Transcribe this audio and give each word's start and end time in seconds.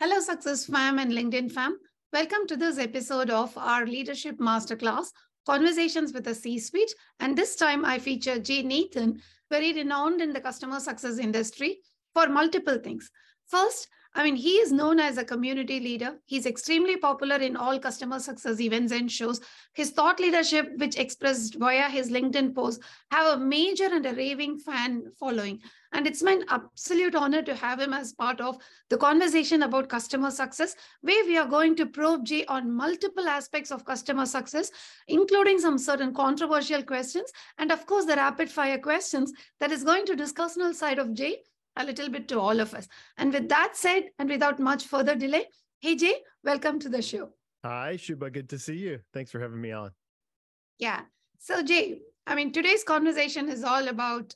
Hello, 0.00 0.20
Success 0.20 0.66
Fam 0.66 1.00
and 1.00 1.10
LinkedIn 1.10 1.50
Fam. 1.50 1.76
Welcome 2.12 2.46
to 2.46 2.56
this 2.56 2.78
episode 2.78 3.30
of 3.30 3.58
our 3.58 3.84
Leadership 3.84 4.38
Masterclass, 4.38 5.08
Conversations 5.44 6.12
with 6.12 6.22
the 6.22 6.36
C-Suite. 6.36 6.94
And 7.18 7.36
this 7.36 7.56
time 7.56 7.84
I 7.84 7.98
feature 7.98 8.38
Jay 8.38 8.62
Nathan, 8.62 9.20
very 9.50 9.72
renowned 9.72 10.20
in 10.20 10.32
the 10.32 10.40
customer 10.40 10.78
success 10.78 11.18
industry 11.18 11.80
for 12.14 12.28
multiple 12.28 12.78
things. 12.78 13.10
First, 13.48 13.88
I 14.14 14.24
mean, 14.24 14.34
he 14.34 14.54
is 14.56 14.72
known 14.72 14.98
as 14.98 15.16
a 15.16 15.24
community 15.24 15.78
leader. 15.78 16.16
He's 16.26 16.46
extremely 16.46 16.96
popular 16.96 17.36
in 17.36 17.56
all 17.56 17.78
customer 17.78 18.18
success 18.18 18.58
events 18.60 18.92
and 18.92 19.10
shows. 19.10 19.40
His 19.74 19.90
thought 19.90 20.18
leadership, 20.18 20.72
which 20.76 20.96
expressed 20.96 21.54
via 21.54 21.88
his 21.88 22.10
LinkedIn 22.10 22.54
post, 22.54 22.82
have 23.12 23.36
a 23.36 23.40
major 23.40 23.84
and 23.84 24.04
a 24.04 24.14
raving 24.14 24.58
fan 24.58 25.04
following. 25.20 25.60
And 25.92 26.06
it's 26.06 26.22
my 26.22 26.40
absolute 26.48 27.14
honor 27.14 27.42
to 27.42 27.54
have 27.54 27.80
him 27.80 27.94
as 27.94 28.12
part 28.12 28.40
of 28.40 28.58
the 28.90 28.98
conversation 28.98 29.62
about 29.62 29.88
customer 29.88 30.30
success, 30.30 30.74
where 31.00 31.24
we 31.24 31.38
are 31.38 31.46
going 31.46 31.76
to 31.76 31.86
probe 31.86 32.26
Jay 32.26 32.44
on 32.46 32.70
multiple 32.70 33.26
aspects 33.26 33.70
of 33.70 33.86
customer 33.86 34.26
success, 34.26 34.70
including 35.06 35.58
some 35.58 35.78
certain 35.78 36.12
controversial 36.12 36.82
questions, 36.82 37.30
and 37.56 37.72
of 37.72 37.86
course, 37.86 38.04
the 38.04 38.16
rapid 38.16 38.50
fire 38.50 38.78
questions 38.78 39.32
that 39.60 39.72
is 39.72 39.84
going 39.84 40.04
to 40.04 40.16
discuss 40.16 40.48
personal 40.48 40.72
side 40.72 40.98
of 40.98 41.12
Jay 41.12 41.36
a 41.78 41.84
little 41.84 42.10
bit 42.10 42.28
to 42.28 42.40
all 42.40 42.60
of 42.60 42.74
us. 42.74 42.86
And 43.16 43.32
with 43.32 43.48
that 43.48 43.76
said, 43.76 44.10
and 44.18 44.28
without 44.28 44.58
much 44.58 44.84
further 44.84 45.14
delay, 45.14 45.46
hey 45.80 45.96
Jay, 45.96 46.16
welcome 46.44 46.78
to 46.80 46.88
the 46.88 47.00
show. 47.00 47.30
Hi, 47.64 47.96
Shuba. 47.96 48.30
Good 48.30 48.48
to 48.50 48.58
see 48.58 48.76
you. 48.76 49.00
Thanks 49.14 49.30
for 49.30 49.40
having 49.40 49.60
me 49.60 49.72
on. 49.72 49.90
Yeah. 50.78 51.02
So, 51.38 51.62
Jay, 51.62 52.00
I 52.26 52.34
mean, 52.34 52.52
today's 52.52 52.84
conversation 52.84 53.48
is 53.48 53.64
all 53.64 53.88
about 53.88 54.34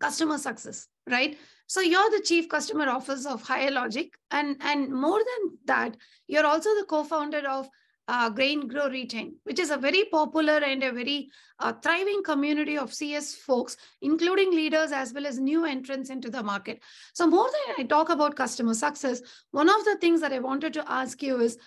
customer 0.00 0.38
success, 0.38 0.86
right? 1.10 1.38
So 1.66 1.80
you're 1.80 2.10
the 2.10 2.22
chief 2.24 2.48
customer 2.48 2.88
officer 2.88 3.30
of 3.30 3.42
Higher 3.42 3.70
Logic, 3.70 4.12
and 4.30 4.56
and 4.60 4.92
more 4.92 5.18
than 5.18 5.58
that, 5.64 5.96
you're 6.26 6.46
also 6.46 6.70
the 6.74 6.86
co-founder 6.88 7.48
of 7.48 7.68
uh, 8.08 8.28
Gain 8.28 8.68
Grow 8.68 8.88
Retain, 8.88 9.36
which 9.44 9.58
is 9.58 9.70
a 9.70 9.76
very 9.76 10.04
popular 10.04 10.58
and 10.58 10.82
a 10.82 10.92
very 10.92 11.30
uh, 11.58 11.72
thriving 11.72 12.22
community 12.22 12.76
of 12.76 12.92
CS 12.92 13.34
folks, 13.34 13.76
including 14.02 14.50
leaders 14.50 14.92
as 14.92 15.12
well 15.12 15.26
as 15.26 15.38
new 15.38 15.64
entrants 15.64 16.10
into 16.10 16.30
the 16.30 16.42
market. 16.42 16.80
So, 17.14 17.26
more 17.26 17.48
than 17.50 17.76
I 17.78 17.88
talk 17.88 18.10
about 18.10 18.36
customer 18.36 18.74
success, 18.74 19.22
one 19.52 19.68
of 19.68 19.84
the 19.84 19.96
things 20.00 20.20
that 20.20 20.32
I 20.32 20.38
wanted 20.38 20.74
to 20.74 20.90
ask 20.90 21.22
you 21.22 21.40
is 21.40 21.58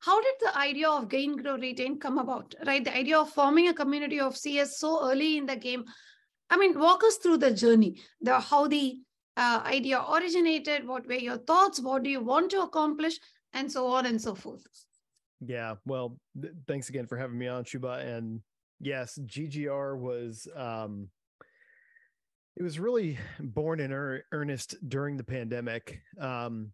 how 0.00 0.20
did 0.20 0.34
the 0.40 0.58
idea 0.58 0.88
of 0.88 1.08
Gain 1.08 1.36
Grow 1.36 1.56
Retain 1.56 1.98
come 1.98 2.18
about, 2.18 2.54
right? 2.66 2.84
The 2.84 2.94
idea 2.94 3.18
of 3.18 3.30
forming 3.30 3.68
a 3.68 3.74
community 3.74 4.20
of 4.20 4.36
CS 4.36 4.78
so 4.78 5.10
early 5.10 5.38
in 5.38 5.46
the 5.46 5.56
game. 5.56 5.84
I 6.50 6.56
mean, 6.56 6.78
walk 6.78 7.04
us 7.04 7.16
through 7.16 7.38
the 7.38 7.52
journey, 7.52 8.02
the 8.20 8.38
how 8.38 8.66
the 8.66 8.98
uh, 9.36 9.62
idea 9.64 10.04
originated, 10.12 10.86
what 10.86 11.06
were 11.06 11.14
your 11.14 11.38
thoughts, 11.38 11.80
what 11.80 12.02
do 12.02 12.10
you 12.10 12.20
want 12.20 12.50
to 12.50 12.62
accomplish, 12.62 13.18
and 13.52 13.70
so 13.70 13.86
on 13.86 14.06
and 14.06 14.20
so 14.20 14.34
forth. 14.34 14.62
Yeah. 15.46 15.74
Well, 15.84 16.18
th- 16.40 16.54
thanks 16.66 16.88
again 16.88 17.06
for 17.06 17.16
having 17.16 17.38
me 17.38 17.48
on, 17.48 17.64
Shuba. 17.64 17.98
And 18.04 18.40
yes, 18.80 19.18
GGR 19.18 19.98
was 19.98 20.48
um 20.56 21.08
it 22.56 22.62
was 22.62 22.78
really 22.78 23.18
born 23.40 23.80
in 23.80 23.92
er- 23.92 24.24
earnest 24.32 24.76
during 24.88 25.16
the 25.16 25.24
pandemic. 25.24 26.00
Um 26.20 26.72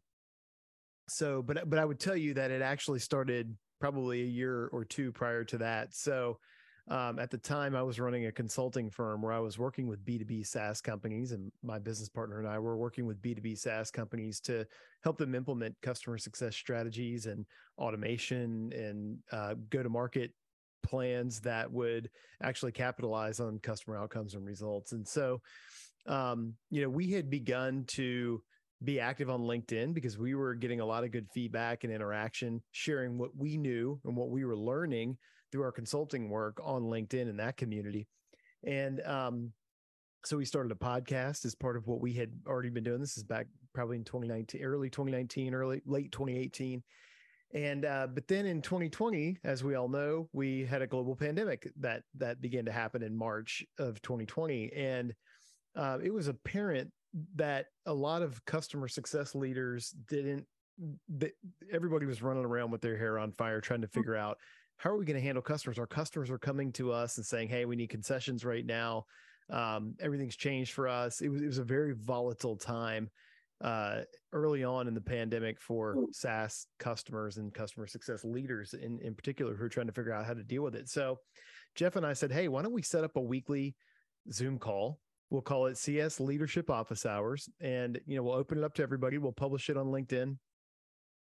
so 1.09 1.43
but 1.43 1.69
but 1.69 1.79
I 1.79 1.85
would 1.85 1.99
tell 2.01 2.17
you 2.17 2.35
that 2.35 2.51
it 2.51 2.63
actually 2.63 3.01
started 3.01 3.57
probably 3.81 4.23
a 4.23 4.27
year 4.27 4.69
or 4.73 4.85
two 4.85 5.11
prior 5.13 5.45
to 5.45 5.59
that. 5.59 5.95
So 5.95 6.39
um, 6.89 7.19
at 7.19 7.31
the 7.31 7.39
time, 7.39 7.77
I 7.77 7.83
was 7.83 8.01
running 8.01 8.27
a 8.27 8.33
consulting 8.33 8.91
firm 8.91 9.23
where 9.23 9.33
I 9.33 9.39
was 9.39 9.59
working 9.59 9.87
with 9.87 10.05
B2B 10.05 10.47
SaaS 10.47 10.81
companies, 10.81 11.33
and 11.33 11.53
my 11.63 11.79
business 11.79 12.09
partner 12.09 12.39
and 12.39 12.49
I 12.49 12.59
were 12.59 12.77
working 12.77 13.07
with 13.07 13.21
B2B 13.23 13.59
SaaS 13.59 13.91
companies 13.91 14.41
to 14.41 14.67
help 15.03 15.19
them 15.19 15.35
implement 15.35 15.77
customer 15.83 16.19
success 16.19 16.57
strategies 16.57 17.27
and 17.27 17.45
automation 17.79 18.73
and 18.73 19.19
uh, 19.33 19.55
go 19.71 19.83
to 19.83 19.89
market 19.89 20.33
plans 20.83 21.41
that 21.41 21.71
would 21.71 22.11
actually 22.43 22.73
capitalize 22.73 23.41
on 23.41 23.59
customer 23.59 23.97
outcomes 23.97 24.35
and 24.35 24.45
results. 24.45 24.93
And 24.93 25.07
so, 25.07 25.41
um, 26.07 26.55
you 26.71 26.83
know, 26.83 26.89
we 26.89 27.11
had 27.11 27.31
begun 27.31 27.85
to 27.89 28.43
be 28.83 28.99
active 28.99 29.29
on 29.29 29.43
LinkedIn 29.43 29.93
because 29.93 30.19
we 30.19 30.35
were 30.35 30.55
getting 30.55 30.81
a 30.81 30.87
lot 30.87 31.05
of 31.05 31.11
good 31.11 31.29
feedback 31.35 31.85
and 31.85 31.93
interaction, 31.93 32.63
sharing 32.73 33.19
what 33.19 33.37
we 33.37 33.57
knew 33.57 34.01
and 34.05 34.17
what 34.17 34.31
we 34.31 34.45
were 34.45 34.57
learning 34.57 35.19
through 35.51 35.63
our 35.63 35.73
consulting 35.73 36.29
work 36.29 36.61
on 36.63 36.83
LinkedIn 36.83 37.29
in 37.29 37.37
that 37.39 37.57
community. 37.57 38.07
And 38.65 39.01
um, 39.03 39.53
so 40.25 40.37
we 40.37 40.45
started 40.45 40.73
a 40.73 40.77
podcast 40.77 41.45
as 41.45 41.55
part 41.55 41.77
of 41.77 41.87
what 41.87 42.01
we 42.01 42.13
had 42.13 42.31
already 42.47 42.71
been 42.71 42.85
doing. 42.85 43.01
This 43.01 43.17
is 43.17 43.25
back 43.25 43.47
probably 43.75 43.97
in 43.97 44.05
2019, 44.05 44.63
early 44.63 44.91
2019, 44.91 45.55
early 45.55 45.83
late 45.87 46.13
2018. 46.13 46.83
And 47.53 47.85
uh, 47.85 48.07
but 48.07 48.29
then 48.29 48.47
in 48.47 48.63
2020, 48.63 49.39
as 49.43 49.65
we 49.65 49.75
all 49.75 49.89
know, 49.89 50.29
we 50.33 50.65
had 50.65 50.83
a 50.83 50.87
global 50.87 51.17
pandemic 51.17 51.69
that 51.81 52.03
that 52.17 52.41
began 52.41 52.65
to 52.67 52.73
happen 52.73 53.03
in 53.03 53.17
March 53.17 53.65
of 53.79 54.01
2020, 54.03 54.73
and 54.73 55.13
uh, 55.77 55.99
it 56.01 56.15
was 56.15 56.29
apparent 56.29 56.93
that 57.35 57.67
a 57.87 57.93
lot 57.93 58.23
of 58.23 58.45
customer 58.45 58.87
success 58.87 59.35
leaders 59.35 59.93
didn't. 60.09 60.47
That 61.19 61.33
everybody 61.73 62.07
was 62.07 62.23
running 62.23 62.45
around 62.45 62.71
with 62.71 62.83
their 62.83 62.97
hair 62.97 63.19
on 63.19 63.33
fire, 63.33 63.61
trying 63.61 63.83
to 63.83 63.89
mm. 63.89 63.93
figure 63.93 64.17
out 64.17 64.39
how 64.81 64.89
are 64.89 64.97
we 64.97 65.05
going 65.05 65.21
to 65.21 65.23
handle 65.23 65.43
customers? 65.43 65.79
Our 65.79 65.87
customers 65.87 66.31
are 66.31 66.39
coming 66.39 66.73
to 66.73 66.91
us 66.91 67.19
and 67.19 67.27
saying, 67.27 67.51
"Hey, 67.51 67.67
we 67.67 67.77
need 67.77 67.91
concessions 67.91 68.47
right 68.47 68.65
now. 68.65 69.05
Um, 69.51 69.95
everything's 70.01 70.37
changed 70.37 70.73
for 70.73 70.89
us." 70.89 71.21
It 71.21 71.29
was 71.29 71.43
it 71.43 71.47
was 71.47 71.59
a 71.59 71.65
very 71.65 71.93
volatile 71.93 72.57
time 72.57 73.11
uh, 73.61 74.01
early 74.33 74.65
on 74.65 74.89
in 74.89 74.95
the 74.95 75.01
pandemic 75.01 75.61
for 75.61 76.07
SaaS 76.13 76.67
customers 76.79 77.37
and 77.37 77.53
customer 77.53 77.87
success 77.87 78.25
leaders 78.25 78.73
in 78.73 78.99
in 79.01 79.15
particular 79.15 79.55
who 79.55 79.65
are 79.65 79.69
trying 79.69 79.87
to 79.87 79.93
figure 79.93 80.15
out 80.15 80.25
how 80.25 80.33
to 80.33 80.43
deal 80.43 80.63
with 80.63 80.75
it. 80.75 80.89
So, 80.89 81.19
Jeff 81.75 81.97
and 81.97 82.07
I 82.07 82.15
said, 82.15 82.33
"Hey, 82.33 82.49
why 82.49 82.63
don't 82.63 82.73
we 82.73 82.81
set 82.83 83.05
up 83.05 83.17
a 83.17 83.21
weekly 83.21 83.77
Zoom 84.33 84.59
call?" 84.59 84.99
We'll 85.29 85.43
call 85.43 85.67
it 85.67 85.77
CS 85.77 86.21
Leadership 86.21 86.71
Office 86.71 87.05
Hours, 87.05 87.51
and 87.61 88.01
you 88.07 88.17
know 88.17 88.23
we'll 88.23 88.35
open 88.35 88.57
it 88.57 88.65
up 88.65 88.73
to 88.77 88.83
everybody. 88.83 89.19
We'll 89.19 89.33
publish 89.33 89.69
it 89.69 89.77
on 89.77 89.89
LinkedIn 89.89 90.39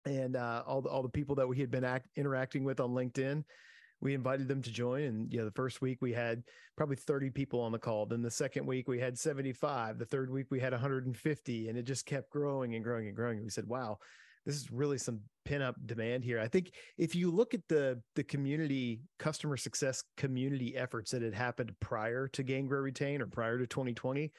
and 0.07 0.37
uh, 0.37 0.63
all 0.67 0.81
the 0.83 0.89
all 0.89 1.03
the 1.03 1.09
people 1.09 1.35
that 1.37 1.49
we 1.49 1.59
had 1.59 1.71
been 1.71 1.85
act, 1.85 2.09
interacting 2.17 2.65
with 2.65 2.81
on 2.81 2.91
LinkedIn. 2.91 3.45
We 4.01 4.13
invited 4.13 4.49
them 4.49 4.61
to 4.63 4.71
join, 4.71 5.05
and 5.05 5.33
you 5.33 5.39
know, 5.39 5.45
the 5.47 5.53
first 5.53 5.81
week 5.81 6.03
we 6.03 6.13
had 6.13 6.43
probably 6.77 6.97
30 6.97 7.31
people 7.31 7.61
on 7.61 7.73
the 7.73 7.79
call. 7.79 8.05
Then 8.05 8.23
the 8.23 8.31
second 8.31 8.67
week 8.67 8.87
we 8.87 8.99
had 8.99 9.19
75. 9.19 9.99
The 9.99 10.05
third 10.05 10.31
week 10.31 10.47
we 10.51 10.61
had 10.61 10.73
150, 10.73 11.69
and 11.69 11.79
it 11.79 11.85
just 11.85 12.05
kept 12.05 12.31
growing 12.31 12.75
and 12.75 12.85
growing 12.85 13.07
and 13.07 13.17
growing. 13.17 13.37
And 13.37 13.45
we 13.45 13.51
said, 13.51 13.67
"Wow, 13.67 13.99
this 14.45 14.57
is 14.57 14.71
really 14.71 14.99
some 14.99 15.21
pin 15.45 15.63
up 15.63 15.77
demand 15.87 16.25
here." 16.25 16.39
I 16.39 16.49
think 16.49 16.73
if 16.99 17.15
you 17.15 17.31
look 17.31 17.55
at 17.55 17.67
the 17.69 18.03
the 18.15 18.25
community 18.25 19.01
customer 19.19 19.57
success 19.57 20.03
community 20.17 20.77
efforts 20.77 21.13
that 21.13 21.23
had 21.23 21.35
happened 21.35 21.75
prior 21.81 22.29
to 22.29 22.43
Gain 22.43 22.67
Grow 22.67 22.81
Retain 22.81 23.23
or 23.23 23.27
prior 23.27 23.59
to 23.59 23.67
2020, 23.67 24.33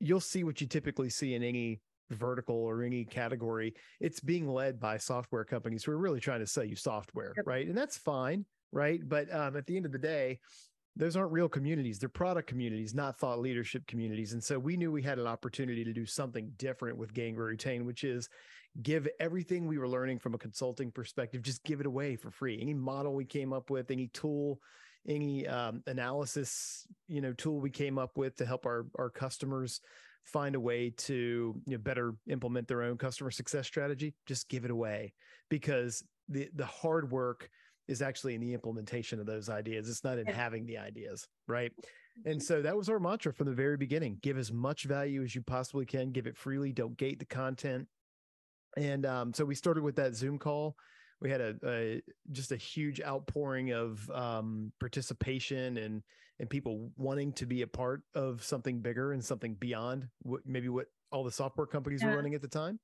you'll 0.00 0.20
see 0.20 0.42
what 0.42 0.60
you 0.60 0.66
typically 0.66 1.10
see 1.10 1.34
in 1.34 1.42
any 1.42 1.80
vertical 2.10 2.56
or 2.56 2.82
any 2.82 3.04
category, 3.04 3.74
it's 4.00 4.20
being 4.20 4.48
led 4.48 4.80
by 4.80 4.96
software 4.96 5.44
companies 5.44 5.84
who 5.84 5.92
are 5.92 5.98
really 5.98 6.20
trying 6.20 6.40
to 6.40 6.46
sell 6.46 6.64
you 6.64 6.76
software, 6.76 7.32
yep. 7.36 7.46
right? 7.46 7.66
And 7.66 7.76
that's 7.76 7.98
fine, 7.98 8.44
right? 8.72 9.00
But 9.06 9.32
um, 9.34 9.56
at 9.56 9.66
the 9.66 9.76
end 9.76 9.86
of 9.86 9.92
the 9.92 9.98
day, 9.98 10.40
those 10.96 11.16
aren't 11.16 11.32
real 11.32 11.48
communities. 11.48 11.98
They're 11.98 12.08
product 12.08 12.48
communities, 12.48 12.92
not 12.92 13.18
thought 13.18 13.38
leadership 13.38 13.86
communities. 13.86 14.32
And 14.32 14.42
so 14.42 14.58
we 14.58 14.76
knew 14.76 14.90
we 14.90 15.02
had 15.02 15.20
an 15.20 15.28
opportunity 15.28 15.84
to 15.84 15.92
do 15.92 16.04
something 16.04 16.50
different 16.56 16.98
with 16.98 17.14
Gain 17.14 17.36
Grow 17.36 17.46
Retain, 17.46 17.86
which 17.86 18.02
is 18.02 18.28
give 18.82 19.06
everything 19.20 19.66
we 19.66 19.78
were 19.78 19.88
learning 19.88 20.18
from 20.18 20.34
a 20.34 20.38
consulting 20.38 20.90
perspective, 20.90 21.42
just 21.42 21.62
give 21.62 21.80
it 21.80 21.86
away 21.86 22.16
for 22.16 22.30
free. 22.30 22.58
Any 22.60 22.74
model 22.74 23.14
we 23.14 23.24
came 23.24 23.52
up 23.52 23.70
with, 23.70 23.92
any 23.92 24.08
tool, 24.08 24.60
any 25.06 25.46
um, 25.46 25.82
analysis, 25.86 26.86
you 27.06 27.20
know, 27.20 27.32
tool 27.32 27.60
we 27.60 27.70
came 27.70 27.96
up 27.96 28.16
with 28.16 28.36
to 28.36 28.46
help 28.46 28.66
our 28.66 28.86
our 28.98 29.10
customers 29.10 29.80
find 30.32 30.54
a 30.54 30.60
way 30.60 30.90
to 30.90 31.60
you 31.66 31.72
know, 31.76 31.78
better 31.78 32.14
implement 32.28 32.68
their 32.68 32.82
own 32.82 32.96
customer 32.96 33.30
success 33.30 33.66
strategy, 33.66 34.14
just 34.26 34.48
give 34.48 34.64
it 34.64 34.70
away 34.70 35.12
because 35.48 36.04
the 36.28 36.48
the 36.54 36.66
hard 36.66 37.10
work 37.10 37.48
is 37.88 38.02
actually 38.02 38.34
in 38.34 38.40
the 38.40 38.52
implementation 38.52 39.18
of 39.18 39.26
those 39.26 39.48
ideas. 39.48 39.88
It's 39.88 40.04
not 40.04 40.18
in 40.18 40.26
having 40.26 40.66
the 40.66 40.76
ideas, 40.76 41.26
right? 41.46 41.72
And 42.26 42.42
so 42.42 42.60
that 42.60 42.76
was 42.76 42.90
our 42.90 43.00
mantra 43.00 43.32
from 43.32 43.46
the 43.46 43.54
very 43.54 43.78
beginning. 43.78 44.18
Give 44.20 44.36
as 44.36 44.52
much 44.52 44.84
value 44.84 45.22
as 45.22 45.34
you 45.34 45.40
possibly 45.40 45.86
can, 45.86 46.10
give 46.10 46.26
it 46.26 46.36
freely, 46.36 46.72
don't 46.72 46.98
gate 46.98 47.18
the 47.18 47.24
content. 47.24 47.86
And 48.76 49.06
um, 49.06 49.32
so 49.32 49.44
we 49.44 49.54
started 49.54 49.82
with 49.82 49.96
that 49.96 50.14
Zoom 50.14 50.38
call. 50.38 50.76
We 51.20 51.30
had 51.30 51.40
a, 51.40 51.54
a 51.64 52.02
just 52.30 52.52
a 52.52 52.56
huge 52.56 53.00
outpouring 53.00 53.72
of 53.72 54.08
um, 54.10 54.70
participation 54.78 55.78
and 55.78 56.02
and 56.40 56.48
people 56.48 56.90
wanting 56.96 57.32
to 57.32 57.46
be 57.46 57.62
a 57.62 57.66
part 57.66 58.02
of 58.14 58.42
something 58.42 58.80
bigger 58.80 59.12
and 59.12 59.24
something 59.24 59.54
beyond 59.54 60.08
what 60.22 60.42
maybe 60.46 60.68
what 60.68 60.86
all 61.10 61.24
the 61.24 61.32
software 61.32 61.66
companies 61.66 62.02
yeah. 62.02 62.10
were 62.10 62.16
running 62.16 62.34
at 62.34 62.42
the 62.42 62.48
time 62.48 62.78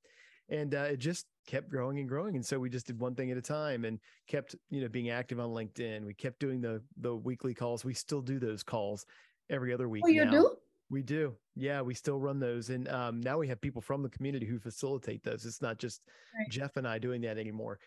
and 0.49 0.75
uh, 0.75 0.83
it 0.83 0.99
just 0.99 1.27
kept 1.47 1.71
growing 1.71 1.99
and 1.99 2.09
growing 2.09 2.37
and 2.37 2.45
so 2.45 2.59
we 2.59 2.69
just 2.69 2.87
did 2.87 2.99
one 2.99 3.15
thing 3.15 3.31
at 3.31 3.37
a 3.37 3.43
time 3.43 3.85
and 3.85 3.99
kept 4.27 4.55
you 4.71 4.81
know 4.81 4.89
being 4.89 5.11
active 5.11 5.39
on 5.41 5.51
linkedin 5.51 6.05
we 6.05 6.15
kept 6.15 6.39
doing 6.41 6.61
the 6.61 6.83
the 6.99 7.15
weekly 7.15 7.55
calls 7.55 7.85
we 7.85 7.95
still 7.95 8.21
do 8.21 8.39
those 8.39 8.63
calls 8.63 9.07
every 9.51 9.73
other 9.73 9.89
week 9.89 10.03
oh 10.05 10.09
you 10.09 10.25
now. 10.25 10.31
do 10.31 10.57
We 10.91 11.03
do. 11.03 11.35
Yeah, 11.57 11.81
we 11.81 11.95
still 11.95 12.21
run 12.21 12.39
those. 12.39 12.71
And 12.71 12.89
um, 12.89 13.21
now 13.21 13.39
we 13.39 13.49
have 13.49 13.61
people 13.61 13.81
from 13.81 14.03
the 14.03 14.09
community 14.09 14.47
who 14.47 14.59
facilitate 14.59 15.25
those. 15.25 15.45
It's 15.47 15.63
not 15.63 15.79
just 15.79 16.03
right. 16.39 16.49
Jeff 16.51 16.77
and 16.77 16.87
I 16.87 16.99
doing 16.99 17.23
that 17.23 17.39
anymore. 17.39 17.79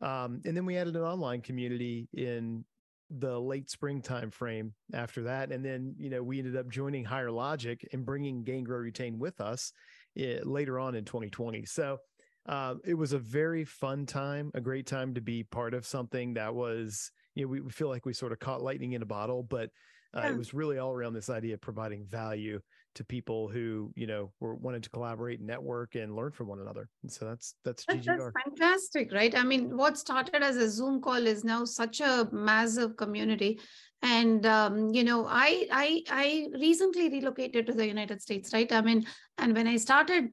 Um, 0.00 0.40
and 0.44 0.56
then 0.56 0.66
we 0.66 0.76
added 0.76 0.96
an 0.96 1.02
online 1.02 1.42
community 1.42 2.08
in 2.12 2.64
the 3.10 3.38
late 3.38 3.70
spring 3.70 4.02
time 4.02 4.30
frame 4.30 4.74
after 4.92 5.22
that. 5.24 5.52
And 5.52 5.64
then, 5.64 5.94
you 5.98 6.10
know, 6.10 6.22
we 6.22 6.38
ended 6.38 6.56
up 6.56 6.68
joining 6.68 7.04
Higher 7.04 7.30
Logic 7.30 7.86
and 7.92 8.04
bringing 8.04 8.42
Gain 8.42 8.64
Grow 8.64 8.78
Retain 8.78 9.18
with 9.18 9.40
us 9.40 9.72
it, 10.14 10.40
eh, 10.40 10.42
later 10.44 10.78
on 10.78 10.94
in 10.94 11.04
2020. 11.04 11.64
So 11.66 11.98
uh, 12.46 12.74
it 12.84 12.94
was 12.94 13.12
a 13.12 13.18
very 13.18 13.64
fun 13.64 14.06
time, 14.06 14.50
a 14.54 14.60
great 14.60 14.86
time 14.86 15.14
to 15.14 15.20
be 15.20 15.44
part 15.44 15.74
of 15.74 15.86
something 15.86 16.34
that 16.34 16.54
was, 16.54 17.10
you 17.34 17.44
know, 17.44 17.48
we, 17.48 17.60
we 17.60 17.70
feel 17.70 17.88
like 17.88 18.06
we 18.06 18.12
sort 18.12 18.32
of 18.32 18.38
caught 18.38 18.62
lightning 18.62 18.92
in 18.92 19.02
a 19.02 19.06
bottle, 19.06 19.42
but 19.42 19.70
uh, 20.14 20.22
yeah. 20.22 20.30
it 20.30 20.36
was 20.36 20.54
really 20.54 20.78
all 20.78 20.92
around 20.92 21.12
this 21.12 21.30
idea 21.30 21.54
of 21.54 21.60
providing 21.60 22.06
value 22.06 22.60
to 22.96 23.04
people 23.04 23.48
who 23.48 23.92
you 23.94 24.06
know 24.06 24.32
were 24.40 24.54
wanted 24.54 24.82
to 24.82 24.90
collaborate 24.90 25.40
network 25.40 25.94
and 25.94 26.16
learn 26.16 26.32
from 26.32 26.48
one 26.48 26.60
another. 26.60 26.88
And 27.02 27.12
so 27.12 27.24
that's 27.26 27.54
that's 27.64 27.84
that's 27.84 28.06
fantastic 28.06 29.12
right? 29.12 29.36
I 29.36 29.44
mean 29.44 29.76
what 29.76 29.98
started 29.98 30.42
as 30.42 30.56
a 30.56 30.68
zoom 30.68 31.00
call 31.00 31.26
is 31.26 31.44
now 31.44 31.64
such 31.64 32.00
a 32.00 32.28
massive 32.32 32.96
community. 32.96 33.60
And 34.02 34.44
um, 34.46 34.92
you 34.94 35.04
know 35.04 35.26
i 35.28 35.66
i 35.70 36.02
i 36.10 36.46
recently 36.60 37.08
relocated 37.08 37.66
to 37.66 37.72
the 37.72 37.86
united 37.86 38.20
states 38.20 38.52
right? 38.52 38.70
I 38.72 38.80
mean 38.80 39.06
and 39.38 39.54
when 39.54 39.66
i 39.66 39.76
started 39.76 40.28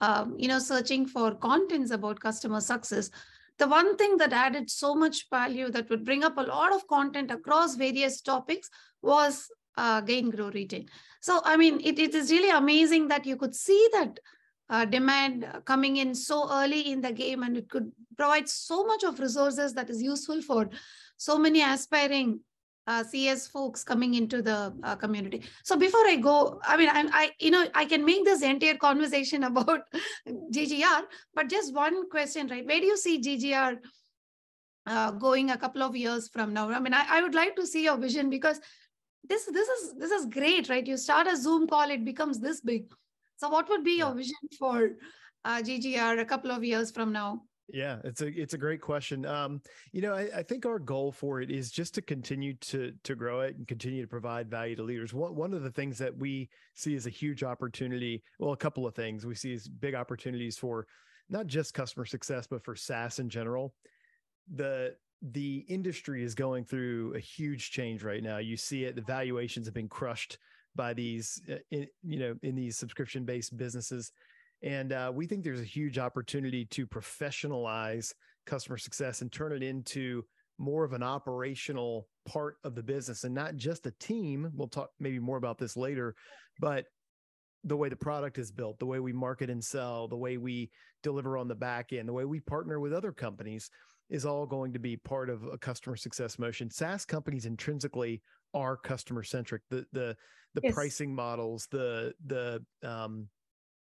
um, 0.00 0.36
you 0.38 0.48
know 0.48 0.58
searching 0.58 1.06
for 1.06 1.34
contents 1.34 1.90
about 1.90 2.20
customer 2.20 2.60
success 2.60 3.10
the 3.58 3.66
one 3.66 3.96
thing 3.96 4.16
that 4.18 4.32
added 4.32 4.70
so 4.70 4.94
much 4.94 5.26
value 5.30 5.68
that 5.70 5.90
would 5.90 6.04
bring 6.04 6.22
up 6.22 6.36
a 6.38 6.42
lot 6.42 6.72
of 6.72 6.86
content 6.86 7.32
across 7.32 7.74
various 7.74 8.20
topics 8.20 8.70
was 9.02 9.48
uh, 9.78 10.00
gain, 10.00 10.28
grow, 10.30 10.50
retain. 10.50 10.86
So, 11.20 11.40
I 11.44 11.56
mean, 11.56 11.80
it, 11.82 11.98
it 11.98 12.14
is 12.14 12.30
really 12.30 12.50
amazing 12.50 13.08
that 13.08 13.26
you 13.26 13.36
could 13.36 13.54
see 13.54 13.88
that 13.92 14.18
uh, 14.70 14.84
demand 14.84 15.46
coming 15.64 15.96
in 15.96 16.14
so 16.14 16.50
early 16.52 16.90
in 16.92 17.00
the 17.00 17.12
game 17.12 17.42
and 17.42 17.56
it 17.56 17.70
could 17.70 17.90
provide 18.16 18.48
so 18.48 18.84
much 18.84 19.04
of 19.04 19.18
resources 19.20 19.72
that 19.74 19.88
is 19.88 20.02
useful 20.02 20.42
for 20.42 20.68
so 21.16 21.38
many 21.38 21.62
aspiring 21.62 22.40
uh, 22.88 23.04
CS 23.04 23.46
folks 23.46 23.84
coming 23.84 24.14
into 24.14 24.40
the 24.42 24.74
uh, 24.82 24.96
community. 24.96 25.42
So 25.62 25.76
before 25.76 26.06
I 26.06 26.16
go, 26.16 26.58
I 26.66 26.76
mean, 26.76 26.88
I, 26.88 27.04
I, 27.12 27.30
you 27.38 27.50
know, 27.50 27.66
I 27.74 27.84
can 27.84 28.04
make 28.04 28.24
this 28.24 28.42
entire 28.42 28.76
conversation 28.76 29.44
about 29.50 29.82
GGR, 30.52 31.02
but 31.34 31.48
just 31.48 31.74
one 31.74 32.08
question, 32.10 32.48
right? 32.48 32.66
Where 32.66 32.80
do 32.80 32.86
you 32.86 32.96
see 32.96 33.20
GGR 33.20 33.76
uh, 34.86 35.10
going 35.12 35.50
a 35.50 35.58
couple 35.58 35.82
of 35.82 35.96
years 35.96 36.28
from 36.28 36.54
now? 36.54 36.70
I 36.70 36.80
mean, 36.80 36.94
I, 36.94 37.04
I 37.08 37.22
would 37.22 37.34
like 37.34 37.56
to 37.56 37.66
see 37.66 37.84
your 37.84 37.98
vision 37.98 38.30
because 38.30 38.58
this 39.24 39.44
this 39.46 39.68
is 39.68 39.94
this 39.94 40.10
is 40.10 40.26
great 40.26 40.68
right? 40.68 40.86
You 40.86 40.96
start 40.96 41.26
a 41.26 41.36
zoom 41.36 41.66
call 41.66 41.90
it 41.90 42.04
becomes 42.04 42.40
this 42.40 42.60
big. 42.60 42.90
So 43.36 43.48
what 43.48 43.68
would 43.68 43.84
be 43.84 43.98
your 43.98 44.14
vision 44.14 44.34
for 44.58 44.90
uh, 45.44 45.62
ggr 45.62 46.20
a 46.20 46.24
couple 46.24 46.50
of 46.50 46.64
years 46.64 46.90
from 46.90 47.12
now? 47.12 47.42
Yeah 47.70 47.98
it's 48.02 48.22
a 48.22 48.28
it's 48.28 48.54
a 48.54 48.58
great 48.58 48.80
question. 48.80 49.26
Um 49.26 49.60
you 49.92 50.00
know 50.00 50.14
I, 50.14 50.28
I, 50.36 50.42
think 50.42 50.64
our 50.64 50.78
goal 50.78 51.12
for 51.12 51.40
it 51.40 51.50
is 51.50 51.70
just 51.70 51.94
to 51.94 52.02
continue 52.02 52.54
to 52.54 52.92
to 53.04 53.14
grow 53.14 53.40
it 53.40 53.56
and 53.56 53.68
continue 53.68 54.02
to 54.02 54.08
provide 54.08 54.50
value 54.50 54.76
to 54.76 54.82
leaders. 54.82 55.12
One, 55.12 55.34
one 55.34 55.52
of 55.52 55.62
the 55.62 55.70
things 55.70 55.98
that 55.98 56.16
we 56.16 56.48
see 56.74 56.96
as 56.96 57.06
a 57.06 57.10
huge 57.10 57.42
opportunity 57.42 58.22
well 58.38 58.52
a 58.52 58.56
couple 58.56 58.86
of 58.86 58.94
things 58.94 59.26
we 59.26 59.34
see 59.34 59.52
as 59.52 59.68
big 59.68 59.94
opportunities 59.94 60.56
for 60.56 60.86
not 61.28 61.46
just 61.46 61.74
customer 61.74 62.06
success 62.06 62.46
but 62.46 62.64
for 62.64 62.74
saas 62.74 63.18
in 63.18 63.28
general. 63.28 63.74
The 64.54 64.94
the 65.22 65.64
industry 65.68 66.22
is 66.22 66.34
going 66.34 66.64
through 66.64 67.14
a 67.14 67.20
huge 67.20 67.70
change 67.70 68.02
right 68.02 68.22
now. 68.22 68.38
You 68.38 68.56
see 68.56 68.84
it; 68.84 68.96
the 68.96 69.02
valuations 69.02 69.66
have 69.66 69.74
been 69.74 69.88
crushed 69.88 70.38
by 70.76 70.94
these, 70.94 71.40
uh, 71.50 71.56
in, 71.70 71.88
you 72.02 72.18
know, 72.18 72.34
in 72.42 72.54
these 72.54 72.78
subscription-based 72.78 73.56
businesses, 73.56 74.12
and 74.62 74.92
uh, 74.92 75.10
we 75.14 75.26
think 75.26 75.44
there's 75.44 75.60
a 75.60 75.64
huge 75.64 75.98
opportunity 75.98 76.64
to 76.66 76.86
professionalize 76.86 78.12
customer 78.46 78.78
success 78.78 79.22
and 79.22 79.30
turn 79.30 79.52
it 79.52 79.62
into 79.62 80.24
more 80.58 80.84
of 80.84 80.92
an 80.92 81.02
operational 81.02 82.08
part 82.26 82.56
of 82.64 82.74
the 82.74 82.82
business 82.82 83.24
and 83.24 83.34
not 83.34 83.56
just 83.56 83.86
a 83.86 83.92
team. 84.00 84.50
We'll 84.54 84.68
talk 84.68 84.90
maybe 84.98 85.18
more 85.18 85.36
about 85.36 85.58
this 85.58 85.76
later, 85.76 86.14
but 86.60 86.86
the 87.64 87.76
way 87.76 87.88
the 87.88 87.96
product 87.96 88.38
is 88.38 88.50
built, 88.50 88.78
the 88.78 88.86
way 88.86 89.00
we 89.00 89.12
market 89.12 89.50
and 89.50 89.62
sell, 89.62 90.08
the 90.08 90.16
way 90.16 90.36
we 90.36 90.70
deliver 91.02 91.36
on 91.36 91.48
the 91.48 91.54
back 91.54 91.92
end, 91.92 92.08
the 92.08 92.12
way 92.12 92.24
we 92.24 92.40
partner 92.40 92.80
with 92.80 92.92
other 92.92 93.12
companies 93.12 93.70
is 94.10 94.24
all 94.24 94.46
going 94.46 94.72
to 94.72 94.78
be 94.78 94.96
part 94.96 95.28
of 95.30 95.44
a 95.44 95.58
customer 95.58 95.96
success 95.96 96.38
motion. 96.38 96.70
SaaS 96.70 97.04
companies 97.04 97.46
intrinsically 97.46 98.22
are 98.54 98.76
customer 98.76 99.22
centric. 99.22 99.62
The 99.70 99.86
the 99.92 100.16
the 100.54 100.60
yes. 100.64 100.74
pricing 100.74 101.14
models, 101.14 101.68
the 101.70 102.14
the 102.26 102.64
um, 102.82 103.28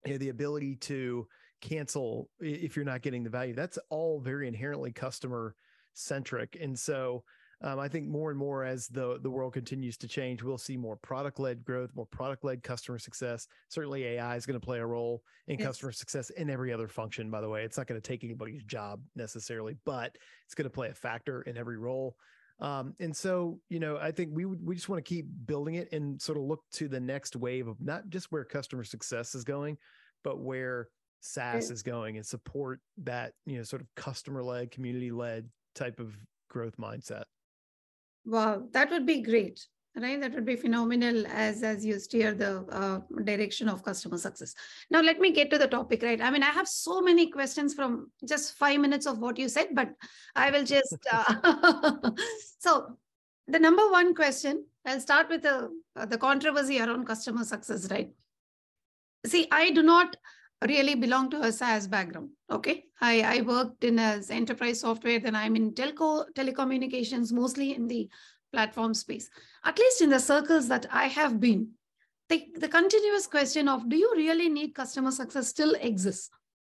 you 0.05 0.13
know, 0.13 0.17
the 0.17 0.29
ability 0.29 0.75
to 0.75 1.27
cancel 1.61 2.29
if 2.39 2.75
you're 2.75 2.85
not 2.85 3.01
getting 3.01 3.23
the 3.23 3.29
value. 3.29 3.53
That's 3.53 3.79
all 3.89 4.19
very 4.19 4.47
inherently 4.47 4.91
customer 4.91 5.55
centric, 5.93 6.57
and 6.59 6.77
so 6.77 7.23
um, 7.63 7.79
I 7.79 7.87
think 7.87 8.07
more 8.07 8.31
and 8.31 8.39
more 8.39 8.63
as 8.63 8.87
the 8.87 9.19
the 9.21 9.29
world 9.29 9.53
continues 9.53 9.95
to 9.97 10.07
change, 10.07 10.41
we'll 10.41 10.57
see 10.57 10.77
more 10.77 10.95
product 10.95 11.39
led 11.39 11.63
growth, 11.63 11.91
more 11.95 12.07
product 12.07 12.43
led 12.43 12.63
customer 12.63 12.97
success. 12.97 13.47
Certainly, 13.69 14.03
AI 14.05 14.35
is 14.35 14.45
going 14.45 14.59
to 14.59 14.65
play 14.65 14.79
a 14.79 14.85
role 14.85 15.21
in 15.47 15.59
yes. 15.59 15.67
customer 15.67 15.91
success 15.91 16.31
in 16.31 16.49
every 16.49 16.73
other 16.73 16.87
function. 16.87 17.29
By 17.29 17.41
the 17.41 17.49
way, 17.49 17.63
it's 17.63 17.77
not 17.77 17.85
going 17.85 18.01
to 18.01 18.07
take 18.07 18.23
anybody's 18.23 18.63
job 18.63 19.01
necessarily, 19.15 19.75
but 19.85 20.15
it's 20.45 20.55
going 20.55 20.65
to 20.65 20.71
play 20.71 20.89
a 20.89 20.95
factor 20.95 21.43
in 21.43 21.55
every 21.55 21.77
role. 21.77 22.15
Um, 22.59 22.95
and 22.99 23.15
so, 23.15 23.59
you 23.69 23.79
know, 23.79 23.97
I 23.97 24.11
think 24.11 24.31
we 24.33 24.45
we 24.45 24.73
just 24.73 24.89
want 24.89 25.03
to 25.03 25.07
keep 25.07 25.27
building 25.45 25.75
it 25.75 25.91
and 25.91 26.19
sort 26.19 26.39
of 26.39 26.43
look 26.45 26.63
to 26.73 26.87
the 26.87 26.99
next 26.99 27.35
wave 27.35 27.67
of 27.67 27.79
not 27.79 28.09
just 28.09 28.31
where 28.31 28.43
customer 28.43 28.83
success 28.83 29.35
is 29.35 29.43
going, 29.43 29.77
but 30.23 30.39
where 30.39 30.87
SaaS 31.21 31.69
is 31.69 31.83
going 31.83 32.17
and 32.17 32.25
support 32.25 32.79
that, 33.03 33.33
you 33.45 33.57
know, 33.57 33.63
sort 33.63 33.83
of 33.83 33.87
customer 33.95 34.43
led, 34.43 34.71
community 34.71 35.11
led 35.11 35.47
type 35.75 35.99
of 35.99 36.17
growth 36.49 36.77
mindset. 36.77 37.23
Wow, 38.25 38.63
that 38.71 38.91
would 38.91 39.05
be 39.05 39.21
great, 39.21 39.65
right? 39.95 40.19
That 40.19 40.33
would 40.33 40.45
be 40.45 40.55
phenomenal 40.55 41.25
as 41.27 41.63
as 41.63 41.83
you 41.83 41.99
steer 41.99 42.33
the 42.33 42.65
uh, 42.69 42.99
direction 43.23 43.67
of 43.67 43.83
customer 43.83 44.17
success. 44.17 44.53
Now, 44.89 45.01
let 45.01 45.19
me 45.19 45.31
get 45.31 45.49
to 45.51 45.57
the 45.57 45.67
topic, 45.67 46.03
right? 46.03 46.21
I 46.21 46.29
mean, 46.29 46.43
I 46.43 46.51
have 46.51 46.67
so 46.67 47.01
many 47.01 47.31
questions 47.31 47.73
from 47.73 48.11
just 48.27 48.57
five 48.57 48.79
minutes 48.79 49.05
of 49.07 49.19
what 49.19 49.39
you 49.39 49.49
said, 49.49 49.69
but 49.73 49.89
I 50.35 50.51
will 50.51 50.63
just. 50.63 50.97
Uh, 51.11 52.11
so, 52.59 52.97
the 53.47 53.59
number 53.59 53.89
one 53.89 54.13
question, 54.13 54.65
I'll 54.85 54.99
start 54.99 55.29
with 55.29 55.41
the 55.41 55.69
uh, 55.95 56.05
the 56.05 56.17
controversy 56.17 56.79
around 56.79 57.07
customer 57.07 57.43
success, 57.43 57.89
right? 57.89 58.11
See, 59.25 59.47
I 59.51 59.71
do 59.71 59.81
not 59.83 60.15
really 60.67 60.95
belong 60.95 61.29
to 61.31 61.41
a 61.41 61.51
SaaS 61.51 61.87
background. 61.87 62.29
Okay. 62.49 62.85
I, 63.01 63.39
I 63.39 63.41
worked 63.41 63.83
in 63.83 63.97
as 63.97 64.29
enterprise 64.29 64.81
software, 64.81 65.19
then 65.19 65.35
I'm 65.35 65.55
in 65.55 65.71
telco 65.71 66.25
telecommunications, 66.33 67.31
mostly 67.31 67.73
in 67.73 67.87
the 67.87 68.09
platform 68.53 68.93
space. 68.93 69.29
At 69.63 69.79
least 69.79 70.01
in 70.01 70.09
the 70.09 70.19
circles 70.19 70.67
that 70.67 70.85
I 70.91 71.05
have 71.05 71.39
been, 71.39 71.69
the, 72.29 72.47
the 72.55 72.69
continuous 72.69 73.27
question 73.27 73.67
of 73.67 73.89
do 73.89 73.97
you 73.97 74.13
really 74.15 74.49
need 74.49 74.75
customer 74.75 75.11
success 75.11 75.47
still 75.47 75.75
exists? 75.81 76.29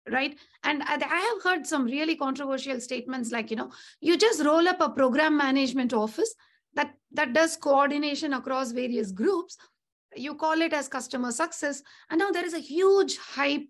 Right. 0.09 0.39
And 0.63 0.85
I 0.85 0.99
have 0.99 1.43
heard 1.43 1.67
some 1.67 1.85
really 1.85 2.15
controversial 2.15 2.81
statements 2.81 3.33
like, 3.33 3.51
you 3.51 3.57
know, 3.57 3.73
you 4.01 4.17
just 4.17 4.45
roll 4.45 4.69
up 4.69 4.81
a 4.81 4.91
program 4.91 5.37
management 5.37 5.93
office 5.93 6.33
that, 6.75 6.95
that 7.11 7.33
does 7.33 7.57
coordination 7.57 8.33
across 8.35 8.71
various 8.71 9.11
groups 9.11 9.57
you 10.15 10.35
call 10.35 10.61
it 10.61 10.73
as 10.73 10.89
customer 10.89 11.33
success. 11.33 11.83
And 12.11 12.19
now 12.19 12.31
there 12.31 12.45
is 12.45 12.55
a 12.55 12.59
huge 12.59 13.19
hype 13.19 13.69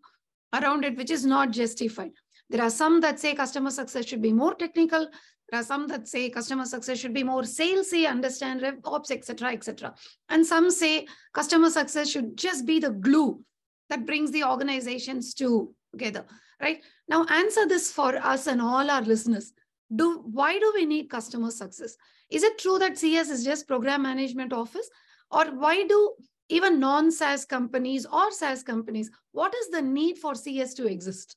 around 0.53 0.85
it 0.85 0.97
which 0.97 1.11
is 1.11 1.25
not 1.25 1.51
justified. 1.51 2.13
There 2.49 2.63
are 2.63 2.71
some 2.71 3.01
that 3.01 3.19
say 3.19 3.35
customer 3.35 3.71
success 3.71 4.07
should 4.07 4.23
be 4.23 4.33
more 4.33 4.55
technical. 4.55 5.09
There 5.51 5.61
are 5.61 5.65
some 5.65 5.87
that 5.89 6.09
say 6.09 6.31
customer 6.31 6.65
success 6.65 6.99
should 6.99 7.15
be 7.15 7.23
more 7.23 7.43
salesy 7.43 8.09
understand 8.09 8.63
rev 8.63 8.79
ops 8.85 9.13
etc 9.13 9.53
etc 9.53 9.95
and 10.29 10.45
some 10.45 10.73
say 10.73 11.07
customer 11.33 11.71
success 11.71 12.11
should 12.11 12.37
just 12.37 12.67
be 12.67 12.81
the 12.81 12.91
glue 12.91 13.41
that 13.89 14.07
brings 14.07 14.33
the 14.33 14.43
organizations 14.43 15.35
together 15.35 16.25
right? 16.61 16.83
Now 17.09 17.25
answer 17.27 17.67
this 17.67 17.93
for 17.93 18.17
us 18.17 18.47
and 18.47 18.61
all 18.61 18.91
our 18.91 19.03
listeners. 19.03 19.53
Do 19.95 20.23
why 20.25 20.59
do 20.59 20.73
we 20.75 20.85
need 20.85 21.11
customer 21.11 21.51
success? 21.51 21.97
Is 22.29 22.43
it 22.43 22.59
true 22.59 22.79
that 22.81 22.99
cs 22.99 23.31
is 23.31 23.45
just 23.45 23.69
program 23.69 24.03
management 24.03 24.53
office 24.53 24.91
or 25.31 25.47
why 25.47 25.87
do 25.87 26.15
even 26.49 26.79
non 26.79 27.11
SaaS 27.11 27.45
companies 27.45 28.07
or 28.07 28.31
SaaS 28.31 28.63
companies, 28.63 29.11
what 29.33 29.55
is 29.55 29.69
the 29.69 29.83
need 29.83 30.19
for 30.19 30.35
CS 30.35 30.75
to 30.75 30.87
exist? 30.87 31.37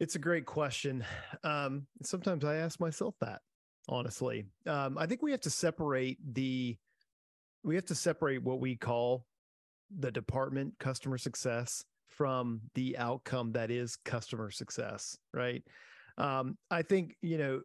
It's 0.00 0.16
a 0.16 0.18
great 0.18 0.46
question. 0.46 1.04
Um, 1.44 1.86
sometimes 2.02 2.44
I 2.44 2.56
ask 2.56 2.80
myself 2.80 3.14
that, 3.20 3.40
honestly. 3.88 4.44
Um, 4.66 4.98
I 4.98 5.06
think 5.06 5.22
we 5.22 5.30
have 5.30 5.40
to 5.42 5.50
separate 5.50 6.18
the, 6.34 6.76
we 7.62 7.74
have 7.76 7.86
to 7.86 7.94
separate 7.94 8.42
what 8.42 8.60
we 8.60 8.76
call 8.76 9.24
the 9.96 10.10
department 10.10 10.74
customer 10.80 11.18
success 11.18 11.84
from 12.08 12.60
the 12.74 12.98
outcome 12.98 13.52
that 13.52 13.70
is 13.70 13.96
customer 14.04 14.50
success, 14.50 15.16
right? 15.32 15.62
Um, 16.18 16.58
I 16.70 16.82
think, 16.82 17.16
you 17.22 17.38
know, 17.38 17.60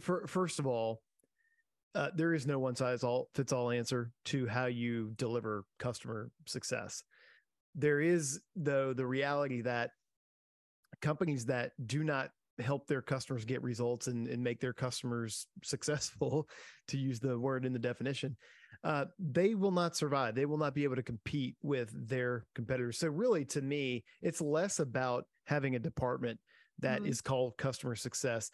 for, 0.00 0.26
first 0.26 0.58
of 0.58 0.66
all, 0.66 1.00
uh, 1.94 2.08
there 2.14 2.34
is 2.34 2.46
no 2.46 2.58
one 2.58 2.76
size 2.76 3.02
all 3.02 3.28
fits 3.34 3.52
all 3.52 3.70
answer 3.70 4.10
to 4.26 4.46
how 4.46 4.66
you 4.66 5.12
deliver 5.16 5.64
customer 5.78 6.30
success. 6.46 7.02
There 7.74 8.00
is, 8.00 8.40
though, 8.56 8.92
the 8.92 9.06
reality 9.06 9.62
that 9.62 9.90
companies 11.00 11.46
that 11.46 11.72
do 11.84 12.04
not 12.04 12.30
help 12.58 12.86
their 12.86 13.02
customers 13.02 13.44
get 13.44 13.62
results 13.62 14.06
and, 14.06 14.28
and 14.28 14.42
make 14.42 14.60
their 14.60 14.72
customers 14.72 15.46
successful, 15.64 16.48
to 16.88 16.98
use 16.98 17.20
the 17.20 17.38
word 17.38 17.64
in 17.64 17.72
the 17.72 17.78
definition, 17.78 18.36
uh, 18.84 19.04
they 19.18 19.54
will 19.54 19.70
not 19.70 19.96
survive. 19.96 20.34
They 20.34 20.46
will 20.46 20.58
not 20.58 20.74
be 20.74 20.84
able 20.84 20.96
to 20.96 21.02
compete 21.02 21.56
with 21.62 21.90
their 22.08 22.44
competitors. 22.54 22.98
So, 22.98 23.08
really, 23.08 23.44
to 23.46 23.62
me, 23.62 24.04
it's 24.22 24.40
less 24.40 24.78
about 24.78 25.24
having 25.44 25.74
a 25.74 25.80
department 25.80 26.38
that 26.78 27.00
mm-hmm. 27.00 27.10
is 27.10 27.20
called 27.20 27.58
customer 27.58 27.94
success. 27.94 28.50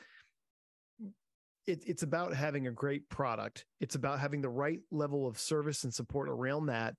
It, 1.67 1.83
it's 1.87 2.03
about 2.03 2.35
having 2.35 2.67
a 2.67 2.73
great 2.73 3.09
product. 3.09 3.65
It's 3.81 3.95
about 3.95 4.21
having 4.21 4.41
the 4.41 4.49
right 4.49 4.81
level 4.91 5.27
of 5.27 5.39
service 5.39 5.85
and 5.85 5.93
support 5.93 6.29
around 6.29 6.67
that. 6.67 6.95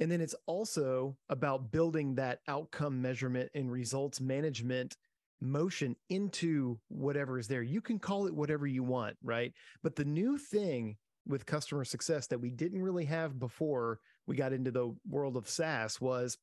And 0.00 0.10
then 0.10 0.20
it's 0.20 0.34
also 0.46 1.16
about 1.28 1.70
building 1.70 2.14
that 2.16 2.40
outcome 2.48 3.02
measurement 3.02 3.50
and 3.54 3.70
results 3.70 4.20
management 4.20 4.96
motion 5.40 5.96
into 6.08 6.78
whatever 6.88 7.38
is 7.38 7.48
there. 7.48 7.62
You 7.62 7.80
can 7.80 7.98
call 7.98 8.26
it 8.26 8.34
whatever 8.34 8.66
you 8.66 8.82
want, 8.82 9.16
right? 9.22 9.52
But 9.82 9.96
the 9.96 10.04
new 10.04 10.38
thing 10.38 10.96
with 11.26 11.46
customer 11.46 11.84
success 11.84 12.26
that 12.28 12.40
we 12.40 12.50
didn't 12.50 12.82
really 12.82 13.04
have 13.04 13.38
before 13.38 14.00
we 14.26 14.36
got 14.36 14.52
into 14.52 14.70
the 14.70 14.94
world 15.08 15.36
of 15.36 15.48
SaaS 15.48 16.00
was 16.00 16.38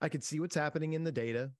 I 0.00 0.08
could 0.08 0.24
see 0.24 0.40
what's 0.40 0.56
happening 0.56 0.92
in 0.92 1.04
the 1.04 1.12
data 1.12 1.50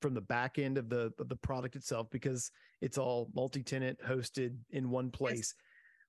from 0.00 0.14
the 0.14 0.20
back 0.20 0.58
end 0.58 0.78
of 0.78 0.88
the 0.88 1.12
of 1.18 1.28
the 1.28 1.36
product 1.36 1.76
itself 1.76 2.08
because 2.10 2.50
it's 2.80 2.98
all 2.98 3.30
multi-tenant 3.34 3.98
hosted 4.06 4.56
in 4.70 4.90
one 4.90 5.10
place. 5.10 5.36
Yes. 5.36 5.54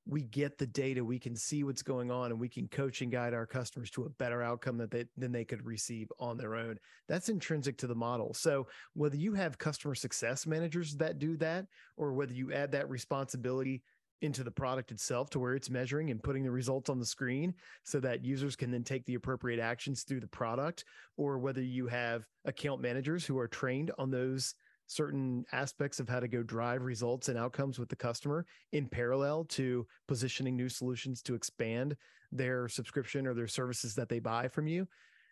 We 0.08 0.22
get 0.22 0.60
the 0.60 0.68
data, 0.68 1.04
we 1.04 1.18
can 1.18 1.36
see 1.36 1.64
what's 1.64 1.82
going 1.82 2.12
on, 2.12 2.30
and 2.30 2.40
we 2.40 2.48
can 2.48 2.68
coach 2.68 3.02
and 3.02 3.12
guide 3.12 3.34
our 3.34 3.48
customers 3.48 3.90
to 3.92 4.06
a 4.06 4.10
better 4.10 4.44
outcome 4.44 4.78
that 4.78 4.92
they 4.92 5.06
than 5.18 5.32
they 5.32 5.46
could 5.46 5.66
receive 5.66 6.08
on 6.20 6.38
their 6.38 6.54
own. 6.56 6.78
That's 7.08 7.30
intrinsic 7.30 7.76
to 7.80 7.88
the 7.88 7.96
model. 7.96 8.36
So 8.36 8.68
whether 8.94 9.16
you 9.16 9.34
have 9.34 9.58
customer 9.58 9.96
success 9.96 10.46
managers 10.46 10.96
that 10.98 11.18
do 11.18 11.38
that, 11.38 11.66
or 11.98 12.14
whether 12.14 12.34
you 12.34 12.54
add 12.54 12.72
that 12.74 12.88
responsibility 12.88 13.82
into 14.22 14.44
the 14.44 14.52
product 14.52 14.92
itself 14.92 15.30
to 15.30 15.40
where 15.40 15.56
it's 15.56 15.70
measuring 15.70 16.10
and 16.10 16.24
putting 16.24 16.44
the 16.44 16.52
results 16.52 16.90
on 16.90 17.00
the 17.00 17.06
screen 17.06 17.54
so 17.84 18.00
that 18.00 18.24
users 18.24 18.56
can 18.56 18.72
then 18.72 18.84
take 18.84 19.06
the 19.06 19.16
appropriate 19.16 19.60
actions 19.60 20.04
through 20.04 20.20
the 20.20 20.28
product 20.28 20.86
or 21.18 21.38
whether 21.38 21.62
you 21.62 21.88
have 21.88 22.26
account 22.46 22.82
managers 22.82 23.26
who 23.26 23.38
are 23.38 23.48
trained 23.48 23.92
on 23.98 24.10
those 24.10 24.56
certain 24.88 25.44
aspects 25.52 26.00
of 26.00 26.08
how 26.08 26.20
to 26.20 26.28
go 26.28 26.44
drive 26.44 26.84
results 26.84 27.28
and 27.30 27.38
outcomes 27.38 27.80
with 27.80 27.90
the 27.90 27.96
customer 27.96 28.46
in 28.72 28.88
parallel 28.88 29.44
to 29.46 29.86
positioning 30.08 30.56
new 30.56 30.70
solutions 30.70 31.22
to 31.22 31.34
expand 31.34 31.96
their 32.32 32.68
subscription 32.68 33.26
or 33.26 33.34
their 33.34 33.48
services 33.48 33.96
that 33.96 34.10
they 34.10 34.20
buy 34.20 34.48
from 34.48 34.68
you 34.68 34.88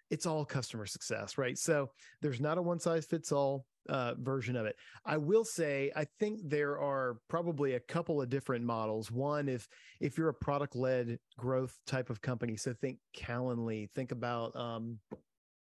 it's 0.10 0.25
all 0.25 0.46
customer 0.46 0.86
success 0.86 1.38
right? 1.38 1.58
So 1.58 1.90
there's 2.22 2.42
not 2.42 2.58
a 2.58 2.62
one 2.62 2.80
size 2.80 3.06
fits 3.06 3.32
all 3.32 3.66
uh, 3.90 4.13
version 4.18 4.56
of 4.56 4.66
it. 4.66 4.75
I 5.06 5.18
will 5.18 5.46
say 5.46 5.92
I 5.96 6.06
think 6.20 6.40
there 6.44 6.80
are 6.80 7.18
probably 7.30 7.74
a 7.74 7.80
couple 7.80 8.22
of 8.22 8.30
different 8.30 8.66
models. 8.66 9.12
One, 9.12 9.50
if 9.50 9.68
if 10.00 10.18
you're 10.18 10.30
a 10.30 10.34
product 10.34 10.75
led 10.75 11.20
growth 11.38 11.78
type 11.88 12.10
of 12.10 12.22
company, 12.22 12.56
so 12.58 12.74
think 12.74 13.00
Calendly, 13.16 13.90
think 13.92 14.12
about 14.12 14.56
um, 14.56 15.00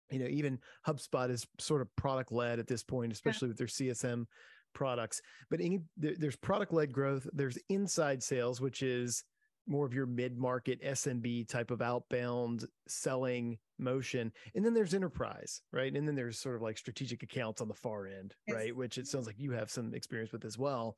you 0.10 0.20
know 0.20 0.28
even 0.28 0.60
HubSpot 0.88 1.30
is 1.30 1.46
sort 1.60 1.82
of 1.82 1.96
product 1.96 2.32
led 2.32 2.60
at 2.60 2.68
this 2.68 2.84
point, 2.84 3.12
especially 3.12 3.48
yeah. 3.48 3.50
with 3.50 3.58
their 3.58 3.68
CSM 3.68 4.26
products. 4.74 5.22
But 5.50 5.62
any, 5.62 5.82
there, 5.98 6.14
there's 6.18 6.36
product 6.36 6.74
led 6.74 6.92
growth. 6.92 7.28
There's 7.34 7.58
inside 7.70 8.24
sales, 8.24 8.62
which 8.62 8.82
is 8.82 9.24
more 9.70 9.86
of 9.86 9.94
your 9.94 10.06
mid-market 10.06 10.84
SMB 10.84 11.48
type 11.48 11.72
of 11.72 11.82
outbound 11.82 12.66
selling 12.88 13.58
motion. 13.78 14.32
And 14.56 14.66
then 14.66 14.74
there's 14.74 14.94
enterprise, 14.94 15.62
right? 15.72 15.94
And 15.94 16.08
then 16.08 16.16
there's 16.16 16.40
sort 16.40 16.56
of 16.56 16.62
like 16.62 16.78
strategic 16.78 17.24
accounts 17.24 17.62
on 17.62 17.68
the 17.68 17.74
far 17.74 18.08
end, 18.08 18.34
yes. 18.48 18.56
right? 18.56 18.76
Which 18.76 18.98
it 18.98 19.08
sounds 19.08 19.28
like 19.28 19.40
you 19.40 19.52
have 19.52 19.70
some 19.70 19.94
experience 19.94 20.32
with 20.32 20.44
as 20.44 20.58
well. 20.58 20.98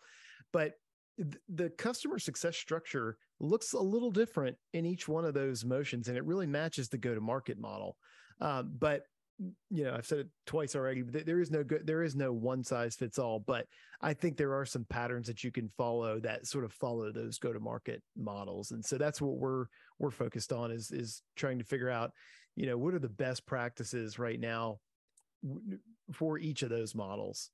But 0.53 0.73
the 1.49 1.69
customer 1.77 2.17
success 2.17 2.57
structure 2.57 3.17
looks 3.39 3.73
a 3.73 3.79
little 3.79 4.11
different 4.11 4.57
in 4.73 4.85
each 4.85 5.07
one 5.07 5.25
of 5.25 5.33
those 5.33 5.65
motions 5.65 6.07
and 6.07 6.17
it 6.17 6.25
really 6.25 6.47
matches 6.47 6.89
the 6.89 6.97
go 6.97 7.13
to 7.13 7.21
market 7.21 7.59
model. 7.59 7.97
Um, 8.39 8.75
but 8.79 9.03
you 9.69 9.83
know, 9.83 9.95
I've 9.95 10.05
said 10.05 10.19
it 10.19 10.27
twice 10.45 10.75
already. 10.75 11.01
but 11.01 11.25
There 11.25 11.39
is 11.39 11.51
no 11.51 11.63
good, 11.63 11.85
there 11.85 12.03
is 12.03 12.15
no 12.15 12.31
one 12.31 12.63
size 12.63 12.95
fits 12.95 13.17
all, 13.17 13.39
but 13.39 13.65
I 14.01 14.13
think 14.13 14.37
there 14.37 14.53
are 14.53 14.65
some 14.65 14.85
patterns 14.85 15.27
that 15.27 15.43
you 15.43 15.51
can 15.51 15.69
follow 15.77 16.19
that 16.19 16.47
sort 16.47 16.65
of 16.65 16.73
follow 16.73 17.11
those 17.11 17.39
go 17.39 17.53
to 17.53 17.59
market 17.59 18.01
models. 18.15 18.71
And 18.71 18.83
so 18.83 18.97
that's 18.97 19.21
what 19.21 19.37
we're, 19.37 19.65
we're 19.99 20.11
focused 20.11 20.51
on 20.51 20.71
is, 20.71 20.91
is 20.91 21.21
trying 21.35 21.59
to 21.59 21.65
figure 21.65 21.89
out, 21.89 22.11
you 22.55 22.65
know, 22.67 22.77
what 22.77 22.93
are 22.93 22.99
the 22.99 23.09
best 23.09 23.45
practices 23.45 24.19
right 24.19 24.39
now 24.39 24.79
for 26.13 26.37
each 26.37 26.61
of 26.63 26.69
those 26.69 26.93
models. 26.93 27.49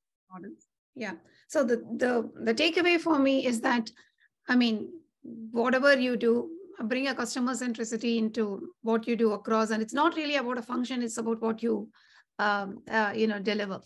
Yeah. 0.95 1.13
So 1.47 1.63
the, 1.63 1.77
the, 1.97 2.29
the 2.35 2.53
takeaway 2.53 2.99
for 2.99 3.19
me 3.19 3.45
is 3.45 3.61
that, 3.61 3.89
I 4.49 4.55
mean, 4.55 4.89
whatever 5.51 5.97
you 5.97 6.17
do, 6.17 6.49
bring 6.83 7.07
a 7.07 7.15
customer 7.15 7.53
centricity 7.53 8.17
into 8.17 8.69
what 8.81 9.07
you 9.07 9.15
do 9.15 9.33
across. 9.33 9.71
And 9.71 9.81
it's 9.81 9.93
not 9.93 10.15
really 10.15 10.35
about 10.35 10.57
a 10.57 10.61
function 10.61 11.01
it's 11.01 11.17
about 11.17 11.41
what 11.41 11.63
you 11.63 11.89
um, 12.39 12.83
uh, 12.89 13.13
you 13.15 13.27
know 13.27 13.39
deliver 13.39 13.81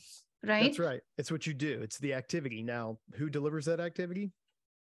right? 0.46 0.64
That's 0.64 0.80
right. 0.80 1.02
It's 1.18 1.32
what 1.32 1.46
you 1.46 1.54
do. 1.54 1.82
It's 1.82 1.98
the 2.00 2.14
activity. 2.14 2.64
Now 2.64 2.98
who 3.16 3.30
delivers 3.30 3.66
that 3.66 3.80
activity? 3.80 4.32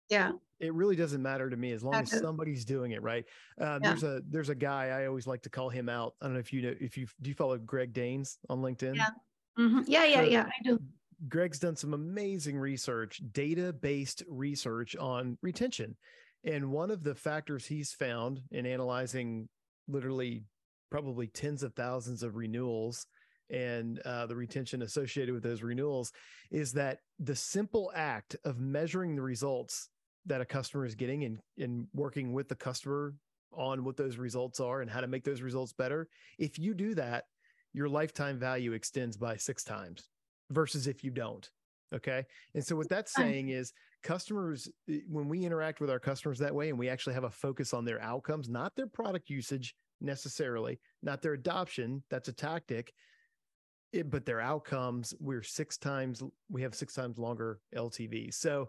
Yeah. 0.08 0.32
It 0.60 0.72
really 0.72 0.96
doesn't 0.96 1.20
matter 1.20 1.50
to 1.50 1.56
me 1.56 1.72
as 1.72 1.82
long 1.82 1.94
as 1.94 2.10
somebody's 2.10 2.64
doing 2.64 2.92
it 2.92 3.02
right? 3.02 3.24
Um, 3.60 3.80
yeah. 3.82 3.90
there's 3.90 4.04
a 4.04 4.20
there's 4.30 4.48
a 4.48 4.54
guy 4.54 4.88
i 4.88 5.06
always 5.06 5.26
like 5.26 5.42
to 5.42 5.50
call 5.50 5.68
him 5.68 5.88
out. 5.88 6.14
I 6.20 6.26
don't 6.26 6.34
know 6.34 6.40
if 6.40 6.52
you 6.52 6.62
know 6.62 6.74
if 6.80 6.96
you 6.96 7.06
do 7.20 7.28
you 7.28 7.34
follow 7.34 7.58
greg 7.58 7.92
Daines 7.92 8.36
on 8.48 8.60
linkedin? 8.60 8.96
Yeah. 8.96 9.08
Mm-hmm. 9.58 9.80
yeah 9.86 10.04
yeah 10.04 10.16
so, 10.16 10.22
yeah 10.22 10.44
i 10.44 10.62
do. 10.62 10.78
Greg's 11.28 11.58
done 11.58 11.76
some 11.76 11.94
amazing 11.94 12.58
research 12.58 13.22
data 13.32 13.72
based 13.72 14.22
research 14.28 14.96
on 14.96 15.38
retention 15.42 15.96
and 16.46 16.70
one 16.70 16.90
of 16.90 17.02
the 17.02 17.14
factors 17.14 17.66
he's 17.66 17.92
found 17.92 18.40
in 18.50 18.64
analyzing 18.64 19.48
literally 19.88 20.44
probably 20.90 21.26
tens 21.26 21.62
of 21.62 21.74
thousands 21.74 22.22
of 22.22 22.36
renewals 22.36 23.06
and 23.50 24.00
uh, 24.00 24.26
the 24.26 24.34
retention 24.34 24.82
associated 24.82 25.34
with 25.34 25.42
those 25.42 25.62
renewals 25.62 26.12
is 26.50 26.72
that 26.72 26.98
the 27.18 27.36
simple 27.36 27.92
act 27.94 28.36
of 28.44 28.58
measuring 28.58 29.14
the 29.14 29.22
results 29.22 29.88
that 30.26 30.40
a 30.40 30.44
customer 30.44 30.84
is 30.84 30.94
getting 30.94 31.24
and, 31.24 31.38
and 31.58 31.86
working 31.94 32.32
with 32.32 32.48
the 32.48 32.54
customer 32.54 33.14
on 33.52 33.84
what 33.84 33.96
those 33.96 34.16
results 34.16 34.58
are 34.60 34.82
and 34.82 34.90
how 34.90 35.00
to 35.00 35.06
make 35.06 35.24
those 35.24 35.42
results 35.42 35.72
better. 35.72 36.08
If 36.38 36.58
you 36.58 36.74
do 36.74 36.94
that, 36.94 37.24
your 37.72 37.88
lifetime 37.88 38.38
value 38.38 38.72
extends 38.72 39.16
by 39.16 39.36
six 39.36 39.62
times 39.62 40.08
versus 40.50 40.86
if 40.86 41.04
you 41.04 41.10
don't. 41.10 41.48
Okay. 41.94 42.24
And 42.54 42.64
so 42.64 42.74
what 42.74 42.88
that's 42.88 43.14
saying 43.14 43.50
is 43.50 43.72
customers, 44.06 44.68
eh, 44.88 45.00
when 45.08 45.28
we 45.28 45.44
interact 45.44 45.80
with 45.80 45.90
our 45.90 45.98
customers 45.98 46.38
that 46.38 46.54
way 46.54 46.70
and 46.70 46.78
we 46.78 46.88
actually 46.88 47.14
have 47.14 47.24
a 47.24 47.30
focus 47.30 47.74
on 47.74 47.84
their 47.84 48.00
outcomes, 48.00 48.48
not 48.48 48.74
their 48.76 48.86
product 48.86 49.28
usage 49.28 49.74
necessarily, 50.00 50.78
not 51.02 51.20
their 51.20 51.32
adoption, 51.32 52.02
that's 52.08 52.28
a 52.28 52.32
tactic, 52.32 52.92
it, 53.92 54.00
eh, 54.00 54.02
but 54.08 54.24
their 54.24 54.40
outcomes, 54.40 55.12
we're 55.18 55.42
six 55.42 55.76
times, 55.76 56.22
we 56.48 56.62
have 56.62 56.74
six 56.74 56.94
times 56.94 57.18
longer 57.18 57.58
LTV. 57.74 58.32
So 58.32 58.68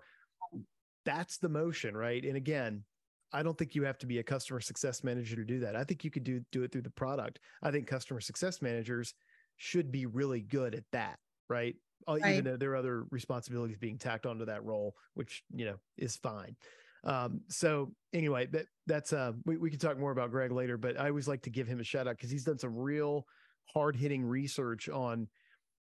that's 1.06 1.38
the 1.38 1.50
motion, 1.50 1.96
right? 1.96 2.25
And 2.25 2.36
again, 2.36 2.84
I 3.32 3.44
don't 3.44 3.58
think 3.58 3.75
you 3.75 3.84
have 3.84 4.00
to 4.00 4.08
be 4.08 4.17
a 4.17 4.24
customer 4.24 4.60
success 4.60 5.03
manager 5.03 5.36
to 5.36 5.46
do 5.46 5.60
that. 5.60 5.75
I 5.75 5.84
think 5.84 6.03
you 6.03 6.10
could 6.10 6.24
do 6.24 6.41
do 6.51 6.63
it 6.63 6.72
through 6.72 6.84
the 6.84 6.89
product. 6.89 7.39
I 7.62 7.72
think 7.72 7.86
customer 7.86 8.22
success 8.22 8.62
managers 8.62 9.13
should 9.58 9.91
be 9.91 10.06
really 10.06 10.41
good 10.41 10.74
at 10.74 10.86
that, 10.94 11.20
right? 11.50 11.75
Uh, 12.08 12.18
right. 12.22 12.34
even 12.34 12.46
though 12.46 12.58
there 12.58 12.72
are 12.72 12.78
other 12.78 13.06
responsibilities 13.12 13.78
being 13.78 13.98
tacked 13.98 14.26
onto 14.26 14.46
that 14.46 14.64
role, 14.64 14.96
which 15.14 15.44
you 15.54 15.66
know 15.66 15.76
is 15.98 16.16
fine. 16.18 16.56
Um, 17.04 17.42
so 17.48 17.92
anyway, 18.14 18.48
that 18.48 18.66
that's 18.86 19.14
uh, 19.14 19.34
we 19.46 19.58
we 19.58 19.70
can 19.70 19.80
talk 19.80 19.98
more 19.98 20.12
about 20.12 20.32
Greg 20.32 20.52
later, 20.52 20.78
but 20.78 21.00
I 21.00 21.10
always 21.10 21.28
like 21.28 21.44
to 21.44 21.50
give 21.50 21.68
him 21.68 21.80
a 21.80 21.84
shout 21.84 22.08
out 22.08 22.18
because 22.18 22.32
he's 22.32 22.44
done 22.44 22.58
some 22.58 22.76
real 22.76 23.26
hard 23.66 23.96
hitting 23.96 24.24
research 24.24 24.90
on 24.90 25.28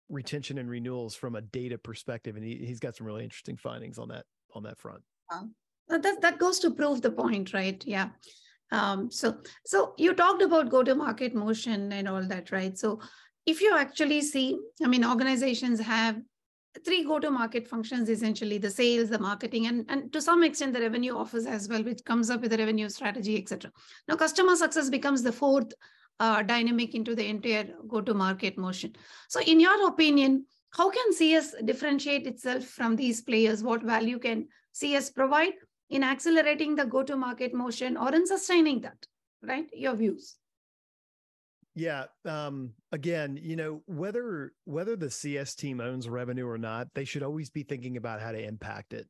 retention 0.08 0.58
and 0.58 0.68
renewals 0.68 1.14
from 1.14 1.34
a 1.34 1.40
data 1.40 1.78
perspective, 1.78 2.36
and 2.36 2.44
he 2.44 2.56
he's 2.56 2.80
got 2.80 2.96
some 2.96 3.06
really 3.06 3.24
interesting 3.24 3.56
findings 3.56 3.98
on 3.98 4.08
that 4.08 4.24
on 4.54 4.62
that 4.62 4.78
front. 4.78 5.02
that 5.88 6.20
that 6.20 6.38
goes 6.38 6.58
to 6.60 6.70
prove 6.70 7.02
the 7.02 7.10
point, 7.10 7.52
right? 7.52 7.82
Yeah. 7.86 8.10
Um, 8.72 9.10
so 9.10 9.36
so 9.64 9.94
you 9.98 10.14
talked 10.14 10.42
about 10.42 10.70
go 10.70 10.82
to 10.82 10.94
market 10.94 11.34
motion 11.34 11.92
and 11.92 12.08
all 12.08 12.22
that, 12.22 12.50
right? 12.50 12.76
So 12.76 13.00
if 13.46 13.60
you 13.60 13.76
actually 13.76 14.22
see, 14.22 14.58
I 14.82 14.88
mean, 14.88 15.04
organizations 15.04 15.80
have 15.80 16.20
three 16.84 17.04
go-to-market 17.04 17.68
functions, 17.68 18.08
essentially 18.08 18.58
the 18.58 18.70
sales, 18.70 19.08
the 19.08 19.18
marketing, 19.18 19.66
and, 19.66 19.84
and 19.88 20.12
to 20.12 20.20
some 20.20 20.42
extent 20.42 20.72
the 20.72 20.80
revenue 20.80 21.16
office 21.16 21.46
as 21.46 21.68
well, 21.68 21.84
which 21.84 22.04
comes 22.04 22.30
up 22.30 22.40
with 22.40 22.52
a 22.52 22.58
revenue 22.58 22.88
strategy, 22.88 23.38
etc. 23.38 23.70
Now, 24.08 24.16
customer 24.16 24.56
success 24.56 24.90
becomes 24.90 25.22
the 25.22 25.32
fourth 25.32 25.72
uh, 26.20 26.42
dynamic 26.42 26.94
into 26.94 27.14
the 27.14 27.26
entire 27.26 27.68
go-to-market 27.86 28.58
motion. 28.58 28.94
So 29.28 29.40
in 29.40 29.60
your 29.60 29.88
opinion, 29.88 30.46
how 30.70 30.90
can 30.90 31.12
CS 31.12 31.54
differentiate 31.64 32.26
itself 32.26 32.64
from 32.64 32.96
these 32.96 33.22
players? 33.22 33.62
What 33.62 33.82
value 33.82 34.18
can 34.18 34.48
CS 34.72 35.10
provide? 35.10 35.52
in 35.90 36.02
accelerating 36.02 36.74
the 36.74 36.84
go 36.84 37.02
to 37.02 37.16
market 37.16 37.54
motion 37.54 37.96
or 37.96 38.14
in 38.14 38.26
sustaining 38.26 38.80
that 38.80 39.06
right 39.42 39.68
your 39.72 39.94
views 39.94 40.36
yeah 41.74 42.04
um 42.24 42.72
again 42.94 43.36
you 43.42 43.56
know 43.56 43.82
whether 43.86 44.52
whether 44.64 44.94
the 44.94 45.10
cs 45.10 45.56
team 45.56 45.80
owns 45.80 46.08
revenue 46.08 46.46
or 46.46 46.56
not 46.56 46.86
they 46.94 47.04
should 47.04 47.24
always 47.24 47.50
be 47.50 47.64
thinking 47.64 47.96
about 47.96 48.20
how 48.20 48.30
to 48.30 48.42
impact 48.42 48.92
it. 48.92 49.08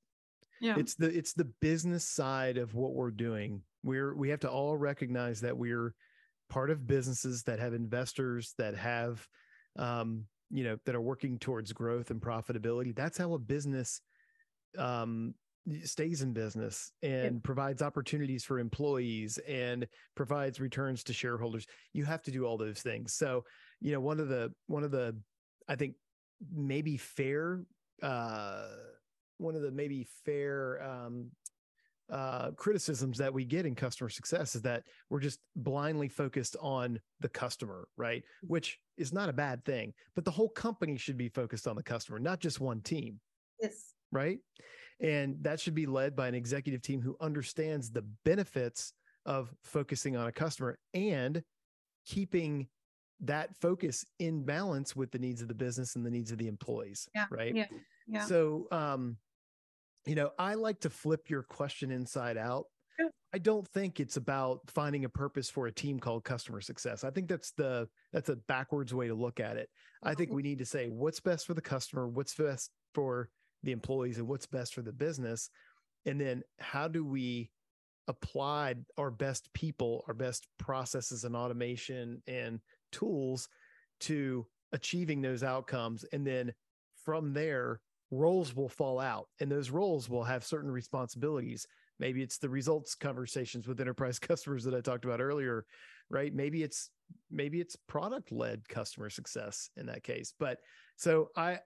Yeah. 0.61 0.77
It's 0.79 0.95
the 0.95 1.07
it's 1.07 1.35
the 1.35 1.51
business 1.61 2.05
side 2.05 2.57
of 2.57 2.75
what 2.75 2.95
we're 2.95 3.11
doing. 3.11 3.61
We're 3.83 4.15
we 4.15 4.31
have 4.31 4.41
to 4.41 4.51
all 4.51 4.77
recognize 4.79 5.43
that 5.43 5.57
we're 5.57 5.95
part 6.49 6.71
of 6.71 6.87
businesses 6.87 7.43
that 7.43 7.59
have 7.59 7.75
investors 7.75 8.55
that 8.57 8.75
have 8.75 9.27
um 9.77 10.25
you 10.51 10.65
know 10.65 10.79
that 10.87 10.95
are 10.95 11.03
working 11.03 11.39
towards 11.39 11.73
growth 11.75 12.11
and 12.11 12.21
profitability. 12.21 12.97
That's 12.97 13.19
how 13.19 13.35
a 13.35 13.39
business 13.39 14.01
um 14.79 15.35
stays 15.85 16.21
in 16.23 16.33
business 16.33 16.93
and 17.03 17.43
provides 17.43 17.83
opportunities 17.83 18.45
for 18.45 18.59
employees 18.59 19.39
and 19.49 19.87
provides 20.15 20.61
returns 20.61 21.03
to 21.05 21.13
shareholders. 21.13 21.67
You 21.93 22.05
have 22.05 22.23
to 22.23 22.31
do 22.31 22.45
all 22.45 22.59
those 22.59 22.81
things. 22.81 23.15
So 23.15 23.45
you 23.85 23.93
know 23.93 24.01
one 24.01 24.19
of 24.19 24.29
the 24.29 24.51
one 24.67 24.83
of 24.83 24.91
the 24.91 25.15
i 25.69 25.77
think 25.77 25.95
maybe 26.53 26.97
fair 26.97 27.61
uh 28.03 28.67
one 29.39 29.55
of 29.55 29.63
the 29.63 29.71
maybe 29.71 30.09
fair 30.25 30.83
um 30.83 31.31
uh 32.11 32.51
criticisms 32.53 33.19
that 33.19 33.33
we 33.33 33.45
get 33.45 33.67
in 33.67 33.75
customer 33.75 34.09
success 34.09 34.55
is 34.57 34.63
that 34.63 34.83
we're 35.11 35.21
just 35.21 35.39
blindly 35.55 36.09
focused 36.09 36.57
on 36.61 36.99
the 37.21 37.29
customer 37.29 37.89
right? 37.97 38.25
Which 38.43 38.79
is 38.97 39.13
not 39.13 39.29
a 39.29 39.33
bad 39.33 39.65
thing 39.65 39.93
but 40.15 40.25
the 40.25 40.31
whole 40.31 40.49
company 40.49 40.97
should 40.97 41.17
be 41.17 41.29
focused 41.29 41.69
on 41.69 41.77
the 41.77 41.83
customer 41.83 42.19
not 42.19 42.41
just 42.41 42.61
one 42.61 42.81
team. 42.81 43.21
Yes. 43.61 43.93
Right? 44.11 44.39
And 45.01 45.37
that 45.43 45.61
should 45.61 45.75
be 45.75 45.87
led 45.87 46.15
by 46.15 46.29
an 46.29 46.35
executive 46.35 46.83
team 46.83 47.01
who 47.01 47.17
understands 47.21 47.91
the 47.91 48.05
benefits 48.25 48.93
of 49.27 49.53
focusing 49.65 50.17
on 50.17 50.27
a 50.27 50.33
customer 50.33 50.79
and 50.93 51.43
keeping 52.07 52.69
that 53.21 53.55
focus 53.61 54.05
in 54.19 54.45
balance 54.45 54.95
with 54.95 55.11
the 55.11 55.19
needs 55.19 55.43
of 55.43 55.49
the 55.49 55.55
business 55.55 55.97
and 55.97 56.05
the 56.05 56.11
needs 56.11 56.31
of 56.31 56.39
the 56.39 56.49
employees. 56.49 57.09
Yeah. 57.15 57.27
Right. 57.31 57.55
Yeah. 57.55 57.67
Yeah. 58.07 58.25
So, 58.27 58.67
um, 58.71 59.17
you 60.07 60.15
know, 60.15 60.31
I 60.39 60.55
like 60.55 60.81
to 60.81 60.91
flip 60.91 61.31
your 61.31 61.43
question 61.43 61.91
inside 61.91 62.37
out. 62.37 62.67
Sure. 62.99 63.11
I 63.33 63.39
don't 63.39 63.67
think 63.69 63.99
it's 63.99 64.17
about 64.17 64.61
finding 64.69 65.05
a 65.05 65.09
purpose 65.09 65.49
for 65.49 65.67
a 65.67 65.73
team 65.73 65.99
called 65.99 66.25
customer 66.25 66.61
success. 66.61 67.03
I 67.03 67.11
think 67.11 67.29
that's 67.29 67.53
the 67.53 67.89
that's 68.13 68.29
a 68.29 68.37
backwards 68.37 68.93
way 68.93 69.09
to 69.09 69.15
look 69.15 69.41
at 69.41 69.57
it. 69.57 69.69
I 70.03 70.15
think 70.15 70.31
we 70.31 70.43
need 70.43 70.59
to 70.59 70.67
say 70.67 70.89
what's 70.89 71.21
best 71.21 71.47
for 71.47 71.55
the 71.55 71.63
customer, 71.63 72.07
what's 72.07 72.35
best 72.35 72.71
for 72.95 73.31
the 73.63 73.73
employees 73.73 74.19
and 74.19 74.29
what's 74.29 74.47
best 74.47 74.75
for 74.75 74.83
the 74.83 74.93
business 74.93 75.49
and 76.07 76.21
then 76.21 76.43
how 76.59 76.89
do 76.89 77.05
we 77.05 77.51
apply 78.07 78.75
our 78.99 79.11
best 79.11 79.53
people 79.55 80.05
our 80.07 80.15
best 80.15 80.47
processes 80.59 81.25
and 81.25 81.35
automation 81.35 82.23
and 82.27 82.61
tools 82.95 83.49
to 84.01 84.47
achieving 84.73 85.21
those 85.21 85.43
outcomes. 85.43 86.05
And 86.13 86.27
then 86.27 86.53
from 87.05 87.33
there 87.33 87.81
roles 88.11 88.55
will 88.55 88.69
fall 88.69 89.01
out 89.01 89.27
and 89.41 89.51
those 89.51 89.71
roles 89.71 90.09
will 90.09 90.25
have 90.25 90.45
certain 90.45 90.71
responsibilities. 90.71 91.67
Maybe 91.99 92.23
it's 92.23 92.39
the 92.39 92.49
results 92.49 92.95
conversations 92.95 93.67
with 93.67 93.81
enterprise 93.81 94.19
customers 94.31 94.65
that 94.65 94.75
i 94.75 94.81
talked 94.81 95.05
about 95.05 95.21
earlier 95.21 95.65
right? 96.11 96.35
Maybe 96.35 96.63
it's 96.63 96.91
maybe 97.31 97.61
it's 97.61 97.77
product 97.89 98.33
led 98.33 98.69
customer 98.69 99.11
success 99.11 99.71
in 99.77 99.87
that 99.87 100.03
case. 100.03 100.33
But 100.39 100.59
so 100.97 101.29
i 101.37 101.59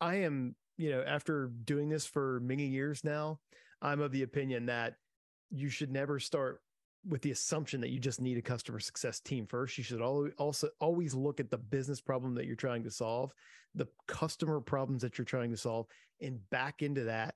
i 0.00 0.16
am 0.16 0.54
you 0.76 0.90
know, 0.90 1.04
after 1.06 1.50
doing 1.64 1.90
this 1.90 2.06
for 2.06 2.40
many 2.40 2.66
years 2.66 3.04
now, 3.04 3.38
I'm 3.82 4.00
of 4.00 4.12
the 4.12 4.22
opinion 4.22 4.66
that 4.66 4.94
you 5.50 5.68
should 5.68 5.90
never 5.90 6.18
start 6.18 6.60
with 7.08 7.22
the 7.22 7.30
assumption 7.30 7.80
that 7.80 7.90
you 7.90 7.98
just 7.98 8.20
need 8.20 8.36
a 8.36 8.42
customer 8.42 8.78
success 8.78 9.20
team 9.20 9.46
first. 9.46 9.78
You 9.78 9.84
should 9.84 10.02
also 10.02 10.68
always 10.80 11.14
look 11.14 11.40
at 11.40 11.50
the 11.50 11.58
business 11.58 12.00
problem 12.00 12.34
that 12.34 12.46
you're 12.46 12.56
trying 12.56 12.82
to 12.84 12.90
solve, 12.90 13.32
the 13.74 13.88
customer 14.06 14.60
problems 14.60 15.02
that 15.02 15.16
you're 15.16 15.24
trying 15.24 15.50
to 15.50 15.56
solve, 15.56 15.86
and 16.20 16.38
back 16.50 16.82
into 16.82 17.04
that, 17.04 17.34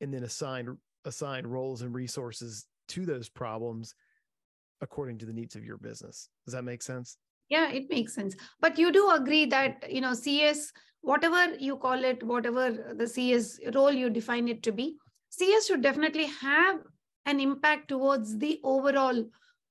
and 0.00 0.12
then 0.12 0.24
assign 0.24 0.76
assign 1.04 1.46
roles 1.46 1.82
and 1.82 1.94
resources 1.94 2.66
to 2.88 3.04
those 3.04 3.28
problems 3.28 3.94
according 4.80 5.18
to 5.18 5.26
the 5.26 5.32
needs 5.32 5.56
of 5.56 5.64
your 5.64 5.76
business. 5.76 6.28
Does 6.44 6.54
that 6.54 6.62
make 6.62 6.82
sense? 6.82 7.16
Yeah, 7.48 7.70
it 7.70 7.90
makes 7.90 8.14
sense. 8.14 8.34
But 8.60 8.78
you 8.78 8.92
do 8.92 9.10
agree 9.10 9.46
that 9.46 9.92
you 9.92 10.00
know 10.00 10.14
CS 10.14 10.72
whatever 11.02 11.54
you 11.58 11.76
call 11.76 12.02
it, 12.04 12.22
whatever 12.22 12.94
the 12.96 13.06
CS 13.06 13.58
role 13.74 13.92
you 13.92 14.08
define 14.08 14.48
it 14.48 14.62
to 14.62 14.72
be, 14.72 14.96
CS 15.30 15.66
should 15.66 15.82
definitely 15.82 16.26
have 16.26 16.80
an 17.26 17.40
impact 17.40 17.88
towards 17.88 18.38
the 18.38 18.60
overall 18.64 19.24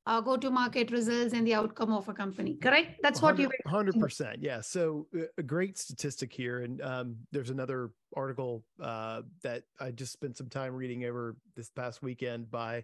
uh, 0.08 0.20
go 0.20 0.36
to 0.36 0.50
market 0.50 0.90
results 0.90 1.34
and 1.34 1.46
the 1.46 1.54
outcome 1.54 1.94
of 1.94 2.08
a 2.10 2.14
company 2.14 2.56
correct? 2.56 3.00
That's 3.04 3.22
what 3.22 3.38
you 3.38 3.50
100% 3.68 4.38
yeah. 4.40 4.62
So 4.62 5.08
uh, 5.16 5.26
a 5.38 5.44
great 5.44 5.78
statistic 5.78 6.34
here 6.34 6.62
and 6.62 6.82
um, 6.82 7.18
there's 7.32 7.50
another 7.52 7.92
article 8.16 8.64
uh, 8.82 9.22
that 9.42 9.64
i 9.80 9.90
just 9.90 10.12
spent 10.12 10.36
some 10.36 10.50
time 10.50 10.74
reading 10.74 11.06
over 11.06 11.38
this 11.56 11.70
past 11.70 12.02
weekend 12.04 12.52
by 12.52 12.84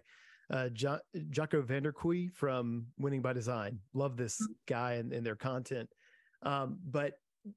uh, 0.50 0.68
jo- 0.70 1.00
Jacco 1.30 1.60
van 1.62 1.82
der 1.82 1.92
Kooij 1.92 2.32
from 2.32 2.86
winning 2.98 3.20
by 3.20 3.32
design. 3.32 3.80
Love 3.92 4.16
this 4.16 4.40
mm-hmm. 4.40 4.52
guy 4.66 4.92
and, 4.94 5.12
and 5.12 5.26
their 5.26 5.36
content. 5.36 5.88
Um, 6.42 6.78
but 6.88 7.14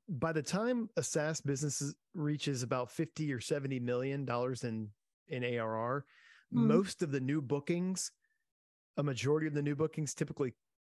by 0.09 0.31
the 0.31 0.41
time 0.41 0.89
a 0.97 1.03
SaaS 1.03 1.41
business 1.41 1.93
reaches 2.13 2.63
about 2.63 2.91
50 2.91 3.31
or 3.33 3.39
70 3.39 3.79
million 3.79 4.25
dollars 4.25 4.63
in 4.63 4.89
in 5.27 5.43
ARR, 5.43 6.05
mm-hmm. 6.53 6.67
most 6.67 7.01
of 7.01 7.11
the 7.11 7.19
new 7.19 7.41
bookings, 7.41 8.11
a 8.97 9.03
majority 9.03 9.47
of 9.47 9.53
the 9.53 9.61
new 9.61 9.75
bookings 9.75 10.13
typically 10.13 10.53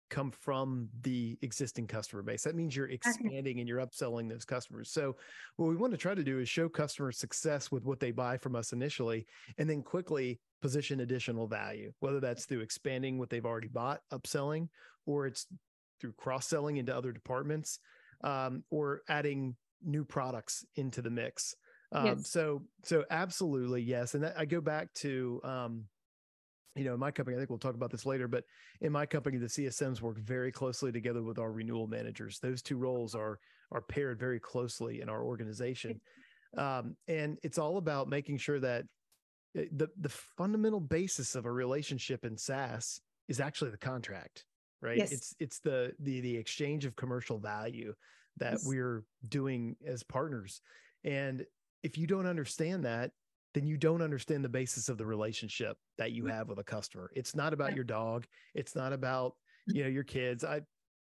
come 0.09 0.31
from 0.31 0.89
the 1.01 1.37
existing 1.41 1.87
customer 1.87 2.21
base. 2.21 2.43
That 2.43 2.55
means 2.55 2.75
you're 2.75 2.89
expanding 2.89 3.59
and 3.59 3.67
you're 3.67 3.79
upselling 3.79 4.29
those 4.29 4.45
customers. 4.45 4.91
So 4.91 5.15
what 5.57 5.69
we 5.69 5.75
want 5.75 5.91
to 5.91 5.97
try 5.97 6.13
to 6.13 6.23
do 6.23 6.39
is 6.39 6.47
show 6.47 6.69
customer 6.69 7.11
success 7.11 7.71
with 7.71 7.83
what 7.83 7.99
they 7.99 8.11
buy 8.11 8.37
from 8.37 8.55
us 8.55 8.73
initially 8.73 9.25
and 9.57 9.67
then 9.67 9.81
quickly 9.81 10.39
position 10.61 10.99
additional 10.99 11.47
value, 11.47 11.91
whether 11.99 12.19
that's 12.19 12.45
through 12.45 12.61
expanding 12.61 13.17
what 13.17 13.29
they've 13.29 13.45
already 13.45 13.69
bought, 13.69 14.01
upselling, 14.11 14.67
or 15.07 15.25
it's 15.25 15.47
through 15.99 16.13
cross-selling 16.13 16.77
into 16.77 16.95
other 16.95 17.11
departments 17.11 17.79
um, 18.23 18.63
or 18.69 19.01
adding 19.09 19.55
new 19.83 20.05
products 20.05 20.63
into 20.75 21.01
the 21.01 21.09
mix. 21.09 21.55
Um, 21.93 22.05
yes. 22.05 22.29
So, 22.29 22.63
so 22.83 23.05
absolutely 23.09 23.81
yes. 23.81 24.15
And 24.15 24.23
that, 24.23 24.33
I 24.37 24.45
go 24.45 24.61
back 24.61 24.93
to, 24.95 25.39
um, 25.43 25.85
you 26.75 26.83
know, 26.83 26.95
in 26.95 26.99
my 26.99 27.11
company, 27.11 27.37
I 27.37 27.39
think 27.39 27.49
we'll 27.49 27.59
talk 27.59 27.75
about 27.75 27.91
this 27.91 28.05
later, 28.05 28.27
but 28.27 28.43
in 28.81 28.91
my 28.91 29.05
company, 29.05 29.37
the 29.37 29.45
CSMs 29.45 30.01
work 30.01 30.17
very 30.17 30.51
closely 30.51 30.91
together 30.91 31.21
with 31.21 31.37
our 31.37 31.51
renewal 31.51 31.87
managers. 31.87 32.39
Those 32.39 32.61
two 32.61 32.77
roles 32.77 33.13
are 33.15 33.39
are 33.71 33.81
paired 33.81 34.19
very 34.19 34.39
closely 34.39 35.01
in 35.01 35.09
our 35.09 35.23
organization, 35.23 36.01
um, 36.57 36.95
and 37.07 37.37
it's 37.43 37.57
all 37.57 37.77
about 37.77 38.09
making 38.09 38.37
sure 38.37 38.59
that 38.59 38.85
eh, 39.55 39.65
the 39.71 39.87
the 39.99 40.09
fundamental 40.09 40.79
basis 40.79 41.35
of 41.35 41.45
a 41.45 41.51
relationship 41.51 42.25
in 42.25 42.37
SaaS 42.37 42.99
is 43.27 43.39
actually 43.39 43.71
the 43.71 43.77
contract 43.77 44.45
right 44.83 44.97
yes. 44.97 45.11
it's 45.11 45.33
it's 45.39 45.59
the 45.59 45.93
the 45.99 46.19
the 46.19 46.35
exchange 46.35 46.85
of 46.85 46.95
commercial 46.95 47.39
value 47.39 47.93
that 48.37 48.53
yes. 48.53 48.65
we're 48.67 49.03
doing 49.29 49.75
as 49.87 50.03
partners 50.03 50.61
and 51.03 51.45
if 51.83 51.97
you 51.97 52.07
don't 52.07 52.27
understand 52.27 52.85
that 52.85 53.11
then 53.53 53.67
you 53.67 53.77
don't 53.77 54.01
understand 54.01 54.43
the 54.43 54.49
basis 54.49 54.89
of 54.89 54.97
the 54.97 55.05
relationship 55.05 55.77
that 55.99 56.11
you 56.11 56.23
mm-hmm. 56.23 56.31
have 56.31 56.49
with 56.49 56.57
a 56.57 56.63
customer. 56.63 57.11
It's 57.13 57.35
not 57.35 57.53
about 57.53 57.75
your 57.75 57.83
dog. 57.83 58.25
It's 58.55 58.75
not 58.75 58.93
about 58.93 59.35
you 59.67 59.83
know 59.83 59.89
your 59.89 60.03
kids. 60.03 60.43
I 60.43 60.61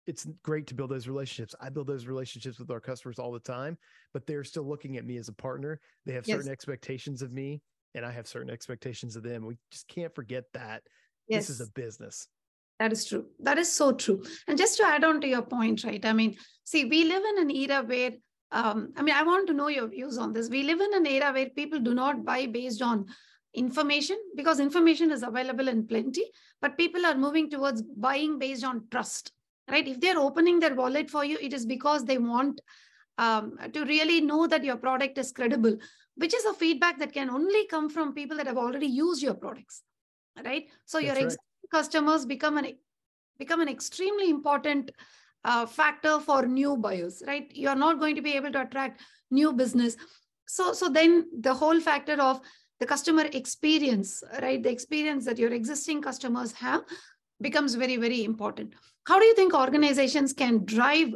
it's 0.06 0.26
great 0.44 0.68
to 0.68 0.74
build 0.74 0.90
those 0.90 1.10
relationships. 1.10 1.54
I 1.60 1.68
build 1.68 1.88
those 1.88 2.06
relationships 2.06 2.58
with 2.58 2.72
our 2.72 2.80
customers 2.80 3.20
all 3.20 3.34
the 3.34 3.40
time 3.40 3.78
but 4.14 4.26
they're 4.26 4.44
still 4.44 4.68
looking 4.68 4.98
at 4.98 5.06
me 5.06 5.18
as 5.18 5.28
a 5.28 5.34
partner. 5.34 5.80
They 6.08 6.14
have 6.14 6.26
certain 6.26 6.52
expectations 6.52 7.22
of 7.22 7.32
me 7.32 7.62
and 7.94 8.06
i 8.06 8.12
have 8.12 8.28
certain 8.28 8.50
expectations 8.50 9.16
of 9.16 9.22
them. 9.22 9.46
We 9.46 9.58
just 9.72 9.88
can't 9.88 10.14
forget 10.16 10.46
that 10.54 10.82
yes. 11.28 11.48
this 11.48 11.60
is 11.60 11.68
a 11.68 11.72
business. 11.72 12.28
That 12.80 12.92
is 12.92 13.06
true. 13.06 13.26
That 13.40 13.58
is 13.58 13.72
so 13.72 13.92
true. 13.92 14.24
And 14.48 14.58
just 14.58 14.78
to 14.78 14.86
add 14.86 15.04
on 15.04 15.22
to 15.22 15.28
your 15.28 15.42
point, 15.42 15.84
right? 15.84 16.04
I 16.06 16.14
mean, 16.14 16.36
see, 16.64 16.86
we 16.86 17.06
live 17.06 17.24
in 17.32 17.44
an 17.44 17.52
era 17.52 17.84
where, 17.84 18.12
um, 18.52 18.94
I 18.96 19.02
mean, 19.02 19.16
I 19.16 19.24
want 19.24 19.48
to 19.48 19.54
know 19.54 19.68
your 19.68 19.88
views 19.88 20.18
on 20.18 20.34
this. 20.34 20.50
We 20.50 20.64
live 20.64 20.80
in 20.80 20.94
an 20.94 21.06
era 21.06 21.34
where 21.34 21.50
people 21.50 21.80
do 21.80 21.94
not 21.94 22.24
buy 22.24 22.48
based 22.48 22.82
on 22.82 23.06
information 23.54 24.18
because 24.36 24.60
information 24.60 25.12
is 25.12 25.24
available 25.24 25.68
in 25.68 25.88
plenty, 25.88 26.24
but 26.62 26.78
people 26.78 27.06
are 27.06 27.16
moving 27.16 27.50
towards 27.50 27.82
buying 27.82 28.40
based 28.40 28.64
on 28.64 28.86
trust, 28.92 29.32
right? 29.70 29.88
If 29.88 30.00
they're 30.00 30.20
opening 30.20 30.60
their 30.60 30.76
wallet 30.76 31.10
for 31.10 31.26
you, 31.26 31.38
it 31.42 31.54
is 31.54 31.66
because 31.66 32.06
they 32.06 32.18
want 32.18 32.62
um, 33.18 33.58
to 33.74 33.84
really 33.86 34.22
know 34.22 34.48
that 34.48 34.64
your 34.64 34.78
product 34.78 35.18
is 35.18 35.32
credible, 35.32 35.78
which 36.16 36.34
is 36.34 36.46
a 36.46 36.54
feedback 36.54 37.00
that 37.00 37.14
can 37.14 37.30
only 37.30 37.66
come 37.68 37.90
from 37.90 38.14
people 38.14 38.38
that 38.38 38.48
have 38.48 38.58
already 38.58 38.88
used 38.88 39.22
your 39.22 39.34
products, 39.34 39.84
right? 40.46 40.68
So 40.86 41.00
That's 41.00 41.20
your 41.20 41.28
right 41.28 41.38
customers 41.72 42.26
become 42.26 42.58
an 42.58 42.78
become 43.38 43.62
an 43.62 43.70
extremely 43.70 44.30
important 44.30 44.92
uh, 45.44 45.66
factor 45.66 46.20
for 46.20 46.46
new 46.46 46.76
buyers 46.76 47.24
right 47.28 47.52
you're 47.54 47.76
not 47.76 48.00
going 48.00 48.16
to 48.16 48.22
be 48.22 48.34
able 48.34 48.52
to 48.52 48.62
attract 48.62 49.02
new 49.32 49.54
business 49.54 49.96
so 50.48 50.74
so 50.74 50.90
then 50.90 51.26
the 51.42 51.54
whole 51.54 51.80
factor 51.80 52.22
of 52.22 52.42
the 52.80 52.86
customer 52.86 53.26
experience, 53.34 54.24
right? 54.42 54.62
The 54.62 54.70
experience 54.70 55.26
that 55.26 55.38
your 55.38 55.54
existing 55.54 56.02
customers 56.02 56.52
have 56.54 56.82
becomes 57.42 57.76
very, 57.76 57.98
very 57.98 58.24
important. 58.24 58.74
How 59.06 59.20
do 59.20 59.26
you 59.26 59.36
think 59.36 59.54
organizations 59.54 60.34
can 60.34 60.66
drive 60.66 61.14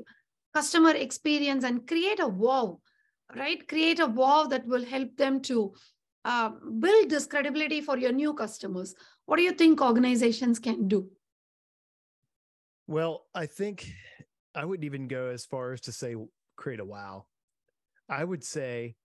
customer 0.53 0.91
experience 0.91 1.63
and 1.63 1.88
create 1.88 2.19
a 2.19 2.27
wow, 2.27 2.79
right? 3.36 3.67
Create 3.67 3.99
a 3.99 4.07
wow 4.07 4.47
that 4.49 4.65
will 4.65 4.86
help 4.86 5.15
them 5.17 5.41
to 5.41 5.73
uh, 6.25 6.49
build 6.79 7.10
this 7.10 7.25
credibility 7.25 7.81
for 7.81 7.97
your 7.97 8.12
new 8.12 8.34
customers. 8.34 8.93
What 9.25 9.38
do 9.38 9.43
you 9.43 9.51
think 9.51 9.81
organizations 9.81 10.60
can 10.60 10.88
do? 10.88 11.10
Well, 12.88 13.25
I 13.34 13.45
think 13.45 13.91
I 14.55 14.65
wouldn't 14.65 14.85
even 14.85 15.07
go 15.07 15.27
as 15.27 15.45
far 15.45 15.73
as 15.73 15.81
to 15.81 15.91
say 15.91 16.15
create 16.55 16.79
a 16.79 16.85
wow. 16.85 17.25
I 18.09 18.23
would 18.23 18.43
say, 18.43 18.95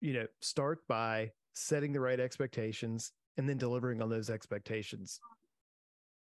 you 0.00 0.14
know, 0.14 0.26
start 0.40 0.80
by 0.88 1.32
setting 1.52 1.92
the 1.92 2.00
right 2.00 2.18
expectations 2.18 3.12
and 3.36 3.48
then 3.48 3.58
delivering 3.58 4.00
on 4.02 4.08
those 4.08 4.30
expectations. 4.30 5.20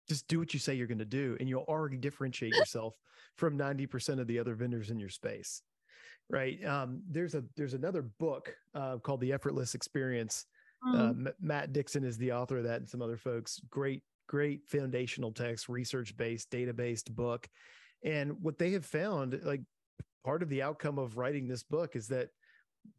Just 0.08 0.26
do 0.26 0.38
what 0.38 0.52
you 0.54 0.60
say 0.60 0.74
you're 0.74 0.86
going 0.86 0.98
to 0.98 1.04
do, 1.04 1.36
and 1.38 1.48
you'll 1.48 1.64
already 1.68 1.96
differentiate 1.96 2.54
yourself 2.56 2.94
from 3.36 3.58
90% 3.58 4.20
of 4.20 4.26
the 4.26 4.38
other 4.38 4.54
vendors 4.54 4.90
in 4.90 4.98
your 4.98 5.08
space. 5.08 5.62
Right. 6.30 6.62
Um, 6.64 7.02
there's 7.08 7.34
a 7.34 7.42
there's 7.56 7.72
another 7.72 8.02
book 8.02 8.54
uh, 8.74 8.98
called 8.98 9.22
The 9.22 9.32
Effortless 9.32 9.74
Experience. 9.74 10.44
Mm. 10.86 11.26
Uh, 11.26 11.30
Matt 11.40 11.72
Dixon 11.72 12.04
is 12.04 12.18
the 12.18 12.32
author 12.32 12.58
of 12.58 12.64
that, 12.64 12.80
and 12.80 12.88
some 12.88 13.00
other 13.00 13.16
folks. 13.16 13.60
Great, 13.70 14.02
great 14.26 14.66
foundational 14.66 15.32
text, 15.32 15.70
research 15.70 16.14
based, 16.16 16.50
data 16.50 16.74
based 16.74 17.14
book. 17.16 17.48
And 18.04 18.42
what 18.42 18.58
they 18.58 18.72
have 18.72 18.84
found, 18.84 19.40
like 19.44 19.62
part 20.24 20.42
of 20.42 20.48
the 20.48 20.62
outcome 20.62 20.98
of 20.98 21.16
writing 21.16 21.48
this 21.48 21.62
book, 21.62 21.96
is 21.96 22.08
that 22.08 22.28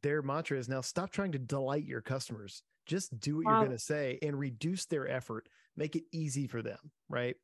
their 0.04 0.22
mantra 0.22 0.58
is 0.58 0.70
now 0.70 0.82
stop 0.82 1.12
trying 1.12 1.32
to 1.32 1.40
delight 1.40 1.86
your 1.86 2.02
customers. 2.02 2.64
Just 2.86 3.20
do 3.20 3.38
what 3.38 3.46
wow. 3.46 3.52
you're 3.52 3.66
going 3.66 3.78
to 3.78 3.84
say 3.84 4.20
and 4.22 4.38
reduce 4.38 4.86
their 4.86 5.08
effort. 5.08 5.48
Make 5.78 5.96
it 5.96 6.04
easy 6.12 6.48
for 6.48 6.62
them, 6.62 6.80
right? 7.08 7.36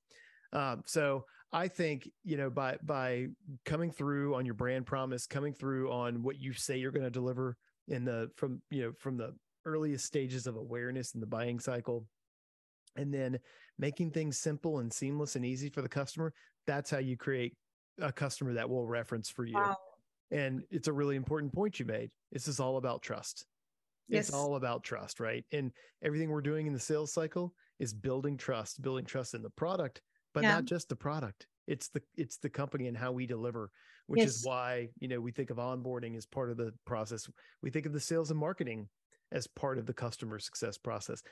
Um, 0.54 0.84
so 0.86 1.26
I 1.54 1.68
think 1.68 2.10
you 2.24 2.38
know 2.38 2.50
by 2.50 2.78
by 2.84 3.28
coming 3.63 3.91
through 3.91 4.36
on 4.36 4.46
your 4.46 4.56
brand 4.56 4.86
promise, 4.86 5.26
coming 5.26 5.54
through 5.54 5.91
on 5.91 6.24
what 6.24 6.39
you 6.39 6.54
say 6.54 6.78
you're 6.78 6.91
going 6.91 7.04
to 7.06 7.10
deliver 7.10 7.58
in 7.88 8.06
the 8.06 8.30
from 8.36 8.62
you 8.70 8.84
know 8.84 8.91
from 8.98 9.18
the 9.18 9.34
earliest 9.65 10.06
stages 10.06 10.48
of 10.48 10.56
awareness 10.56 11.13
in 11.13 11.22
the 11.22 11.28
buying 11.28 11.60
cycle, 11.60 12.06
and 12.95 13.13
then 13.13 13.39
making 13.77 14.12
things 14.12 14.38
simple 14.38 14.79
and 14.79 14.91
seamless 14.91 15.36
and 15.36 15.45
easy 15.45 15.69
for 15.69 15.81
the 15.81 15.89
customer. 15.89 16.34
That's 16.67 16.89
how 16.89 16.99
you 16.99 17.17
create 17.17 17.55
a 18.01 18.12
customer 18.12 18.53
that 18.53 18.69
will 18.69 18.88
reference 18.88 19.29
for 19.29 19.45
you. 19.45 19.55
Wow. 19.55 19.77
And 20.31 20.63
it's 20.71 20.88
a 20.88 20.93
really 20.93 21.15
important 21.15 21.53
point 21.53 21.79
you 21.79 21.86
made. 21.86 22.10
This 22.31 22.47
is 22.47 22.60
all 22.60 22.77
about 22.77 23.01
trust. 23.01 23.45
Yes. 24.08 24.27
It's 24.27 24.36
all 24.36 24.55
about 24.55 24.84
trust, 24.84 25.19
right? 25.19 25.43
And 25.51 25.71
everything 26.03 26.29
we're 26.29 26.41
doing 26.41 26.67
in 26.67 26.73
the 26.73 26.79
sales 26.79 27.13
cycle 27.13 27.53
is 27.79 27.93
building 27.93 28.38
trust, 28.38 28.81
building 28.81 29.05
trust 29.05 29.34
in 29.34 29.41
the 29.41 29.49
product, 29.51 30.01
but 30.34 30.43
yeah. 30.43 30.55
not 30.55 30.65
just 30.65 30.89
the 30.89 30.95
product. 30.95 31.47
It's 31.67 31.89
the 31.89 32.01
it's 32.15 32.38
the 32.38 32.49
company 32.49 32.88
and 32.88 32.95
how 32.95 33.12
we 33.12 33.25
deliver, 33.25 33.71
which 34.05 34.19
yes. 34.19 34.36
is 34.36 34.45
why, 34.45 34.89
you 34.99 35.08
know, 35.08 35.19
we 35.19 35.31
think 35.31 35.49
of 35.49 35.58
onboarding 35.58 36.15
as 36.15 36.25
part 36.25 36.51
of 36.51 36.58
the 36.58 36.71
process. 36.86 37.27
We 37.63 37.71
think 37.71 37.88
of 37.88 37.93
the 37.93 37.99
sales 37.99 38.29
and 38.29 38.39
marketing 38.39 38.88
as 39.31 39.47
part 39.47 39.79
of 39.79 39.88
the 39.88 39.93
customer 39.93 40.38
success 40.38 40.77
process. 40.77 41.23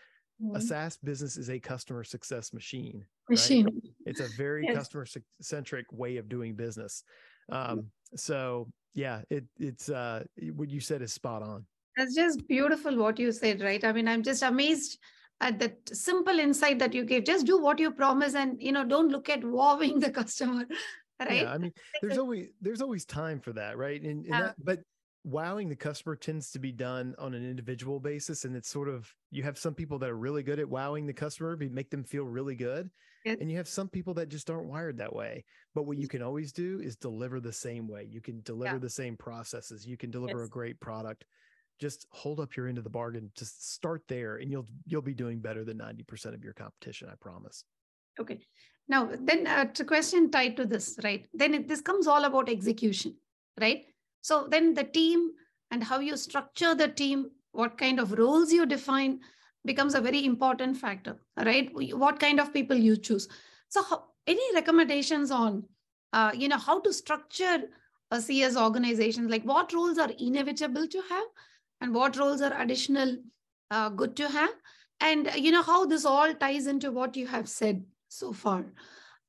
Mm-hmm. 0.41 0.55
A 0.55 0.61
SaaS 0.61 0.97
business 0.97 1.37
is 1.37 1.49
a 1.49 1.59
customer 1.59 2.03
success 2.03 2.53
machine. 2.53 3.05
Machine. 3.29 3.65
Right? 3.65 3.93
It's 4.05 4.19
a 4.19 4.27
very 4.37 4.65
yes. 4.65 4.75
customer 4.75 5.05
centric 5.41 5.85
way 5.91 6.17
of 6.17 6.29
doing 6.29 6.55
business. 6.55 7.03
Um, 7.51 7.87
so 8.15 8.67
yeah, 8.93 9.21
it 9.29 9.45
it's 9.59 9.89
uh 9.89 10.23
what 10.53 10.69
you 10.69 10.79
said 10.79 11.01
is 11.01 11.13
spot 11.13 11.41
on. 11.41 11.65
That's 11.97 12.15
just 12.15 12.47
beautiful 12.47 12.97
what 12.97 13.19
you 13.19 13.31
said, 13.31 13.61
right? 13.61 13.83
I 13.83 13.91
mean, 13.91 14.07
I'm 14.07 14.23
just 14.23 14.43
amazed 14.43 14.97
at 15.41 15.59
that 15.59 15.77
simple 15.87 16.39
insight 16.39 16.79
that 16.79 16.93
you 16.93 17.05
gave. 17.05 17.25
Just 17.25 17.45
do 17.45 17.61
what 17.61 17.79
you 17.79 17.91
promise 17.91 18.33
and 18.35 18.61
you 18.61 18.71
know, 18.71 18.83
don't 18.83 19.09
look 19.09 19.29
at 19.29 19.43
wowing 19.43 19.99
the 19.99 20.09
customer. 20.21 20.65
Right. 21.19 21.43
Yeah, 21.43 21.53
I 21.53 21.57
mean, 21.57 21.73
there's 22.01 22.17
always 22.17 22.47
there's 22.61 22.81
always 22.81 23.05
time 23.05 23.39
for 23.39 23.53
that, 23.53 23.77
right? 23.77 24.01
And, 24.01 24.25
and 24.25 24.27
yeah. 24.27 24.41
that, 24.41 24.55
but 24.63 24.79
wowing 25.23 25.69
the 25.69 25.75
customer 25.75 26.15
tends 26.15 26.51
to 26.51 26.59
be 26.59 26.71
done 26.71 27.15
on 27.17 27.33
an 27.33 27.49
individual 27.49 27.99
basis 27.99 28.43
and 28.43 28.55
it's 28.55 28.69
sort 28.69 28.89
of 28.89 29.09
you 29.31 29.41
have 29.41 29.57
some 29.57 29.73
people 29.73 29.97
that 29.97 30.09
are 30.09 30.17
really 30.17 30.43
good 30.43 30.59
at 30.59 30.67
wowing 30.67 31.05
the 31.05 31.13
customer 31.13 31.55
make 31.55 31.89
them 31.89 32.03
feel 32.03 32.25
really 32.25 32.55
good 32.55 32.89
and 33.25 33.49
you 33.49 33.57
have 33.57 33.67
some 33.67 33.87
people 33.87 34.13
that 34.15 34.29
just 34.29 34.49
aren't 34.49 34.67
wired 34.67 34.97
that 34.97 35.13
way. 35.13 35.45
But 35.73 35.83
what 35.83 35.97
you 35.97 36.07
can 36.07 36.21
always 36.21 36.51
do 36.51 36.79
is 36.81 36.95
deliver 36.95 37.39
the 37.39 37.53
same 37.53 37.87
way. 37.87 38.07
You 38.09 38.21
can 38.21 38.41
deliver 38.41 38.75
yeah. 38.75 38.79
the 38.79 38.89
same 38.89 39.15
processes. 39.15 39.85
You 39.85 39.97
can 39.97 40.11
deliver 40.11 40.39
yes. 40.39 40.47
a 40.47 40.49
great 40.49 40.79
product. 40.79 41.25
Just 41.79 42.05
hold 42.11 42.39
up 42.39 42.55
your 42.55 42.67
end 42.67 42.77
of 42.77 42.83
the 42.83 42.89
bargain. 42.89 43.31
Just 43.35 43.73
start 43.73 44.03
there 44.07 44.37
and 44.37 44.51
you'll 44.51 44.67
you'll 44.85 45.01
be 45.01 45.13
doing 45.13 45.39
better 45.39 45.63
than 45.63 45.77
90% 45.77 46.33
of 46.33 46.43
your 46.43 46.53
competition 46.53 47.09
i 47.11 47.15
promise. 47.19 47.63
Okay. 48.19 48.39
Now 48.87 49.09
then 49.19 49.47
uh, 49.47 49.65
a 49.79 49.83
question 49.85 50.29
tied 50.29 50.57
to 50.57 50.65
this 50.65 50.97
right? 51.03 51.25
Then 51.33 51.53
it, 51.53 51.67
this 51.67 51.81
comes 51.81 52.07
all 52.07 52.23
about 52.25 52.49
execution 52.49 53.15
right 53.59 53.85
so 54.23 54.47
then 54.49 54.73
the 54.73 54.85
team 54.85 55.31
and 55.69 55.83
how 55.83 55.99
you 55.99 56.15
structure 56.15 56.73
the 56.73 56.87
team, 56.87 57.29
what 57.51 57.77
kind 57.77 57.99
of 57.99 58.13
roles 58.13 58.53
you 58.53 58.65
define 58.65 59.19
becomes 59.65 59.95
a 59.95 60.01
very 60.01 60.25
important 60.25 60.77
factor, 60.77 61.17
right? 61.37 61.69
What 61.73 62.21
kind 62.21 62.39
of 62.39 62.53
people 62.53 62.77
you 62.77 62.95
choose. 62.95 63.27
So 63.67 63.83
how, 63.83 64.05
any 64.25 64.43
recommendations 64.55 65.29
on, 65.29 65.63
uh, 66.13 66.31
you 66.33 66.47
know, 66.47 66.57
how 66.57 66.79
to 66.81 66.93
structure 66.93 67.63
a 68.11 68.21
CS 68.21 68.55
organization? 68.55 69.27
Like 69.27 69.43
what 69.43 69.73
roles 69.73 69.97
are 69.97 70.11
inevitable 70.17 70.87
to 70.87 71.01
have 71.09 71.27
and 71.81 71.93
what 71.93 72.15
roles 72.15 72.41
are 72.41 72.53
additional 72.61 73.17
uh, 73.71 73.89
good 73.89 74.15
to 74.15 74.29
have? 74.29 74.53
And, 75.01 75.29
you 75.35 75.51
know, 75.51 75.63
how 75.63 75.85
this 75.85 76.05
all 76.05 76.33
ties 76.33 76.67
into 76.67 76.93
what 76.93 77.17
you 77.17 77.27
have 77.27 77.49
said 77.49 77.83
so 78.07 78.31
far, 78.31 78.63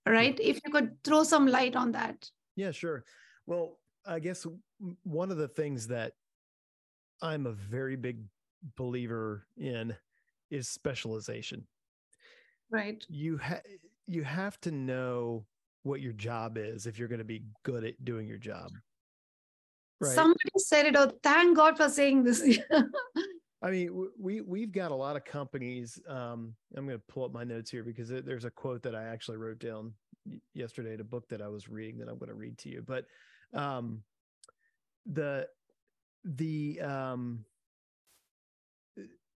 right? 0.07 0.38
If 0.40 0.61
you 0.64 0.70
could 0.70 1.02
throw 1.02 1.24
some 1.24 1.48
light 1.48 1.74
on 1.74 1.90
that. 1.92 2.30
Yeah, 2.54 2.70
sure. 2.70 3.04
Well, 3.44 3.80
I 4.07 4.18
guess 4.18 4.46
one 5.02 5.30
of 5.30 5.36
the 5.36 5.48
things 5.48 5.88
that 5.88 6.12
I'm 7.22 7.46
a 7.46 7.52
very 7.52 7.96
big 7.96 8.18
believer 8.76 9.46
in 9.56 9.94
is 10.50 10.68
specialization. 10.68 11.66
Right. 12.70 13.04
You 13.08 13.38
ha- 13.38 13.62
you 14.06 14.22
have 14.24 14.60
to 14.62 14.70
know 14.70 15.46
what 15.82 16.00
your 16.00 16.12
job 16.12 16.58
is 16.58 16.86
if 16.86 16.98
you're 16.98 17.08
going 17.08 17.18
to 17.18 17.24
be 17.24 17.44
good 17.62 17.84
at 17.84 18.04
doing 18.04 18.26
your 18.26 18.38
job. 18.38 18.70
Right. 20.00 20.14
Somebody 20.14 20.50
said 20.58 20.86
it. 20.86 20.96
Oh, 20.96 21.12
thank 21.22 21.56
God 21.56 21.76
for 21.76 21.88
saying 21.88 22.24
this. 22.24 22.42
I 23.62 23.70
mean, 23.70 24.08
we 24.18 24.42
we've 24.42 24.72
got 24.72 24.90
a 24.90 24.94
lot 24.94 25.16
of 25.16 25.24
companies. 25.24 25.98
Um, 26.08 26.54
I'm 26.76 26.86
going 26.86 26.98
to 26.98 27.04
pull 27.08 27.24
up 27.24 27.32
my 27.32 27.44
notes 27.44 27.70
here 27.70 27.82
because 27.82 28.08
there's 28.08 28.44
a 28.44 28.50
quote 28.50 28.82
that 28.82 28.94
I 28.94 29.04
actually 29.04 29.38
wrote 29.38 29.58
down 29.58 29.94
yesterday 30.52 30.94
in 30.94 31.00
a 31.00 31.04
book 31.04 31.28
that 31.28 31.40
I 31.40 31.48
was 31.48 31.68
reading 31.68 31.98
that 31.98 32.08
I'm 32.08 32.18
going 32.18 32.28
to 32.28 32.34
read 32.34 32.58
to 32.58 32.68
you. 32.68 32.84
But 32.86 33.06
um, 33.54 34.02
the 35.06 35.46
the 36.24 36.80
um, 36.80 37.44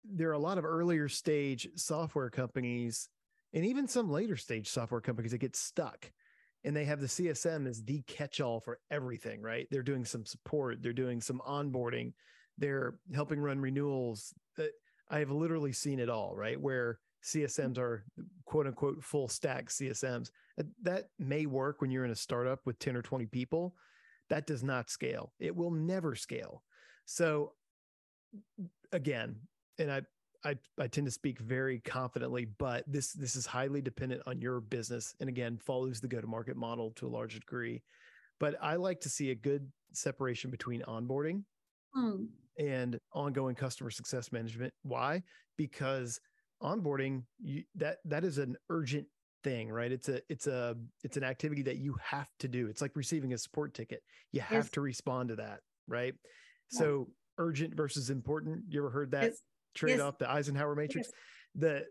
there 0.04 0.30
are 0.30 0.34
a 0.34 0.38
lot 0.38 0.58
of 0.58 0.64
earlier 0.64 1.08
stage 1.08 1.68
software 1.76 2.30
companies 2.30 3.08
and 3.52 3.64
even 3.64 3.88
some 3.88 4.10
later 4.10 4.36
stage 4.36 4.68
software 4.68 5.00
companies 5.00 5.32
that 5.32 5.38
get 5.38 5.56
stuck 5.56 6.10
and 6.64 6.74
they 6.74 6.84
have 6.84 7.00
the 7.00 7.06
CSM 7.06 7.68
as 7.68 7.84
the 7.84 8.02
catch 8.02 8.40
all 8.40 8.60
for 8.60 8.80
everything, 8.90 9.40
right? 9.40 9.66
They're 9.70 9.82
doing 9.82 10.04
some 10.04 10.24
support, 10.24 10.82
they're 10.82 10.92
doing 10.92 11.20
some 11.20 11.40
onboarding, 11.46 12.12
they're 12.56 12.96
helping 13.14 13.40
run 13.40 13.60
renewals. 13.60 14.34
Uh, 14.58 14.64
I 15.10 15.20
have 15.20 15.30
literally 15.30 15.72
seen 15.72 16.00
it 16.00 16.10
all, 16.10 16.34
right? 16.34 16.60
Where 16.60 16.98
CSMs 17.24 17.78
are 17.78 18.04
quote 18.44 18.66
unquote 18.66 19.02
full 19.02 19.28
stack 19.28 19.68
CSMs. 19.68 20.30
That 20.82 21.08
may 21.18 21.46
work 21.46 21.80
when 21.80 21.90
you're 21.90 22.04
in 22.04 22.10
a 22.10 22.16
startup 22.16 22.60
with 22.64 22.78
10 22.78 22.96
or 22.96 23.02
20 23.02 23.26
people, 23.26 23.74
that 24.30 24.46
does 24.46 24.62
not 24.62 24.90
scale. 24.90 25.32
It 25.38 25.54
will 25.54 25.70
never 25.70 26.14
scale. 26.14 26.62
So 27.04 27.52
again, 28.92 29.36
and 29.78 29.90
I 29.90 30.02
I, 30.44 30.56
I 30.78 30.86
tend 30.86 31.06
to 31.06 31.10
speak 31.10 31.40
very 31.40 31.80
confidently, 31.80 32.44
but 32.44 32.84
this 32.86 33.12
this 33.12 33.34
is 33.34 33.46
highly 33.46 33.80
dependent 33.80 34.22
on 34.26 34.40
your 34.40 34.60
business, 34.60 35.14
and 35.20 35.28
again 35.28 35.58
follows 35.58 36.00
the 36.00 36.08
go 36.08 36.20
to 36.20 36.26
market 36.26 36.56
model 36.56 36.92
to 36.92 37.06
a 37.06 37.10
large 37.10 37.34
degree. 37.34 37.82
But 38.38 38.56
I 38.62 38.76
like 38.76 39.00
to 39.00 39.08
see 39.08 39.30
a 39.30 39.34
good 39.34 39.70
separation 39.92 40.50
between 40.50 40.82
onboarding 40.82 41.42
hmm. 41.92 42.26
and 42.58 43.00
ongoing 43.12 43.56
customer 43.56 43.90
success 43.90 44.30
management. 44.30 44.72
Why? 44.82 45.22
Because 45.56 46.20
onboarding 46.62 47.24
you, 47.40 47.64
that 47.74 47.98
that 48.04 48.24
is 48.24 48.38
an 48.38 48.56
urgent 48.70 49.06
thing, 49.48 49.70
right? 49.70 49.90
It's 49.90 50.08
a 50.08 50.20
it's 50.28 50.46
a 50.46 50.76
it's 51.02 51.16
an 51.16 51.24
activity 51.24 51.62
that 51.62 51.78
you 51.78 51.96
have 52.02 52.28
to 52.40 52.48
do. 52.48 52.66
It's 52.68 52.82
like 52.82 52.92
receiving 52.94 53.32
a 53.32 53.38
support 53.38 53.74
ticket. 53.74 54.02
You 54.32 54.40
have 54.42 54.64
yes. 54.64 54.70
to 54.70 54.80
respond 54.80 55.30
to 55.30 55.36
that, 55.36 55.60
right? 55.86 56.14
Yeah. 56.72 56.78
So 56.78 57.08
urgent 57.38 57.74
versus 57.74 58.10
important. 58.10 58.64
You 58.68 58.80
ever 58.80 58.90
heard 58.90 59.12
that 59.12 59.22
yes. 59.22 59.42
trade 59.74 60.00
off, 60.00 60.18
the 60.18 60.30
Eisenhower 60.30 60.74
matrix? 60.74 61.08
The 61.54 61.84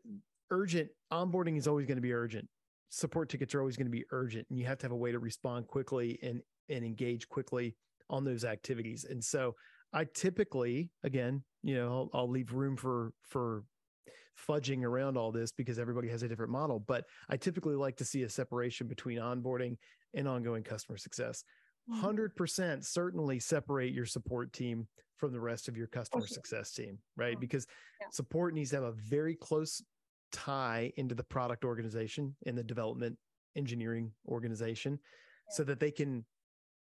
urgent 0.51 0.89
onboarding 1.11 1.57
is 1.57 1.67
always 1.67 1.87
going 1.87 1.97
to 1.97 2.01
be 2.01 2.13
urgent. 2.13 2.47
Support 2.89 3.29
tickets 3.29 3.55
are 3.55 3.59
always 3.59 3.75
going 3.75 3.87
to 3.87 3.91
be 3.91 4.05
urgent, 4.11 4.45
and 4.49 4.59
you 4.59 4.65
have 4.65 4.77
to 4.79 4.85
have 4.85 4.91
a 4.91 4.97
way 4.97 5.11
to 5.11 5.19
respond 5.19 5.67
quickly 5.67 6.19
and 6.21 6.41
and 6.69 6.85
engage 6.85 7.27
quickly 7.27 7.75
on 8.09 8.23
those 8.23 8.45
activities. 8.45 9.05
And 9.09 9.23
so 9.23 9.55
I 9.93 10.05
typically, 10.13 10.91
again, 11.03 11.43
you 11.63 11.75
know, 11.75 11.87
I'll, 11.87 12.09
I'll 12.13 12.29
leave 12.29 12.53
room 12.53 12.77
for 12.77 13.13
for 13.23 13.63
fudging 14.47 14.83
around 14.83 15.17
all 15.17 15.31
this 15.31 15.51
because 15.51 15.79
everybody 15.79 16.07
has 16.09 16.23
a 16.23 16.27
different 16.27 16.51
model. 16.51 16.79
But 16.79 17.05
I 17.29 17.37
typically 17.37 17.75
like 17.75 17.97
to 17.97 18.05
see 18.05 18.23
a 18.23 18.29
separation 18.29 18.87
between 18.87 19.17
onboarding 19.17 19.77
and 20.13 20.27
ongoing 20.27 20.63
customer 20.63 20.97
success. 20.97 21.43
100% 21.91 22.35
mm. 22.35 22.85
certainly 22.85 23.39
separate 23.39 23.93
your 23.93 24.05
support 24.05 24.51
team 24.53 24.87
from 25.17 25.31
the 25.31 25.39
rest 25.39 25.67
of 25.67 25.77
your 25.77 25.87
customer 25.87 26.23
okay. 26.23 26.33
success 26.33 26.71
team, 26.73 26.99
right? 27.15 27.39
Because 27.39 27.65
yeah. 27.99 28.07
support 28.11 28.53
needs 28.53 28.69
to 28.71 28.77
have 28.77 28.85
a 28.85 28.91
very 28.91 29.35
close 29.35 29.81
tie 30.31 30.91
into 30.97 31.15
the 31.15 31.23
product 31.23 31.63
organization 31.63 32.35
and 32.45 32.57
the 32.57 32.63
development 32.63 33.17
engineering 33.55 34.11
organization 34.27 34.99
yeah. 35.01 35.55
so 35.55 35.63
that 35.63 35.79
they 35.79 35.91
can 35.91 36.25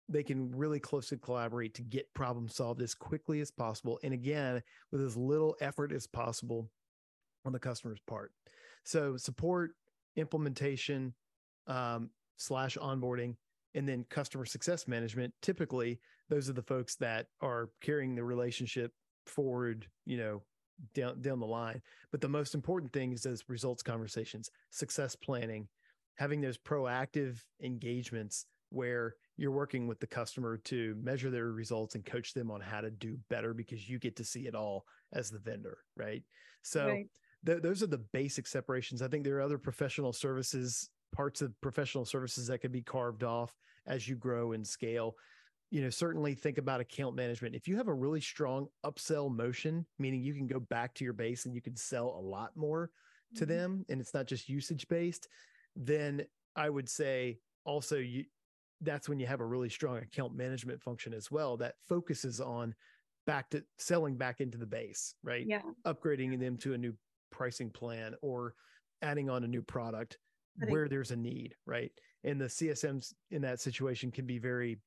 they 0.09 0.23
can 0.23 0.55
really 0.55 0.81
closely 0.81 1.17
collaborate 1.17 1.75
to 1.75 1.83
get 1.83 2.13
problem 2.15 2.49
solved 2.49 2.83
as 2.83 2.95
quickly 2.95 3.41
as 3.41 3.51
possible 3.51 3.99
and 4.03 4.13
again 4.13 4.63
with 4.93 5.01
as 5.01 5.17
little 5.17 5.57
effort 5.61 5.93
as 5.93 6.07
possible 6.07 6.69
on 7.45 7.53
the 7.53 7.59
customer's 7.59 8.01
part. 8.07 8.33
So 8.85 9.17
support, 9.17 9.73
implementation, 10.17 11.15
um, 11.67 12.11
slash 12.37 12.77
onboarding, 12.77 13.37
and 13.75 13.89
then 13.89 14.05
customer 14.09 14.45
success 14.45 14.87
management. 14.87 15.33
Typically, 15.43 16.01
those 16.29 16.49
are 16.49 16.55
the 16.55 16.63
folks 16.63 16.97
that 16.97 17.27
are 17.41 17.71
carrying 17.81 18.15
the 18.15 18.25
relationship 18.25 18.93
forward, 19.27 19.87
you 20.05 20.17
know, 20.17 20.43
down 20.95 21.21
down 21.21 21.41
the 21.41 21.47
line. 21.47 21.81
But 22.11 22.21
the 22.21 22.29
most 22.29 22.55
important 22.55 22.93
thing 22.93 23.13
is 23.13 23.23
those 23.23 23.45
results 23.49 23.83
conversations, 23.83 24.51
success 24.71 25.17
planning, 25.17 25.69
having 26.17 26.41
those 26.41 26.59
proactive 26.59 27.39
engagements 27.63 28.47
where 28.71 29.15
you're 29.37 29.53
working 29.53 29.87
with 29.87 30.01
the 30.01 30.07
customer 30.07 30.57
to 30.57 30.97
measure 31.01 31.31
their 31.31 31.47
results 31.47 31.95
and 31.95 32.05
coach 32.05 32.35
them 32.35 32.51
on 32.51 32.61
how 32.61 32.81
to 32.81 32.91
do 32.91 33.19
better 33.31 33.55
because 33.55 33.89
you 33.89 33.99
get 33.99 34.17
to 34.17 34.25
see 34.25 34.47
it 34.47 34.55
all 34.55 34.85
as 35.13 35.31
the 35.31 35.39
vendor, 35.39 35.79
right? 35.97 36.23
So 36.63 36.87
right 36.87 37.07
th- 37.45 37.63
those 37.63 37.83
are 37.83 37.87
the 37.87 38.05
basic 38.13 38.47
separations. 38.47 39.03
I 39.03 39.09
think 39.09 39.25
there 39.25 39.37
are 39.37 39.43
other 39.43 39.59
professional 39.59 40.13
services, 40.13 40.91
parts 41.15 41.43
of 41.43 41.59
professional 41.61 42.05
services 42.05 42.47
that 42.49 42.59
can 42.59 42.73
be 42.73 42.83
carved 42.83 43.25
off 43.25 43.55
as 43.87 44.09
you 44.09 44.17
grow 44.17 44.53
and 44.53 44.67
scale. 44.67 45.15
You 45.71 45.83
know, 45.83 45.91
certainly 45.91 46.35
think 46.35 46.59
about 46.59 46.81
account 46.81 47.17
management. 47.17 47.55
If 47.55 47.67
you 47.67 47.77
have 47.77 47.89
a 47.89 47.95
really 47.95 48.21
strong 48.21 48.69
upsell 48.85 49.35
motion, 49.35 49.87
meaning 49.99 50.23
you 50.23 50.35
can 50.35 50.47
go 50.47 50.61
back 50.61 50.95
to 50.95 51.05
your 51.05 51.15
base 51.15 51.47
and 51.47 51.55
you 51.55 51.63
can 51.63 51.77
sell 51.77 52.17
a 52.19 52.21
lot 52.21 52.51
more 52.57 52.91
to 53.37 53.45
mm-hmm. 53.45 53.53
them 53.53 53.85
and 53.89 54.01
it's 54.01 54.15
not 54.15 54.27
just 54.27 54.49
usage 54.49 54.87
based, 54.89 55.29
then 55.75 56.25
I 56.55 56.71
would 56.71 56.89
say 56.89 57.39
also 57.65 57.97
you 57.97 58.25
that's 58.81 59.09
when 59.09 59.19
you 59.19 59.27
have 59.27 59.41
a 59.41 59.47
really 59.47 59.71
strong 59.71 59.97
account 59.99 60.35
management 60.37 60.83
function 60.83 61.15
as 61.15 61.31
well 61.31 61.57
that 61.57 61.77
focuses 61.89 62.41
on 62.41 62.75
back 63.27 63.49
to 63.51 63.65
selling 63.79 64.17
back 64.17 64.41
into 64.41 64.59
the 64.59 64.67
base, 64.67 65.15
right? 65.23 65.47
Yeah. 65.47 65.63
Upgrading 65.87 66.39
them 66.39 66.59
to 66.59 66.75
a 66.75 66.79
new 66.79 66.95
pricing 67.35 67.69
plan 67.69 68.15
or 68.23 68.55
adding 69.03 69.29
on 69.29 69.43
a 69.43 69.49
new 69.49 69.61
product 69.61 70.19
where 70.69 70.89
there's 70.89 71.11
a 71.11 71.17
need, 71.17 71.57
right? 71.67 71.91
And 72.23 72.41
the 72.41 72.47
CSMs 72.47 73.13
in 73.33 73.43
that 73.43 73.61
situation 73.61 74.13
can 74.13 74.25
be 74.25 74.39
very 74.39 74.79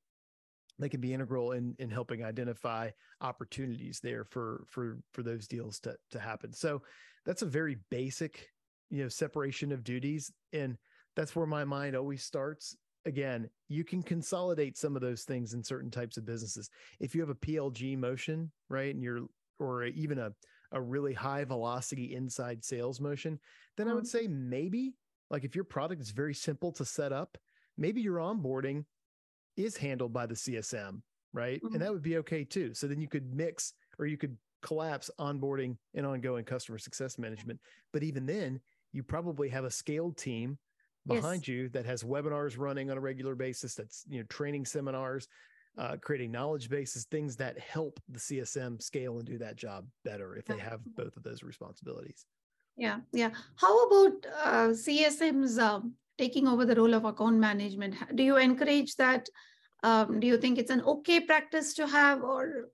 they 0.79 0.89
can 0.89 1.01
be 1.01 1.13
integral 1.13 1.51
in 1.51 1.75
in 1.79 1.89
helping 1.89 2.23
identify 2.23 2.89
opportunities 3.21 3.99
there 4.01 4.23
for 4.23 4.63
for 4.67 4.99
for 5.11 5.23
those 5.23 5.47
deals 5.47 5.79
to 5.81 5.95
to 6.11 6.19
happen. 6.19 6.53
So 6.53 6.81
that's 7.25 7.41
a 7.41 7.47
very 7.47 7.77
basic, 7.91 8.47
you 8.89 9.03
know, 9.03 9.09
separation 9.09 9.71
of 9.71 9.83
duties 9.83 10.31
and 10.53 10.77
that's 11.15 11.35
where 11.35 11.47
my 11.47 11.65
mind 11.65 11.95
always 11.95 12.23
starts. 12.23 12.77
Again, 13.05 13.49
you 13.67 13.83
can 13.83 14.03
consolidate 14.03 14.77
some 14.77 14.95
of 14.95 15.01
those 15.01 15.23
things 15.23 15.53
in 15.53 15.63
certain 15.63 15.91
types 15.91 16.15
of 16.17 16.25
businesses. 16.25 16.69
If 16.99 17.15
you 17.15 17.21
have 17.21 17.29
a 17.29 17.35
PLG 17.35 17.97
motion, 17.97 18.51
right, 18.69 18.93
and 18.93 19.03
you're 19.03 19.27
or 19.59 19.85
even 19.85 20.19
a 20.19 20.31
a 20.71 20.81
really 20.81 21.13
high 21.13 21.43
velocity 21.43 22.15
inside 22.15 22.63
sales 22.63 22.99
motion, 22.99 23.39
then 23.77 23.87
I 23.87 23.93
would 23.93 24.03
mm-hmm. 24.03 24.25
say 24.25 24.27
maybe 24.27 24.95
like 25.29 25.43
if 25.43 25.55
your 25.55 25.63
product 25.63 26.01
is 26.01 26.11
very 26.11 26.33
simple 26.33 26.71
to 26.73 26.85
set 26.85 27.11
up, 27.11 27.37
maybe 27.77 28.01
your 28.01 28.17
onboarding 28.17 28.85
is 29.55 29.75
handled 29.77 30.13
by 30.13 30.25
the 30.25 30.35
CSM, 30.35 31.01
right? 31.33 31.61
Mm-hmm. 31.61 31.73
And 31.73 31.81
that 31.81 31.91
would 31.91 32.01
be 32.03 32.17
okay 32.17 32.43
too. 32.43 32.73
So 32.73 32.87
then 32.87 33.01
you 33.01 33.07
could 33.07 33.33
mix 33.33 33.73
or 33.99 34.05
you 34.05 34.17
could 34.17 34.37
collapse 34.61 35.09
onboarding 35.19 35.77
and 35.95 36.05
ongoing 36.05 36.45
customer 36.45 36.77
success 36.77 37.17
management. 37.17 37.59
But 37.93 38.03
even 38.03 38.25
then, 38.25 38.59
you 38.93 39.03
probably 39.03 39.49
have 39.49 39.65
a 39.65 39.71
scaled 39.71 40.17
team 40.17 40.57
behind 41.05 41.47
yes. 41.47 41.47
you 41.47 41.69
that 41.69 41.85
has 41.85 42.03
webinars 42.03 42.57
running 42.57 42.91
on 42.91 42.97
a 42.97 43.01
regular 43.01 43.35
basis 43.35 43.75
that's 43.75 44.03
you 44.09 44.19
know 44.19 44.25
training 44.29 44.65
seminars 44.65 45.27
uh, 45.77 45.95
creating 46.01 46.31
knowledge 46.31 46.69
bases, 46.69 47.05
things 47.05 47.35
that 47.35 47.59
help 47.59 47.99
the 48.09 48.19
CSM 48.19 48.81
scale 48.81 49.17
and 49.17 49.25
do 49.25 49.37
that 49.37 49.55
job 49.55 49.85
better 50.03 50.35
if 50.35 50.45
they 50.45 50.57
have 50.57 50.81
both 50.95 51.15
of 51.15 51.23
those 51.23 51.43
responsibilities. 51.43 52.25
Yeah, 52.77 52.99
yeah. 53.11 53.31
How 53.55 53.85
about 53.85 54.25
uh, 54.43 54.67
CSMs 54.69 55.59
um, 55.59 55.93
taking 56.17 56.47
over 56.47 56.65
the 56.65 56.75
role 56.75 56.93
of 56.93 57.05
account 57.05 57.37
management? 57.37 57.95
Do 58.15 58.23
you 58.23 58.37
encourage 58.37 58.95
that? 58.95 59.27
Um, 59.83 60.19
do 60.19 60.27
you 60.27 60.37
think 60.37 60.57
it's 60.57 60.71
an 60.71 60.81
okay 60.81 61.19
practice 61.19 61.73
to 61.75 61.87
have, 61.87 62.23
or? 62.23 62.69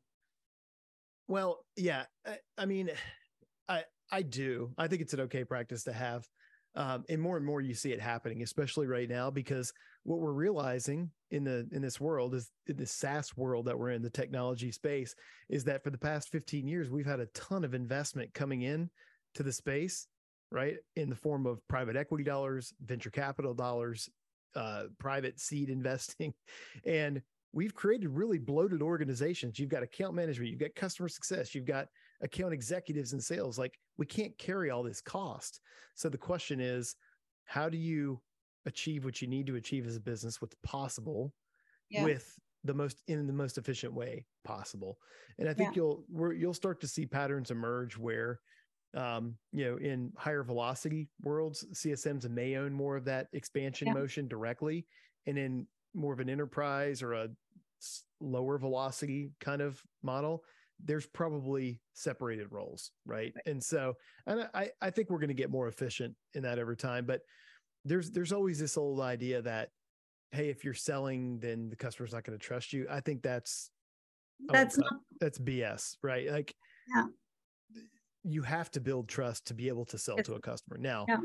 Well, 1.28 1.66
yeah. 1.76 2.04
I, 2.26 2.38
I 2.58 2.66
mean, 2.66 2.92
I 3.70 3.84
I 4.12 4.22
do. 4.22 4.72
I 4.78 4.88
think 4.88 5.02
it's 5.02 5.14
an 5.14 5.22
okay 5.22 5.44
practice 5.44 5.84
to 5.86 5.94
have. 5.94 6.28
Um, 6.76 7.04
and 7.08 7.22
more 7.22 7.38
and 7.38 7.46
more 7.46 7.62
you 7.62 7.76
see 7.76 7.92
it 7.92 8.02
happening, 8.02 8.42
especially 8.42 8.88
right 8.88 9.08
now, 9.08 9.30
because 9.30 9.72
what 10.04 10.20
we're 10.20 10.32
realizing 10.34 11.12
in 11.30 11.44
the 11.44 11.68
in 11.72 11.82
this 11.82 12.00
world 12.02 12.34
is 12.34 12.52
in 12.68 12.78
the 12.78 12.86
SaaS 12.86 13.38
world 13.38 13.66
that 13.66 13.78
we're 13.78 13.92
in, 13.92 14.02
the 14.02 14.10
technology 14.10 14.72
space, 14.72 15.16
is 15.50 15.64
that 15.66 15.84
for 15.84 15.92
the 15.92 15.98
past 15.98 16.30
15 16.32 16.68
years, 16.68 16.90
we've 16.90 17.06
had 17.06 17.20
a 17.20 17.28
ton 17.28 17.64
of 17.64 17.74
investment 17.74 18.34
coming 18.34 18.64
in 18.64 18.90
to 19.36 19.44
the 19.44 19.52
space, 19.52 20.08
right? 20.52 20.78
In 20.96 21.10
the 21.10 21.16
form 21.16 21.46
of 21.46 21.66
private 21.68 21.96
equity 21.96 22.24
dollars, 22.24 22.74
venture 22.84 23.12
capital 23.12 23.54
dollars, 23.54 24.10
uh, 24.56 24.86
private 25.00 25.40
seed 25.40 25.70
investing. 25.70 26.34
And 26.86 27.22
we've 27.54 27.74
created 27.74 28.10
really 28.10 28.40
bloated 28.40 28.82
organizations. 28.82 29.60
You've 29.60 29.70
got 29.70 29.84
account 29.84 30.16
management, 30.16 30.50
you've 30.50 30.60
got 30.60 30.76
customer 30.76 31.08
success, 31.08 31.54
you've 31.54 31.66
got 31.66 31.88
account 32.24 32.54
executives 32.54 33.14
and 33.14 33.24
sales. 33.24 33.60
Like 33.60 33.78
we 33.98 34.06
can't 34.06 34.38
carry 34.38 34.70
all 34.70 34.84
this 34.84 35.02
cost. 35.02 35.60
So 35.96 36.10
the 36.10 36.18
question 36.18 36.60
is, 36.60 36.96
how 37.46 37.70
do 37.70 37.78
you 37.78 38.22
achieve 38.66 39.06
what 39.06 39.22
you 39.22 39.28
need 39.28 39.48
to 39.48 39.56
achieve 39.56 39.86
as 39.86 39.98
a 39.98 40.02
business, 40.02 40.42
what's 40.42 40.56
possible 40.64 41.34
yeah. 41.90 42.04
with 42.04 42.40
the 42.64 42.74
most 42.74 43.04
in 43.08 43.28
the 43.28 43.34
most 43.34 43.58
efficient 43.58 43.94
way 43.94 44.26
possible? 44.44 44.98
And 45.38 45.50
I 45.50 45.54
think 45.54 45.76
yeah. 45.76 45.82
you'll 45.82 46.34
you'll 46.34 46.54
start 46.54 46.80
to 46.82 46.88
see 46.88 47.06
patterns 47.06 47.52
emerge 47.52 47.98
where 47.98 48.40
um, 48.96 49.36
you 49.52 49.66
know, 49.66 49.78
in 49.78 50.12
higher 50.18 50.44
velocity 50.44 51.10
worlds, 51.24 51.66
CSMs 51.74 52.30
may 52.30 52.58
own 52.58 52.74
more 52.74 52.96
of 52.96 53.06
that 53.06 53.28
expansion 53.34 53.88
yeah. 53.88 53.94
motion 53.94 54.28
directly. 54.28 54.86
And 55.26 55.38
in 55.38 55.68
more 55.96 56.14
of 56.14 56.20
an 56.20 56.30
enterprise 56.30 57.02
or 57.02 57.14
a 57.14 57.30
lower 58.20 58.58
velocity 58.58 59.32
kind 59.40 59.62
of 59.62 59.82
model, 60.04 60.44
there's 60.86 61.06
probably 61.06 61.80
separated 61.94 62.48
roles, 62.52 62.92
right? 63.06 63.34
right. 63.36 63.44
And 63.46 63.64
so, 63.64 63.94
and 64.28 64.48
I, 64.54 64.70
I 64.82 64.90
think 64.90 65.10
we're 65.10 65.20
going 65.20 65.30
to 65.30 65.34
get 65.34 65.50
more 65.50 65.68
efficient 65.68 66.16
in 66.34 66.44
that 66.44 66.60
over 66.60 66.76
time. 66.76 67.06
But 67.06 67.22
there's 67.86 68.12
there's 68.12 68.32
always 68.32 68.60
this 68.60 68.78
old 68.78 69.00
idea 69.00 69.42
that, 69.42 69.70
hey, 70.32 70.50
if 70.50 70.64
you're 70.64 70.74
selling, 70.74 71.40
then 71.40 71.70
the 71.70 71.76
customer's 71.76 72.14
not 72.14 72.24
going 72.24 72.38
to 72.38 72.46
trust 72.46 72.74
you. 72.74 72.88
I 72.90 73.00
think 73.00 73.22
that's 73.22 73.70
that's 74.48 74.78
not 74.78 74.94
that's 75.20 75.40
BS, 75.40 75.98
right? 76.02 76.30
Like, 76.30 76.54
yeah. 76.94 77.06
you 78.24 78.42
have 78.42 78.72
to 78.72 78.82
build 78.82 79.08
trust 79.08 79.48
to 79.48 79.54
be 79.54 79.68
able 79.68 79.86
to 79.86 79.98
sell 79.98 80.18
to 80.18 80.36
a 80.36 80.40
customer. 80.40 80.78
Now, 80.78 81.06
yeah. 81.08 81.18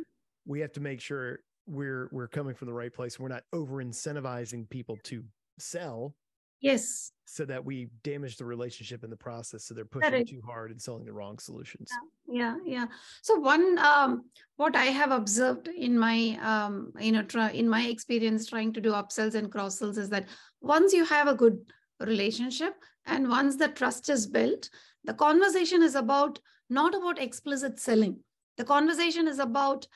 we 0.46 0.60
have 0.60 0.72
to 0.72 0.80
make 0.80 1.00
sure 1.00 1.40
we're 1.66 2.08
we're 2.12 2.28
coming 2.28 2.54
from 2.54 2.66
the 2.66 2.74
right 2.74 2.92
place. 2.92 3.18
We're 3.18 3.28
not 3.28 3.44
over 3.52 3.82
incentivizing 3.82 4.68
people 4.68 4.98
to 5.04 5.24
sell. 5.58 6.14
Yes. 6.60 7.12
So 7.24 7.44
that 7.44 7.64
we 7.64 7.88
damage 8.02 8.36
the 8.36 8.44
relationship 8.44 9.04
in 9.04 9.10
the 9.10 9.16
process. 9.16 9.64
So 9.64 9.74
they're 9.74 9.84
pushing 9.84 10.26
too 10.26 10.42
hard 10.44 10.70
and 10.70 10.80
selling 10.80 11.04
the 11.04 11.12
wrong 11.12 11.38
solutions. 11.38 11.90
Yeah, 12.26 12.56
yeah. 12.64 12.80
yeah. 12.80 12.86
So 13.22 13.38
one, 13.38 13.78
um, 13.78 14.24
what 14.56 14.74
I 14.74 14.86
have 14.86 15.10
observed 15.10 15.68
in 15.68 15.98
my, 15.98 16.38
um, 16.42 16.92
you 16.98 17.12
know, 17.12 17.22
try, 17.22 17.50
in 17.50 17.68
my 17.68 17.82
experience 17.82 18.46
trying 18.46 18.72
to 18.72 18.80
do 18.80 18.92
upsells 18.92 19.34
and 19.34 19.52
cross 19.52 19.78
sells 19.78 19.98
is 19.98 20.08
that 20.08 20.26
once 20.60 20.92
you 20.92 21.04
have 21.04 21.28
a 21.28 21.34
good 21.34 21.58
relationship 22.00 22.74
and 23.06 23.28
once 23.28 23.56
the 23.56 23.68
trust 23.68 24.08
is 24.08 24.26
built, 24.26 24.68
the 25.04 25.14
conversation 25.14 25.82
is 25.82 25.94
about 25.94 26.40
not 26.70 26.94
about 26.94 27.20
explicit 27.20 27.78
selling. 27.78 28.18
The 28.56 28.64
conversation 28.64 29.28
is 29.28 29.38
about 29.38 29.86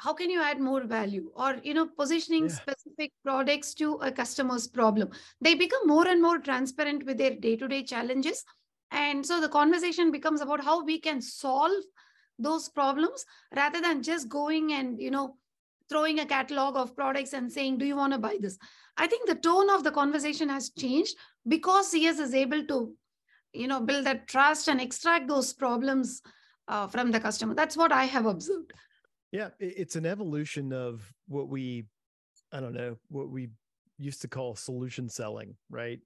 how 0.00 0.14
can 0.14 0.30
you 0.30 0.40
add 0.40 0.58
more 0.58 0.84
value? 0.84 1.30
Or 1.34 1.56
you 1.62 1.74
know 1.74 1.86
positioning 1.86 2.44
yeah. 2.44 2.54
specific 2.54 3.12
products 3.22 3.74
to 3.74 3.94
a 3.96 4.10
customer's 4.10 4.66
problem. 4.66 5.10
They 5.40 5.54
become 5.54 5.86
more 5.86 6.08
and 6.08 6.22
more 6.22 6.38
transparent 6.38 7.04
with 7.04 7.18
their 7.18 7.34
day-to-day 7.34 7.82
challenges. 7.84 8.42
And 8.90 9.24
so 9.24 9.40
the 9.40 9.48
conversation 9.48 10.10
becomes 10.10 10.40
about 10.40 10.64
how 10.64 10.82
we 10.82 10.98
can 10.98 11.20
solve 11.20 11.84
those 12.38 12.68
problems 12.70 13.26
rather 13.54 13.82
than 13.82 14.02
just 14.02 14.28
going 14.28 14.72
and 14.72 14.98
you 14.98 15.10
know 15.10 15.36
throwing 15.90 16.20
a 16.20 16.26
catalog 16.26 16.76
of 16.76 16.96
products 16.96 17.34
and 17.34 17.52
saying 17.52 17.76
do 17.76 17.84
you 17.84 17.96
want 17.96 18.14
to 18.14 18.18
buy 18.18 18.38
this? 18.40 18.58
I 18.96 19.06
think 19.06 19.28
the 19.28 19.34
tone 19.34 19.68
of 19.68 19.84
the 19.84 19.90
conversation 19.90 20.48
has 20.48 20.70
changed 20.70 21.16
because 21.46 21.90
cs 21.90 22.18
is 22.18 22.34
able 22.34 22.64
to 22.64 22.94
you 23.52 23.68
know 23.68 23.80
build 23.80 24.06
that 24.06 24.28
trust 24.28 24.68
and 24.68 24.80
extract 24.80 25.28
those 25.28 25.52
problems 25.52 26.22
uh, 26.68 26.86
from 26.86 27.10
the 27.10 27.20
customer. 27.20 27.54
That's 27.54 27.76
what 27.76 27.92
i 27.92 28.04
have 28.04 28.24
observed 28.24 28.72
yeah 29.32 29.48
it's 29.58 29.96
an 29.96 30.06
evolution 30.06 30.72
of 30.72 31.12
what 31.28 31.48
we 31.48 31.84
i 32.52 32.60
don't 32.60 32.74
know 32.74 32.96
what 33.08 33.28
we 33.28 33.48
used 33.98 34.22
to 34.22 34.28
call 34.28 34.54
solution 34.54 35.08
selling 35.08 35.54
right 35.68 36.00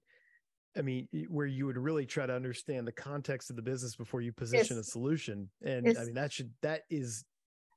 I 0.77 0.81
mean, 0.81 1.07
where 1.29 1.45
you 1.45 1.65
would 1.65 1.77
really 1.77 2.05
try 2.05 2.25
to 2.25 2.35
understand 2.35 2.85
the 2.85 2.91
context 2.91 3.49
of 3.49 3.55
the 3.55 3.61
business 3.61 3.95
before 3.95 4.21
you 4.21 4.33
position 4.33 4.75
yes. 4.75 4.87
a 4.87 4.91
solution. 4.91 5.49
And 5.63 5.85
yes. 5.85 5.97
I 5.97 6.03
mean, 6.03 6.15
that 6.15 6.33
should, 6.33 6.51
that 6.61 6.81
is, 6.89 7.23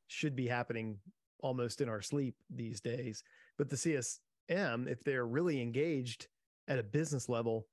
should 0.08 0.34
be 0.34 0.48
happening 0.48 0.98
almost 1.40 1.80
in 1.80 1.88
our 1.88 2.02
sleep 2.02 2.34
these 2.50 2.80
days. 2.80 3.22
But 3.56 3.70
the 3.70 3.76
CSM, 3.76 4.88
if 4.88 5.04
they're 5.04 5.26
really 5.26 5.62
engaged 5.62 6.26
at 6.66 6.78
a 6.78 6.82
business 6.82 7.28
level, 7.28 7.66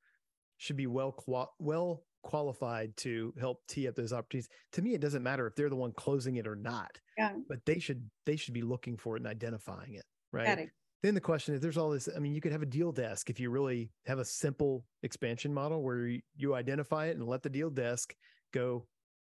should 0.58 0.78
be 0.78 0.88
well, 0.88 1.16
well 1.60 2.04
qualified 2.26 2.98
to 2.98 3.34
help 3.40 3.62
tee 3.68 3.88
up 3.88 3.96
those 3.96 4.12
opportunities. 4.12 4.50
To 4.74 4.82
me, 4.82 4.94
it 4.94 5.00
doesn't 5.00 5.24
matter 5.24 5.48
if 5.48 5.56
they're 5.56 5.70
the 5.70 5.76
one 5.76 5.94
closing 5.94 6.36
it 6.36 6.48
or 6.48 6.56
not. 6.56 7.00
Yeah. 7.18 7.34
But 7.48 7.60
they 7.66 7.80
should, 7.80 8.10
they 8.26 8.36
should 8.36 8.54
be 8.54 8.64
looking 8.64 8.98
for 8.98 9.16
it 9.16 9.22
and 9.22 9.28
identifying 9.28 9.94
it. 9.94 10.04
Right 10.34 10.70
then 11.06 11.14
the 11.14 11.22
question 11.22 11.54
is 11.54 11.62
there's 11.62 11.78
all 11.78 11.92
this 11.92 12.10
i 12.16 12.20
mean 12.20 12.34
you 12.34 12.42
could 12.42 12.52
have 12.52 12.64
a 12.64 12.66
deal 12.66 12.92
desk 12.92 13.30
if 13.30 13.40
you 13.40 13.52
really 13.52 13.92
have 14.08 14.18
a 14.18 14.26
simple 14.26 14.84
expansion 15.04 15.54
model 15.54 15.84
where 15.84 16.08
you, 16.36 16.56
identify 16.56 17.08
it 17.08 17.18
and 17.18 17.28
let 17.28 17.44
the 17.44 17.50
deal 17.50 17.70
desk 17.70 18.16
go 18.54 18.86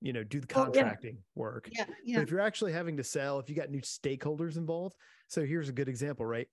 you 0.01 0.11
know 0.11 0.23
do 0.23 0.41
the 0.41 0.47
contracting 0.47 1.15
oh, 1.15 1.23
yeah. 1.23 1.41
work 1.41 1.69
yeah, 1.71 1.85
yeah. 2.03 2.17
but 2.17 2.23
if 2.23 2.31
you're 2.31 2.41
actually 2.41 2.73
having 2.73 2.97
to 2.97 3.03
sell 3.03 3.39
if 3.39 3.49
you 3.49 3.55
got 3.55 3.69
new 3.69 3.81
stakeholders 3.81 4.57
involved 4.57 4.95
so 5.27 5.45
here's 5.45 5.69
a 5.69 5.71
good 5.71 5.87
example 5.87 6.25
right 6.25 6.47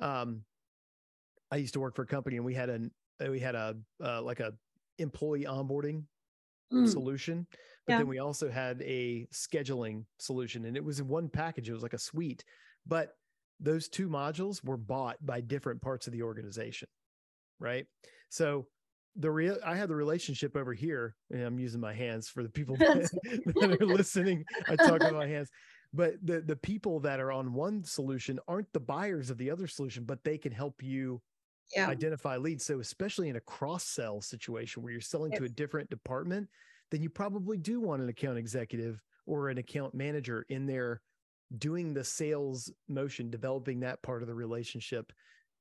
um 0.00 0.42
i 1.50 1.56
used 1.56 1.74
to 1.74 1.80
work 1.80 1.96
for 1.96 2.02
a 2.02 2.06
company 2.06 2.36
and 2.36 2.44
we 2.44 2.54
had 2.54 2.68
an 2.68 2.90
we 3.28 3.40
had 3.40 3.54
a 3.54 3.74
uh, 4.02 4.22
like 4.22 4.40
a 4.40 4.52
employee 5.00 5.44
onboarding 5.44 6.04
mm. 6.72 6.88
solution 6.88 7.46
but 7.86 7.94
yeah. 7.94 7.98
then 7.98 8.06
we 8.06 8.18
also 8.18 8.50
had 8.50 8.80
a 8.82 9.26
scheduling 9.32 10.04
solution 10.18 10.66
and 10.66 10.76
it 10.76 10.84
was 10.84 11.00
in 11.00 11.08
one 11.08 11.28
package 11.28 11.68
it 11.68 11.72
was 11.72 11.82
like 11.82 11.94
a 11.94 11.98
suite 11.98 12.44
but 12.86 13.14
those 13.60 13.88
two 13.88 14.08
modules 14.08 14.64
were 14.64 14.76
bought 14.76 15.16
by 15.24 15.40
different 15.40 15.82
parts 15.82 16.06
of 16.06 16.12
the 16.12 16.22
organization, 16.22 16.88
right? 17.58 17.86
So 18.30 18.66
the 19.16 19.30
real 19.30 19.58
I 19.64 19.76
had 19.76 19.90
the 19.90 19.96
relationship 19.96 20.56
over 20.56 20.72
here, 20.72 21.14
and 21.30 21.42
I'm 21.42 21.58
using 21.58 21.80
my 21.80 21.92
hands 21.92 22.28
for 22.28 22.42
the 22.42 22.48
people 22.48 22.76
that, 22.78 23.10
that 23.46 23.78
are 23.80 23.86
listening. 23.86 24.44
I 24.66 24.76
talk 24.76 25.00
with 25.00 25.12
my 25.12 25.26
hands, 25.26 25.50
but 25.92 26.14
the 26.22 26.40
the 26.40 26.56
people 26.56 27.00
that 27.00 27.20
are 27.20 27.32
on 27.32 27.52
one 27.52 27.84
solution 27.84 28.38
aren't 28.48 28.72
the 28.72 28.80
buyers 28.80 29.30
of 29.30 29.36
the 29.36 29.50
other 29.50 29.66
solution, 29.66 30.04
but 30.04 30.24
they 30.24 30.38
can 30.38 30.52
help 30.52 30.82
you 30.82 31.20
yeah. 31.74 31.88
identify 31.88 32.36
leads. 32.36 32.64
So 32.64 32.80
especially 32.80 33.28
in 33.28 33.36
a 33.36 33.40
cross 33.40 33.84
sell 33.84 34.20
situation 34.20 34.82
where 34.82 34.92
you're 34.92 35.00
selling 35.00 35.32
to 35.32 35.44
a 35.44 35.48
different 35.48 35.90
department, 35.90 36.48
then 36.90 37.02
you 37.02 37.10
probably 37.10 37.56
do 37.56 37.80
want 37.80 38.02
an 38.02 38.08
account 38.08 38.38
executive 38.38 39.00
or 39.26 39.48
an 39.48 39.58
account 39.58 39.94
manager 39.94 40.44
in 40.48 40.66
there 40.66 41.00
doing 41.58 41.94
the 41.94 42.04
sales 42.04 42.72
motion, 42.88 43.30
developing 43.30 43.80
that 43.80 44.02
part 44.02 44.22
of 44.22 44.28
the 44.28 44.34
relationship, 44.34 45.12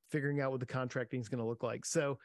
figuring 0.09 0.41
out 0.41 0.51
what 0.51 0.59
the 0.59 0.65
contracting 0.65 1.19
is 1.19 1.29
going 1.29 1.41
to 1.41 1.47
look 1.47 1.63
like. 1.63 1.85
So 1.85 2.17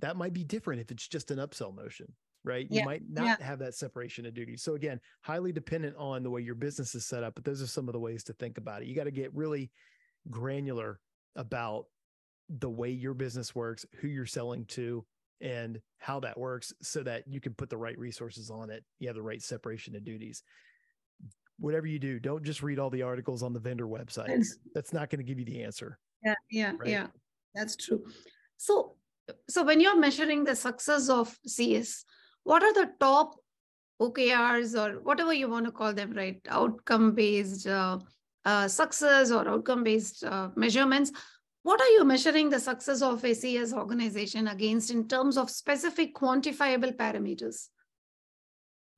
that 0.00 0.16
might 0.16 0.32
be 0.32 0.44
different 0.44 0.80
if 0.80 0.90
it's 0.90 1.08
just 1.08 1.30
an 1.30 1.38
upsell 1.38 1.74
motion, 1.74 2.06
right? 2.44 2.66
You 2.70 2.84
might 2.84 3.02
not 3.08 3.24
yeah. 3.24 3.46
have 3.46 3.58
that 3.58 3.74
separation 3.74 4.24
of 4.26 4.34
duties. 4.34 4.62
So 4.62 4.74
again, 4.74 5.00
highly 5.22 5.52
dependent 5.52 5.96
on 5.98 6.22
the 6.22 6.30
way 6.30 6.40
your 6.40 6.54
business 6.54 6.94
is 6.94 7.06
set 7.06 7.22
up, 7.22 7.34
but 7.34 7.44
those 7.44 7.62
are 7.62 7.66
some 7.66 7.88
of 7.88 7.92
the 7.92 8.00
ways 8.00 8.24
to 8.24 8.32
think 8.34 8.56
about 8.58 8.82
it. 8.82 8.88
You 8.88 8.94
got 8.94 9.04
to 9.04 9.10
get 9.10 9.34
really 9.34 9.70
granular 10.30 11.00
about 11.36 11.86
the 12.58 12.70
way 12.70 12.90
your 12.90 13.14
business 13.14 13.54
works, 13.54 13.86
who 14.00 14.08
you're 14.08 14.26
selling 14.26 14.64
to, 14.66 15.04
and 15.40 15.80
how 15.98 16.20
that 16.20 16.38
works 16.38 16.72
so 16.82 17.02
that 17.02 17.24
you 17.26 17.40
can 17.40 17.54
put 17.54 17.70
the 17.70 17.76
right 17.76 17.98
resources 17.98 18.50
on 18.50 18.70
it. 18.70 18.84
You 18.98 19.08
have 19.08 19.16
the 19.16 19.22
right 19.22 19.40
separation 19.40 19.96
of 19.96 20.04
duties 20.04 20.42
whatever 21.60 21.86
you 21.86 21.98
do, 21.98 22.18
don't 22.18 22.42
just 22.42 22.62
read 22.62 22.78
all 22.78 22.90
the 22.90 23.02
articles 23.02 23.42
on 23.42 23.52
the 23.52 23.60
vendor 23.60 23.86
websites. 23.86 24.48
That's 24.74 24.92
not 24.92 25.10
going 25.10 25.18
to 25.18 25.24
give 25.24 25.38
you 25.38 25.44
the 25.44 25.62
answer. 25.62 25.98
Yeah, 26.24 26.34
yeah, 26.50 26.72
right? 26.78 26.88
yeah. 26.88 27.06
That's 27.54 27.76
true. 27.76 28.04
So, 28.56 28.96
so 29.48 29.62
when 29.62 29.80
you're 29.80 29.98
measuring 29.98 30.44
the 30.44 30.56
success 30.56 31.08
of 31.08 31.36
CS, 31.46 32.04
what 32.44 32.62
are 32.62 32.72
the 32.72 32.90
top 32.98 33.36
OKRs 34.00 34.74
or 34.78 35.00
whatever 35.00 35.32
you 35.32 35.48
want 35.48 35.66
to 35.66 35.72
call 35.72 35.92
them, 35.92 36.12
right? 36.12 36.40
Outcome 36.48 37.14
based 37.14 37.66
uh, 37.66 37.98
uh, 38.44 38.66
success 38.66 39.30
or 39.30 39.46
outcome 39.46 39.84
based 39.84 40.24
uh, 40.24 40.48
measurements. 40.56 41.12
What 41.62 41.80
are 41.80 41.88
you 41.88 42.04
measuring 42.04 42.48
the 42.48 42.58
success 42.58 43.02
of 43.02 43.22
a 43.24 43.34
CS 43.34 43.72
organization 43.72 44.48
against 44.48 44.90
in 44.90 45.06
terms 45.06 45.36
of 45.36 45.50
specific 45.50 46.14
quantifiable 46.14 46.96
parameters? 46.96 47.68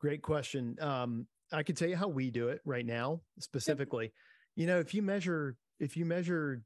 Great 0.01 0.22
question. 0.22 0.77
Um, 0.81 1.27
I 1.53 1.62
can 1.62 1.75
tell 1.75 1.88
you 1.88 1.96
how 1.96 2.09
we 2.09 2.31
do 2.31 2.48
it 2.48 2.61
right 2.64 2.87
now 2.87 3.20
specifically. 3.40 4.12
You 4.55 4.66
know, 4.66 4.79
if 4.79 4.94
you 4.94 5.03
measure 5.03 5.57
if 5.81 5.96
you 5.96 6.05
measure 6.05 6.62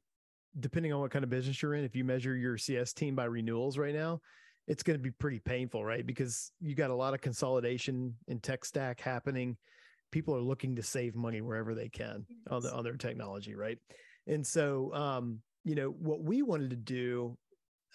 depending 0.59 0.93
on 0.93 0.99
what 0.99 1.11
kind 1.11 1.23
of 1.23 1.29
business 1.29 1.61
you're 1.61 1.73
in, 1.73 1.83
if 1.83 1.95
you 1.95 2.03
measure 2.03 2.35
your 2.35 2.57
CS 2.57 2.93
team 2.93 3.15
by 3.15 3.25
renewals 3.25 3.77
right 3.77 3.93
now, 3.93 4.21
it's 4.67 4.83
going 4.83 4.97
to 4.97 5.03
be 5.03 5.11
pretty 5.11 5.39
painful, 5.39 5.83
right? 5.83 6.05
Because 6.05 6.51
you 6.59 6.75
got 6.75 6.89
a 6.89 6.95
lot 6.95 7.13
of 7.13 7.21
consolidation 7.21 8.15
in 8.27 8.39
tech 8.39 8.65
stack 8.65 8.99
happening. 8.99 9.57
People 10.11 10.35
are 10.35 10.41
looking 10.41 10.75
to 10.75 10.83
save 10.83 11.15
money 11.15 11.41
wherever 11.41 11.75
they 11.75 11.89
can 11.89 12.25
yes. 12.29 12.37
on, 12.49 12.61
the, 12.61 12.73
on 12.73 12.83
their 12.83 12.95
technology, 12.95 13.55
right? 13.55 13.77
And 14.25 14.45
so, 14.45 14.93
um, 14.93 15.39
you 15.67 15.75
know, 15.75 15.89
what 15.89 16.21
we 16.21 16.41
wanted 16.41 16.69
to 16.69 16.75
do 16.75 17.37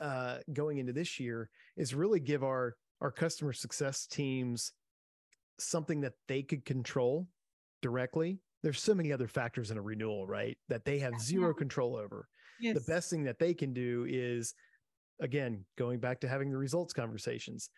uh, 0.00 0.38
going 0.52 0.78
into 0.78 0.92
this 0.92 1.18
year 1.18 1.48
is 1.76 1.94
really 1.94 2.20
give 2.20 2.42
our 2.42 2.76
our 3.00 3.10
customer 3.10 3.52
success 3.52 4.06
teams 4.06 4.72
something 5.58 6.00
that 6.02 6.14
they 6.28 6.42
could 6.42 6.64
control 6.64 7.28
directly, 7.80 8.38
there's 8.62 8.80
so 8.80 8.94
many 8.94 9.12
other 9.12 9.26
factors 9.26 9.70
in 9.70 9.78
a 9.78 9.82
renewal, 9.82 10.26
right? 10.26 10.56
That 10.68 10.84
they 10.84 10.98
have 11.00 11.20
zero 11.20 11.52
control 11.52 11.96
over. 11.96 12.28
Yes. 12.60 12.74
The 12.74 12.92
best 12.92 13.10
thing 13.10 13.24
that 13.24 13.38
they 13.38 13.54
can 13.54 13.72
do 13.72 14.06
is, 14.08 14.54
again, 15.20 15.64
going 15.76 15.98
back 15.98 16.20
to 16.20 16.28
having 16.28 16.50
the 16.50 16.56
results 16.56 16.92
conversations. 16.92 17.70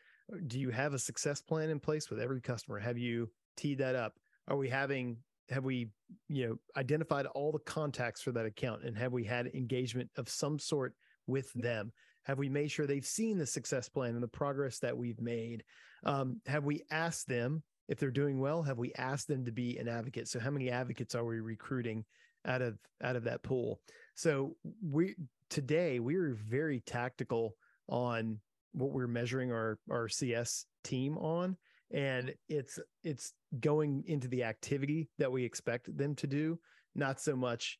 Do 0.47 0.59
you 0.59 0.71
have 0.71 0.93
a 0.93 0.99
success 0.99 1.41
plan 1.41 1.71
in 1.71 1.81
place 1.81 2.11
with 2.11 2.21
every 2.21 2.41
customer? 2.41 2.79
Have 2.79 2.99
you 2.99 3.31
teed 3.57 3.79
that 3.79 3.95
up? 3.95 4.15
Are 4.49 4.57
we 4.57 4.69
having, 4.69 5.17
have 5.51 5.65
we, 5.65 5.89
you 6.29 6.49
know, 6.49 6.57
identified 6.77 7.27
all 7.27 7.53
the 7.53 7.59
contacts 7.61 8.23
for 8.23 8.33
that 8.33 8.47
account 8.47 8.85
and 8.85 8.97
have 8.97 9.13
we 9.13 9.25
had 9.25 9.47
engagement 9.49 10.11
of 10.17 10.29
some 10.29 10.59
sort 10.59 10.95
with 11.27 11.53
them? 11.53 11.93
Have 12.25 12.39
we 12.39 12.49
made 12.49 12.71
sure 12.71 12.87
they've 12.87 13.05
seen 13.05 13.39
the 13.39 13.47
success 13.47 13.89
plan 13.89 14.15
and 14.15 14.23
the 14.23 14.29
progress 14.29 14.79
that 14.79 14.97
we've 14.97 15.21
made? 15.21 15.63
Um, 16.05 16.41
have 16.47 16.65
we 16.65 16.83
asked 16.91 17.29
them 17.29 17.63
if 17.89 17.99
they're 17.99 18.11
doing 18.11 18.41
well? 18.41 18.63
Have 18.63 18.79
we 18.79 18.93
asked 18.95 19.29
them 19.29 19.45
to 19.45 19.53
be 19.53 19.77
an 19.77 19.89
advocate? 19.89 20.29
So 20.29 20.41
how 20.41 20.51
many 20.51 20.71
advocates 20.71 21.15
are 21.15 21.25
we 21.25 21.41
recruiting 21.41 22.05
out 22.47 22.63
of 22.63 22.79
out 23.03 23.17
of 23.17 23.25
that 23.25 23.43
pool? 23.43 23.81
So 24.15 24.57
we 24.83 25.17
today 25.51 26.01
we're 26.01 26.35
very 26.35 26.81
tactical 26.81 27.57
on 27.89 28.41
what 28.73 28.91
we're 28.91 29.07
measuring 29.07 29.53
our 29.53 29.79
our 29.91 30.09
CS 30.09 30.65
team 30.83 31.19
on 31.19 31.57
and 31.95 32.35
it's 32.49 32.79
it's 33.03 33.33
going 33.61 34.05
into 34.07 34.29
the 34.29 34.43
activity 34.43 35.09
that 35.19 35.31
we 35.31 35.45
expect 35.45 35.97
them 35.97 36.15
to 36.15 36.27
do 36.27 36.59
not 36.95 37.21
so 37.21 37.37
much 37.37 37.79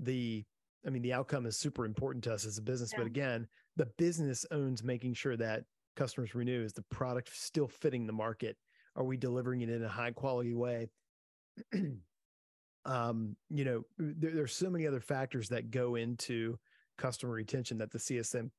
the 0.00 0.44
i 0.86 0.90
mean 0.90 1.02
the 1.02 1.12
outcome 1.12 1.46
is 1.46 1.56
super 1.56 1.84
important 1.84 2.24
to 2.24 2.32
us 2.32 2.44
as 2.44 2.58
a 2.58 2.62
business 2.62 2.90
yeah. 2.92 2.98
but 2.98 3.06
again 3.06 3.46
the 3.76 3.86
business 3.98 4.44
owns 4.50 4.82
making 4.82 5.14
sure 5.14 5.36
that 5.36 5.64
customers 5.96 6.34
renew. 6.34 6.62
Is 6.62 6.72
the 6.72 6.82
product 6.82 7.30
still 7.34 7.68
fitting 7.68 8.06
the 8.06 8.12
market? 8.12 8.56
Are 8.96 9.04
we 9.04 9.16
delivering 9.16 9.62
it 9.62 9.70
in 9.70 9.82
a 9.82 9.88
high 9.88 10.12
quality 10.12 10.54
way? 10.54 10.88
Um 12.84 13.36
you 13.48 13.64
know 13.64 13.84
there, 13.96 14.32
there's 14.32 14.56
so 14.56 14.68
many 14.68 14.88
other 14.88 14.98
factors 14.98 15.48
that 15.50 15.70
go 15.70 15.94
into 15.94 16.58
customer 16.98 17.32
retention 17.32 17.78
that 17.78 17.92
the 17.92 17.98
csm 18.00 18.50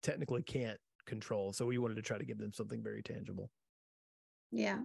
technically 0.00 0.44
can't 0.44 0.78
control. 1.06 1.52
So 1.52 1.66
we 1.66 1.78
wanted 1.78 1.96
to 1.96 2.02
try 2.02 2.18
to 2.18 2.24
give 2.24 2.38
them 2.38 2.52
something 2.52 2.84
very 2.84 3.02
tangible 3.02 3.50
yeah 4.56 4.78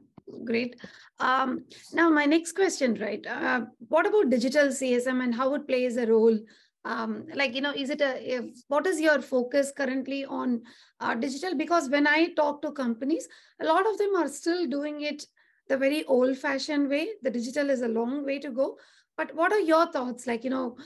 great. 0.45 0.75
Um 1.19 1.65
now 1.93 2.09
my 2.09 2.25
next 2.25 2.53
question 2.53 2.95
right 2.95 3.25
uh, 3.25 3.61
what 3.87 4.05
about 4.05 4.29
digital 4.29 4.67
csm 4.67 5.23
and 5.23 5.35
how 5.35 5.53
it 5.55 5.67
plays 5.67 5.97
a 5.97 6.05
role? 6.05 6.37
Um, 6.83 7.27
like 7.35 7.53
you 7.53 7.61
know 7.61 7.73
is 7.73 7.91
it 7.91 8.01
a 8.01 8.35
if, 8.35 8.45
what 8.67 8.87
is 8.87 8.99
your 8.99 9.21
focus 9.21 9.71
currently 9.75 10.25
on 10.25 10.63
uh, 10.99 11.13
digital? 11.15 11.55
Because 11.55 11.89
when 11.89 12.07
i 12.07 12.29
talk 12.39 12.61
to 12.63 12.71
companies 12.71 13.27
a 13.61 13.65
lot 13.65 13.87
of 13.89 13.97
them 13.97 14.15
are 14.15 14.27
still 14.27 14.67
doing 14.67 15.01
it 15.01 15.25
the 15.69 15.77
very 15.77 16.03
old 16.05 16.37
fashioned 16.37 16.89
way. 16.89 17.09
The 17.21 17.29
digital 17.29 17.69
is 17.69 17.81
a 17.81 17.87
long 17.87 18.25
way 18.25 18.39
to 18.39 18.49
go. 18.49 18.77
But 19.15 19.35
what 19.35 19.53
are 19.53 19.59
your 19.59 19.91
thoughts? 19.91 20.25
Like 20.27 20.43
you 20.43 20.49
know 20.49 20.77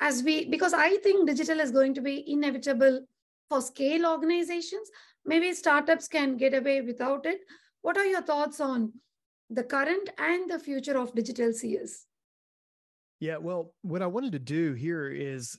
as 0.00 0.22
we 0.22 0.46
because 0.48 0.72
i 0.72 0.96
think 0.98 1.26
digital 1.28 1.60
is 1.60 1.70
going 1.70 1.92
to 1.94 2.00
be 2.00 2.24
inevitable 2.30 3.00
for 3.48 3.60
scale 3.60 4.06
organizations. 4.06 4.88
Maybe 5.24 5.52
startups 5.52 6.08
can 6.08 6.36
get 6.36 6.54
away 6.54 6.80
without 6.80 7.26
it 7.26 7.40
what 7.82 7.96
are 7.96 8.06
your 8.06 8.22
thoughts 8.22 8.60
on 8.60 8.92
the 9.48 9.62
current 9.64 10.10
and 10.18 10.50
the 10.50 10.58
future 10.58 10.98
of 10.98 11.14
digital 11.14 11.52
cs 11.52 12.06
yeah, 13.20 13.36
well, 13.36 13.74
what 13.82 14.00
I 14.00 14.06
wanted 14.06 14.32
to 14.32 14.38
do 14.38 14.72
here 14.72 15.10
is 15.10 15.58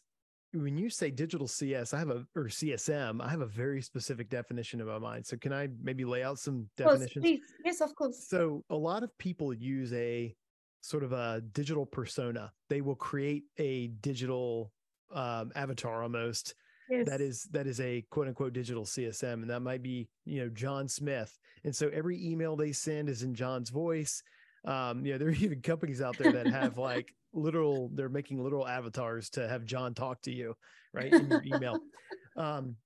when 0.51 0.77
you 0.77 0.89
say 0.89 1.11
digital 1.11 1.47
CS, 1.47 1.93
I 1.93 1.99
have 1.99 2.09
a 2.09 2.25
or 2.35 2.45
CSM, 2.45 3.21
I 3.21 3.29
have 3.29 3.41
a 3.41 3.45
very 3.45 3.81
specific 3.81 4.29
definition 4.29 4.81
in 4.81 4.87
my 4.87 4.97
mind. 4.97 5.25
So 5.25 5.37
can 5.37 5.53
I 5.53 5.69
maybe 5.81 6.03
lay 6.03 6.23
out 6.23 6.39
some 6.39 6.67
definitions? 6.75 7.23
Please. 7.23 7.41
Yes, 7.63 7.79
of 7.79 7.95
course. 7.95 8.27
So 8.27 8.63
a 8.71 8.75
lot 8.75 9.03
of 9.03 9.15
people 9.19 9.53
use 9.53 9.93
a 9.93 10.35
sort 10.81 11.03
of 11.03 11.13
a 11.13 11.41
digital 11.53 11.85
persona. 11.85 12.51
They 12.69 12.81
will 12.81 12.95
create 12.95 13.43
a 13.59 13.87
digital 14.01 14.71
um, 15.13 15.51
avatar 15.55 16.01
almost 16.01 16.55
Yes. 16.91 17.07
that 17.07 17.21
is 17.21 17.43
that 17.51 17.67
is 17.67 17.79
a 17.79 18.03
quote 18.09 18.27
unquote 18.27 18.51
digital 18.51 18.83
CSM, 18.83 19.33
and 19.41 19.49
that 19.49 19.61
might 19.61 19.81
be 19.81 20.09
you 20.25 20.41
know 20.41 20.49
John 20.49 20.87
Smith. 20.89 21.39
And 21.63 21.73
so 21.75 21.89
every 21.93 22.21
email 22.25 22.55
they 22.57 22.73
send 22.73 23.07
is 23.07 23.23
in 23.23 23.33
John's 23.33 23.69
voice. 23.69 24.21
Um, 24.65 25.05
you 25.05 25.13
know, 25.13 25.17
there 25.17 25.29
are 25.29 25.31
even 25.39 25.61
companies 25.61 26.01
out 26.01 26.17
there 26.17 26.33
that 26.33 26.47
have 26.47 26.77
like 26.77 27.13
literal, 27.33 27.89
they're 27.93 28.09
making 28.09 28.43
literal 28.43 28.67
avatars 28.67 29.29
to 29.31 29.47
have 29.47 29.63
John 29.65 29.93
talk 29.93 30.21
to 30.23 30.31
you, 30.31 30.55
right? 30.93 31.13
In 31.13 31.29
your 31.29 31.43
email. 31.43 31.77
Um, 32.37 32.77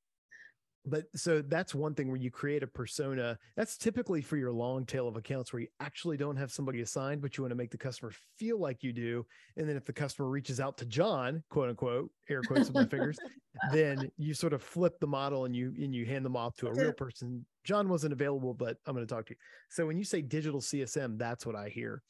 but 0.85 1.05
so 1.15 1.41
that's 1.41 1.73
one 1.73 1.93
thing 1.93 2.07
where 2.07 2.17
you 2.17 2.29
create 2.29 2.63
a 2.63 2.67
persona. 2.67 3.37
That's 3.55 3.77
typically 3.77 4.21
for 4.21 4.37
your 4.37 4.51
long 4.51 4.85
tail 4.85 5.07
of 5.07 5.15
accounts 5.15 5.51
where 5.51 5.61
you 5.61 5.67
actually 5.79 6.17
don't 6.17 6.35
have 6.35 6.51
somebody 6.51 6.81
assigned, 6.81 7.21
but 7.21 7.37
you 7.37 7.43
want 7.43 7.51
to 7.51 7.55
make 7.55 7.71
the 7.71 7.77
customer 7.77 8.11
feel 8.37 8.59
like 8.59 8.83
you 8.83 8.93
do. 8.93 9.25
And 9.57 9.67
then 9.67 9.75
if 9.75 9.85
the 9.85 9.93
customer 9.93 10.29
reaches 10.29 10.59
out 10.59 10.77
to 10.77 10.85
John, 10.85 11.43
quote 11.49 11.69
unquote, 11.69 12.11
air 12.29 12.41
quotes 12.41 12.67
with 12.67 12.75
my 12.75 12.85
fingers, 12.85 13.17
then 13.71 14.11
you 14.17 14.33
sort 14.33 14.53
of 14.53 14.61
flip 14.61 14.99
the 14.99 15.07
model 15.07 15.45
and 15.45 15.55
you 15.55 15.73
and 15.77 15.93
you 15.93 16.05
hand 16.05 16.25
them 16.25 16.35
off 16.35 16.55
to 16.57 16.67
a 16.67 16.73
real 16.73 16.93
person. 16.93 17.45
John 17.63 17.89
wasn't 17.89 18.13
available, 18.13 18.53
but 18.53 18.77
I'm 18.85 18.93
going 18.93 19.05
to 19.05 19.13
talk 19.13 19.25
to 19.27 19.33
you. 19.33 19.37
So 19.69 19.87
when 19.87 19.97
you 19.97 20.03
say 20.03 20.21
digital 20.21 20.61
CSM, 20.61 21.17
that's 21.17 21.45
what 21.45 21.55
I 21.55 21.69
hear. 21.69 22.03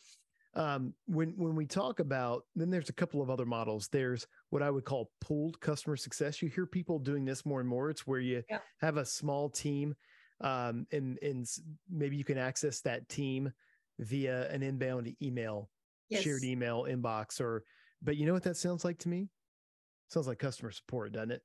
Um, 0.56 0.94
when 1.06 1.32
when 1.38 1.56
we 1.56 1.66
talk 1.66 2.00
about 2.00 2.46
then 2.56 2.70
there's 2.70 2.90
a 2.90 2.94
couple 2.94 3.22
of 3.22 3.30
other 3.30 3.46
models. 3.46 3.90
There's 3.90 4.26
what 4.50 4.62
I 4.64 4.70
would 4.72 4.86
call 4.86 5.12
pooled 5.20 5.60
customer 5.60 5.98
success. 5.98 6.42
You 6.42 6.48
hear 6.50 6.66
people 6.66 6.98
doing 7.00 7.26
this 7.26 7.46
more 7.46 7.60
and 7.60 7.68
more. 7.70 7.90
It's 7.90 8.08
where 8.08 8.20
you 8.22 8.44
Yeah. 8.50 8.60
have 8.80 8.98
a 8.98 9.06
small 9.06 9.50
team, 9.50 9.96
um, 10.42 10.88
and 10.92 11.20
and 11.22 11.46
maybe 11.90 12.16
you 12.16 12.24
can 12.24 12.38
access 12.38 12.82
that 12.82 13.10
team 13.10 13.52
via 14.00 14.50
an 14.50 14.64
inbound 14.64 15.14
email, 15.22 15.72
shared 16.10 16.46
email 16.46 16.84
inbox, 16.84 17.42
or 17.42 17.66
but 18.02 18.16
you 18.18 18.26
know 18.26 18.34
what 18.34 18.44
that 18.44 18.58
sounds 18.58 18.86
like 18.86 19.00
to 19.00 19.10
me? 19.10 19.30
Sounds 20.10 20.28
like 20.28 20.40
customer 20.40 20.72
support, 20.72 21.12
doesn't 21.14 21.32
it? 21.32 21.44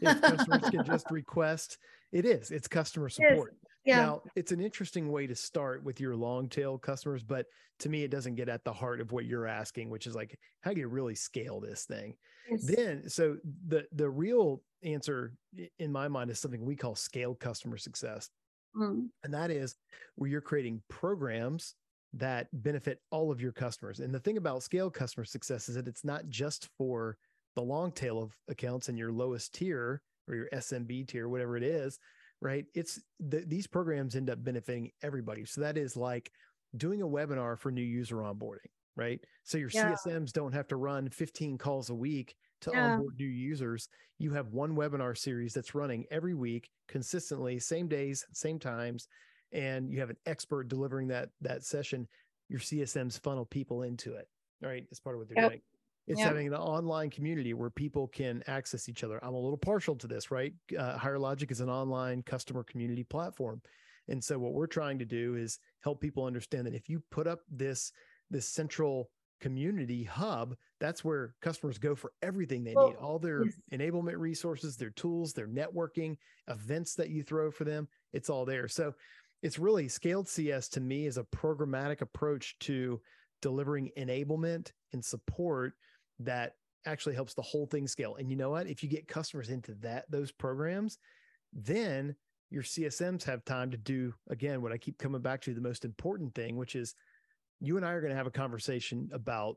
If 0.00 0.22
customers 0.22 0.68
can 0.68 0.84
just 0.84 1.10
request, 1.10 1.78
it 2.12 2.24
is. 2.24 2.50
It's 2.50 2.68
customer 2.68 3.08
support. 3.08 3.56
Yeah. 3.84 3.96
Now, 3.96 4.22
it's 4.36 4.52
an 4.52 4.60
interesting 4.60 5.10
way 5.10 5.26
to 5.26 5.34
start 5.34 5.82
with 5.82 6.00
your 6.00 6.14
long 6.14 6.48
tail 6.48 6.78
customers, 6.78 7.22
but 7.24 7.46
to 7.80 7.88
me, 7.88 8.04
it 8.04 8.10
doesn't 8.10 8.36
get 8.36 8.48
at 8.48 8.64
the 8.64 8.72
heart 8.72 9.00
of 9.00 9.10
what 9.12 9.24
you're 9.24 9.46
asking, 9.46 9.90
which 9.90 10.06
is 10.06 10.14
like, 10.14 10.38
how 10.60 10.72
do 10.72 10.80
you 10.80 10.88
really 10.88 11.14
scale 11.16 11.60
this 11.60 11.84
thing? 11.84 12.14
yes. 12.50 12.64
Then, 12.64 13.08
so 13.08 13.36
the 13.68 13.86
the 13.92 14.08
real 14.08 14.62
answer 14.84 15.34
in 15.78 15.90
my 15.92 16.08
mind 16.08 16.30
is 16.30 16.38
something 16.40 16.64
we 16.64 16.76
call 16.76 16.94
scale 16.94 17.34
customer 17.34 17.76
success, 17.76 18.28
Mm. 18.76 19.08
and 19.22 19.34
that 19.34 19.50
is 19.50 19.76
where 20.14 20.30
you're 20.30 20.40
creating 20.40 20.82
programs 20.88 21.74
that 22.14 22.48
benefit 22.52 23.00
all 23.10 23.30
of 23.30 23.40
your 23.40 23.52
customers. 23.52 24.00
And 24.00 24.14
the 24.14 24.18
thing 24.20 24.38
about 24.38 24.62
scale 24.62 24.90
customer 24.90 25.24
success 25.26 25.68
is 25.68 25.74
that 25.74 25.86
it's 25.88 26.04
not 26.04 26.28
just 26.28 26.68
for 26.78 27.16
the 27.54 27.62
long 27.62 27.92
tail 27.92 28.22
of 28.22 28.34
accounts 28.48 28.88
and 28.88 28.96
your 28.98 29.12
lowest 29.12 29.52
tier 29.54 30.00
or 30.28 30.34
your 30.34 30.48
SMB 30.54 31.06
tier, 31.08 31.28
whatever 31.28 31.56
it 31.56 31.62
is, 31.62 31.98
right? 32.42 32.66
It's 32.74 33.00
the, 33.20 33.44
these 33.46 33.66
programs 33.68 34.16
end 34.16 34.28
up 34.28 34.42
benefiting 34.42 34.90
everybody. 35.02 35.44
So 35.44 35.60
that 35.60 35.78
is 35.78 35.96
like 35.96 36.30
doing 36.76 37.00
a 37.00 37.06
webinar 37.06 37.56
for 37.56 37.70
new 37.70 37.82
user 37.82 38.16
onboarding, 38.16 38.66
right? 38.96 39.20
So 39.44 39.58
your 39.58 39.70
Yeah. 39.72 39.92
CSMs 39.94 40.32
don't 40.32 40.52
have 40.52 40.66
to 40.68 40.76
run 40.76 41.08
15 41.08 41.56
calls 41.56 41.90
a 41.90 41.94
week 41.94 42.34
to 42.62 42.72
Yeah. 42.74 42.80
onboard 42.80 43.14
new 43.16 43.28
users. 43.28 43.88
You 44.18 44.32
have 44.32 44.48
one 44.48 44.74
webinar 44.74 45.16
series 45.16 45.54
that's 45.54 45.74
running 45.74 46.04
every 46.10 46.34
week 46.34 46.68
consistently, 46.88 47.60
same 47.60 47.86
days, 47.86 48.24
same 48.32 48.58
times, 48.58 49.06
and 49.52 49.88
you 49.88 50.00
have 50.00 50.10
an 50.10 50.18
expert 50.26 50.68
delivering 50.68 51.08
that 51.08 51.28
that 51.42 51.62
session. 51.62 52.08
Your 52.48 52.60
CSMs 52.60 53.18
funnel 53.20 53.46
people 53.46 53.82
into 53.82 54.14
it, 54.16 54.26
right? 54.60 54.84
As 54.90 54.98
part 55.00 55.14
of 55.14 55.20
what 55.20 55.28
they're 55.28 55.38
Yep. 55.42 55.50
doing. 55.52 55.62
It's 56.06 56.20
Yep. 56.20 56.22
having 56.22 56.46
an 56.48 56.54
online 56.54 57.10
community 57.10 57.54
where 57.54 57.70
people 57.70 58.08
can 58.08 58.42
access 58.46 58.88
each 58.88 59.04
other. 59.04 59.22
I'm 59.24 59.34
a 59.34 59.38
little 59.40 59.56
partial 59.58 59.96
to 59.96 60.06
this, 60.06 60.30
right? 60.30 60.52
Uh, 60.76 60.98
Higher 60.98 61.18
Logic 61.18 61.50
is 61.50 61.60
an 61.60 61.70
online 61.70 62.22
customer 62.22 62.64
community 62.64 63.04
platform. 63.04 63.62
And 64.08 64.22
so 64.22 64.38
what 64.38 64.52
we're 64.52 64.66
trying 64.66 64.98
to 64.98 65.04
do 65.04 65.36
is 65.36 65.58
help 65.80 66.00
people 66.00 66.24
understand 66.24 66.66
that 66.66 66.74
if 66.74 66.88
you 66.88 67.00
put 67.10 67.26
up 67.26 67.40
this 67.48 67.92
this 68.30 68.48
central 68.48 69.10
community 69.40 70.04
hub, 70.04 70.56
that's 70.80 71.04
where 71.04 71.34
customers 71.42 71.78
go 71.78 71.94
for 71.94 72.12
everything 72.22 72.64
they 72.64 72.74
Well, 72.74 72.86
need, 72.86 72.96
all 72.96 73.18
their 73.18 73.44
yes. 73.44 73.60
enablement 73.72 74.18
resources, 74.18 74.76
their 74.76 74.90
tools, 74.90 75.32
their 75.34 75.48
networking, 75.48 76.16
events 76.48 76.94
that 76.94 77.10
you 77.10 77.22
throw 77.22 77.50
for 77.50 77.64
them, 77.64 77.88
it's 78.12 78.30
all 78.30 78.44
there. 78.44 78.68
So 78.68 78.94
it's 79.42 79.58
really 79.58 79.88
scaled 79.88 80.28
CS 80.28 80.68
to 80.70 80.80
me 80.80 81.06
is 81.06 81.18
a 81.18 81.24
programmatic 81.24 82.00
approach 82.00 82.58
to 82.60 83.00
delivering 83.40 83.90
enablement 83.98 84.72
and 84.92 85.04
support 85.04 85.74
that 86.24 86.54
actually 86.84 87.14
helps 87.14 87.34
the 87.34 87.42
whole 87.42 87.66
thing 87.66 87.86
scale. 87.86 88.16
And 88.16 88.30
you 88.30 88.36
know 88.36 88.50
what? 88.50 88.66
If 88.66 88.82
you 88.82 88.88
get 88.88 89.08
customers 89.08 89.48
into 89.50 89.74
that 89.76 90.10
those 90.10 90.32
programs, 90.32 90.98
then 91.52 92.16
your 92.50 92.62
CSMs 92.64 93.24
have 93.24 93.44
time 93.44 93.70
to 93.70 93.76
do 93.78 94.14
again 94.28 94.62
what 94.62 94.72
I 94.72 94.78
keep 94.78 94.98
coming 94.98 95.22
back 95.22 95.40
to 95.42 95.54
the 95.54 95.60
most 95.60 95.84
important 95.84 96.34
thing, 96.34 96.56
which 96.56 96.76
is 96.76 96.94
you 97.60 97.76
and 97.76 97.86
I 97.86 97.92
are 97.92 98.00
going 98.00 98.10
to 98.10 98.16
have 98.16 98.26
a 98.26 98.30
conversation 98.32 99.10
about 99.12 99.56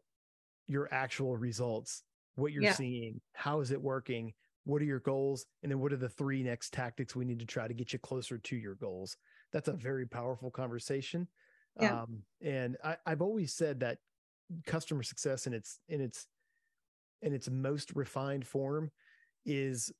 your 0.68 0.92
actual 0.94 1.38
results, 1.38 2.04
what 2.36 2.52
you're 2.52 2.64
Yeah. 2.64 2.74
seeing, 2.74 3.22
how 3.34 3.62
is 3.62 3.72
it 3.72 3.82
working, 3.82 4.34
what 4.64 4.82
are 4.82 4.86
your 4.86 5.00
goals, 5.00 5.46
and 5.62 5.72
then 5.72 5.80
what 5.80 5.94
are 5.94 5.98
the 5.98 6.10
three 6.10 6.44
next 6.44 6.74
tactics 6.74 7.16
we 7.16 7.26
need 7.26 7.40
to 7.40 7.46
try 7.46 7.68
to 7.68 7.74
get 7.74 7.94
you 7.94 8.00
closer 8.00 8.38
to 8.38 8.56
your 8.56 8.76
goals. 8.76 9.18
That's 9.52 9.68
a 9.68 9.74
very 9.74 10.08
powerful 10.08 10.52
conversation. 10.52 11.28
Yeah. 11.80 11.98
Um, 12.02 12.24
and 12.42 12.78
I, 12.84 12.98
I've 13.06 13.22
always 13.22 13.54
said 13.54 13.82
that 13.82 14.00
customer 14.66 15.04
success 15.04 15.48
in 15.48 15.54
its 15.54 15.80
in 15.88 16.02
its 16.02 16.28
in 17.26 17.34
its 17.34 17.50
most 17.50 17.92
refined 17.96 18.46
form 18.48 18.90
is 19.46 19.92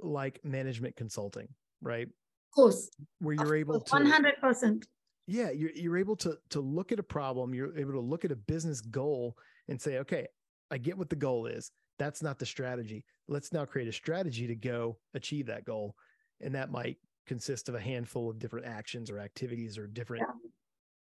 like 0.00 0.40
management 0.42 0.96
consulting, 0.96 1.46
right? 1.80 2.06
Of 2.08 2.54
course. 2.54 2.90
Where 3.20 3.34
you're 3.34 3.54
able 3.54 3.80
to 3.80 3.90
One 3.92 4.06
hundred 4.06 4.34
percent. 4.40 4.86
yeah 5.26 5.50
you're, 5.50 5.70
you're 5.72 5.98
able 5.98 6.16
to 6.16 6.36
to 6.50 6.60
look 6.60 6.90
at 6.92 6.98
a 6.98 7.02
problem 7.02 7.52
you're 7.54 7.76
able 7.78 7.92
to 7.92 8.00
look 8.00 8.24
at 8.24 8.32
a 8.32 8.36
business 8.36 8.80
goal 8.80 9.36
and 9.68 9.80
say 9.80 9.98
okay 9.98 10.26
i 10.70 10.78
get 10.78 10.96
what 10.96 11.10
the 11.10 11.16
goal 11.16 11.46
is 11.46 11.70
that's 11.98 12.22
not 12.22 12.38
the 12.38 12.46
strategy 12.46 13.04
let's 13.28 13.52
now 13.52 13.64
create 13.64 13.88
a 13.88 13.92
strategy 13.92 14.46
to 14.46 14.54
go 14.54 14.96
achieve 15.14 15.46
that 15.46 15.64
goal 15.64 15.94
and 16.40 16.54
that 16.54 16.70
might 16.70 16.96
consist 17.26 17.68
of 17.68 17.74
a 17.74 17.80
handful 17.80 18.30
of 18.30 18.38
different 18.38 18.66
actions 18.66 19.10
or 19.10 19.18
activities 19.18 19.76
or 19.76 19.86
different 19.88 20.22
Yeah. 20.26 20.48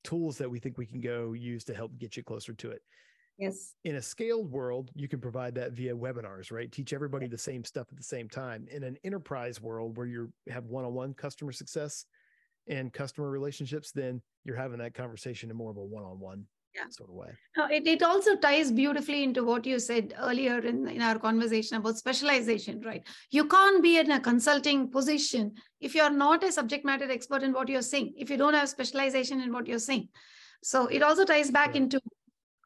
tools 0.02 0.36
that 0.38 0.50
we 0.50 0.58
think 0.58 0.76
we 0.76 0.86
can 0.86 1.00
go 1.00 1.32
use 1.32 1.62
to 1.64 1.74
help 1.74 1.96
get 1.96 2.16
you 2.16 2.24
closer 2.24 2.52
to 2.52 2.70
it 2.70 2.82
Yes. 3.40 3.74
in 3.84 3.96
a 3.96 4.02
scaled 4.02 4.50
world, 4.50 4.90
you 4.94 5.08
can 5.08 5.20
provide 5.20 5.54
that 5.54 5.72
via 5.72 5.96
webinars, 5.96 6.52
right? 6.52 6.70
Teach 6.70 6.92
everybody 6.92 7.26
the 7.26 7.38
same 7.38 7.64
stuff 7.64 7.86
at 7.90 7.96
the 7.96 8.02
same 8.04 8.28
time. 8.28 8.66
In 8.70 8.82
an 8.84 8.98
enterprise 9.02 9.60
world 9.60 9.96
where 9.96 10.06
you 10.06 10.30
have 10.50 10.64
one-on-one 10.66 11.14
customer 11.14 11.52
success 11.52 12.04
and 12.68 12.92
customer 12.92 13.30
relationships, 13.30 13.92
then 13.92 14.20
you're 14.44 14.56
having 14.56 14.78
that 14.78 14.92
conversation 14.94 15.50
in 15.50 15.56
more 15.56 15.70
of 15.70 15.78
a 15.78 15.82
one-on-one 15.84 16.44
Yeah. 16.74 16.88
sort 16.90 17.08
of 17.08 17.16
way. 17.16 17.32
No, 17.56 17.64
it, 17.66 17.86
it 17.86 18.02
also 18.02 18.36
ties 18.36 18.70
beautifully 18.70 19.24
into 19.24 19.42
what 19.42 19.64
you 19.66 19.78
said 19.80 20.14
earlier 20.20 20.58
in, 20.58 20.86
in 20.88 21.00
our 21.02 21.18
conversation 21.18 21.78
about 21.78 21.96
specialization, 21.96 22.80
right? 22.82 23.02
You 23.30 23.46
can't 23.48 23.82
be 23.82 23.98
in 23.98 24.10
a 24.12 24.20
consulting 24.20 24.90
position 24.90 25.54
if 25.80 25.94
you're 25.94 26.10
not 26.10 26.44
a 26.44 26.52
subject 26.52 26.84
matter 26.84 27.10
expert 27.10 27.42
in 27.42 27.52
what 27.54 27.68
you're 27.70 27.82
saying, 27.82 28.12
if 28.18 28.28
you 28.30 28.36
don't 28.36 28.54
have 28.54 28.68
specialization 28.68 29.40
in 29.40 29.50
what 29.52 29.66
you're 29.66 29.78
saying. 29.90 30.08
So 30.62 30.86
it 30.88 31.02
also 31.02 31.24
ties 31.24 31.50
back 31.50 31.70
Yeah. 31.74 31.80
into, 31.82 32.00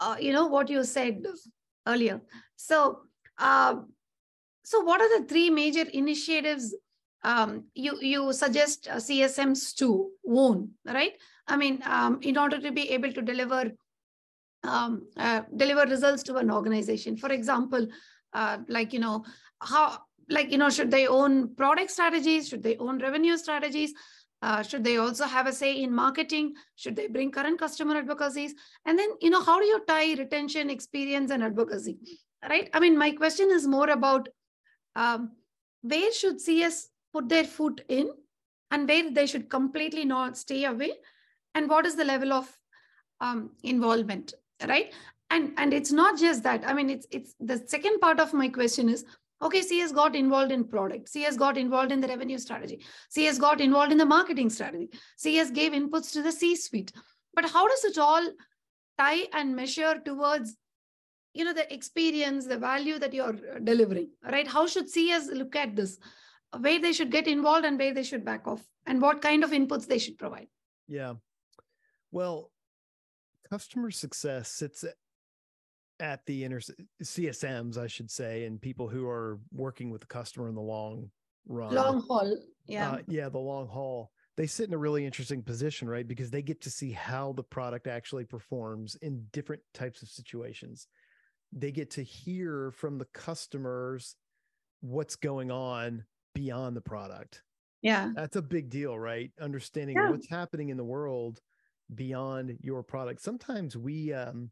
uh, 0.01 0.17
you 0.21 0.33
know, 0.33 0.47
what 0.47 0.69
you 0.69 0.85
said 0.85 1.23
earlier. 1.87 2.21
So, 2.57 3.01
uh, 3.39 3.77
so 4.65 4.81
what 4.81 5.01
are 5.01 5.21
the 5.21 5.27
three 5.27 5.51
major 5.51 5.85
initiatives 5.93 6.75
um, 7.25 7.65
you 7.75 7.99
you 8.01 8.33
suggest 8.33 8.87
uh, 8.89 8.97
CSMs 8.97 9.75
to 9.77 10.11
own, 10.29 10.71
right? 10.85 11.13
I 11.49 11.57
mean, 11.57 11.83
um, 11.87 12.19
in 12.23 12.37
order 12.37 12.61
to 12.61 12.71
be 12.71 12.91
able 12.91 13.13
to 13.13 13.23
deliver 13.23 13.73
um, 14.63 15.07
uh, 15.17 15.43
deliver 15.57 15.83
results 15.83 16.23
to 16.25 16.37
an 16.37 16.51
organization. 16.51 17.17
For 17.17 17.31
example, 17.31 17.87
uh, 18.33 18.59
like 18.69 18.93
you 18.93 19.01
know 19.01 19.25
how 19.61 19.99
like 20.29 20.51
you 20.51 20.59
know 20.59 20.71
should 20.71 20.91
they 20.91 21.07
own 21.07 21.55
product 21.55 21.91
strategies? 21.91 22.49
Should 22.49 22.63
they 22.63 22.77
own 22.77 22.99
revenue 22.99 23.37
strategies? 23.37 23.93
Uh, 24.45 24.63
should 24.63 24.85
they 24.85 24.97
also 24.99 25.25
have 25.25 25.47
a 25.47 25.53
say 25.53 25.83
in 25.83 25.93
marketing? 25.99 26.53
Should 26.77 26.97
they 26.97 27.07
bring 27.07 27.31
current 27.31 27.59
customer 27.59 27.97
advocacies? 27.97 28.55
And 28.85 28.99
then 28.99 29.11
you 29.21 29.31
know 29.31 29.43
how 29.43 29.59
do 29.59 29.67
you 29.67 29.81
tie 29.89 30.15
retention, 30.15 30.71
experience, 30.71 31.31
and 31.31 31.43
advocacy? 31.43 31.97
Right. 32.49 32.69
I 32.75 32.81
mean, 32.81 32.99
my 32.99 33.11
question 33.13 33.51
is 33.51 33.67
more 33.67 33.89
about 33.89 34.29
um, 34.97 35.31
where 35.81 36.13
should 36.13 36.43
CS 36.43 36.91
put 37.15 37.31
their 37.31 37.45
foot 37.45 37.81
in, 37.89 38.11
and 38.71 38.87
where 38.89 39.11
they 39.11 39.27
should 39.27 39.49
completely 39.49 40.05
not 40.05 40.37
stay 40.37 40.65
away, 40.65 40.93
and 41.55 41.71
what 41.71 41.87
is 41.87 41.97
the 41.97 42.05
level 42.05 42.33
of 42.33 42.55
um, 43.21 43.51
involvement 43.63 44.35
right 44.69 44.93
and 45.31 45.53
and 45.57 45.75
it's 45.75 45.93
not 45.93 46.19
just 46.19 46.43
that 46.43 46.67
i 46.67 46.73
mean 46.73 46.91
it's 46.91 47.07
it's 47.11 47.35
the 47.41 47.59
second 47.67 48.01
part 48.01 48.21
of 48.21 48.33
my 48.33 48.49
question 48.49 48.89
is 48.89 49.05
Okay, 49.45 49.61
CS 49.61 49.93
got 49.93 50.17
involved 50.17 50.53
in 50.53 50.65
product. 50.65 51.09
CS 51.11 51.37
got 51.37 51.59
involved 51.59 51.93
in 51.93 52.01
the 52.01 52.09
revenue 52.09 52.39
strategy. 52.39 52.83
CS 53.11 53.39
got 53.39 53.61
involved 53.61 53.93
in 53.93 53.99
the 53.99 54.07
marketing 54.07 54.49
strategy. 54.49 54.89
CS 55.19 55.51
gave 55.51 55.73
inputs 55.73 56.13
to 56.13 56.23
the 56.23 56.33
C 56.33 56.57
suite. 56.57 56.93
But 57.35 57.51
how 57.51 57.69
does 57.69 57.85
it 57.85 57.99
all 57.99 58.27
tie 58.99 59.27
and 59.33 59.55
measure 59.55 60.01
towards 60.05 60.57
you 61.35 61.45
know 61.45 61.53
the 61.53 61.73
experience 61.73 62.47
the 62.47 62.57
value 62.57 62.99
that 62.99 63.13
you're 63.13 63.37
uh, 63.55 63.59
delivering 63.63 64.09
right 64.31 64.47
how 64.47 64.67
should 64.67 64.89
cs 64.89 65.29
look 65.33 65.57
at 65.57 65.75
this 65.75 65.99
where 66.61 66.81
they 66.81 66.93
should 66.93 67.11
get 67.11 67.27
involved 67.27 67.65
and 67.65 67.79
where 67.79 67.93
they 67.93 68.05
should 68.05 68.25
back 68.25 68.47
off 68.47 68.63
and 68.87 69.03
what 69.03 69.21
kind 69.21 69.43
of 69.43 69.51
inputs 69.51 69.87
they 69.87 69.99
should 69.99 70.17
provide 70.17 70.47
yeah 70.87 71.15
well 72.13 72.53
customer 73.51 73.91
success 73.91 74.49
sits 74.49 74.85
at 76.01 76.25
the 76.27 76.45
inter 76.45 76.61
csms 77.03 77.79
i 77.79 77.87
should 77.87 78.11
say 78.11 78.45
and 78.45 78.61
people 78.61 78.89
who 78.89 79.07
are 79.07 79.39
working 79.53 79.91
with 79.91 80.01
the 80.01 80.07
customer 80.07 80.49
in 80.49 80.55
the 80.55 80.61
long 80.61 81.09
run 81.47 81.75
long 81.75 82.03
haul 82.09 82.37
yeah 82.67 82.93
uh, 82.93 82.99
yeah 83.07 83.29
the 83.29 83.39
long 83.39 83.69
haul 83.69 84.11
they 84.37 84.47
sit 84.47 84.67
in 84.67 84.75
a 84.75 84.79
really 84.79 85.07
interesting 85.07 85.43
position 85.43 85.89
right 85.89 86.09
because 86.09 86.31
they 86.31 86.43
get 86.43 86.61
to 86.61 86.71
see 86.71 86.91
how 86.91 87.33
the 87.33 87.43
product 87.43 87.87
actually 87.87 88.25
performs 88.25 88.97
in 89.03 89.25
different 89.33 89.63
types 89.73 90.03
of 90.03 90.09
situations 90.09 90.89
they 91.53 91.71
get 91.71 91.91
to 91.93 92.03
hear 92.03 92.73
from 92.73 92.99
the 92.99 93.07
customers 93.15 94.17
what's 94.81 95.17
going 95.17 95.51
on 95.51 96.05
beyond 96.35 96.77
the 96.77 96.81
product. 96.81 97.43
Yeah. 97.81 98.11
That's 98.15 98.37
a 98.37 98.43
big 98.43 98.71
deal, 98.71 98.99
right? 98.99 99.31
Understanding 99.41 99.97
yeah. 99.97 100.11
what's 100.11 100.29
happening 100.29 100.71
in 100.71 100.77
the 100.77 100.85
world 100.85 101.41
beyond 101.95 102.59
your 102.61 102.83
product. 102.83 103.21
Sometimes 103.23 103.77
we 103.77 104.13
um 104.13 104.51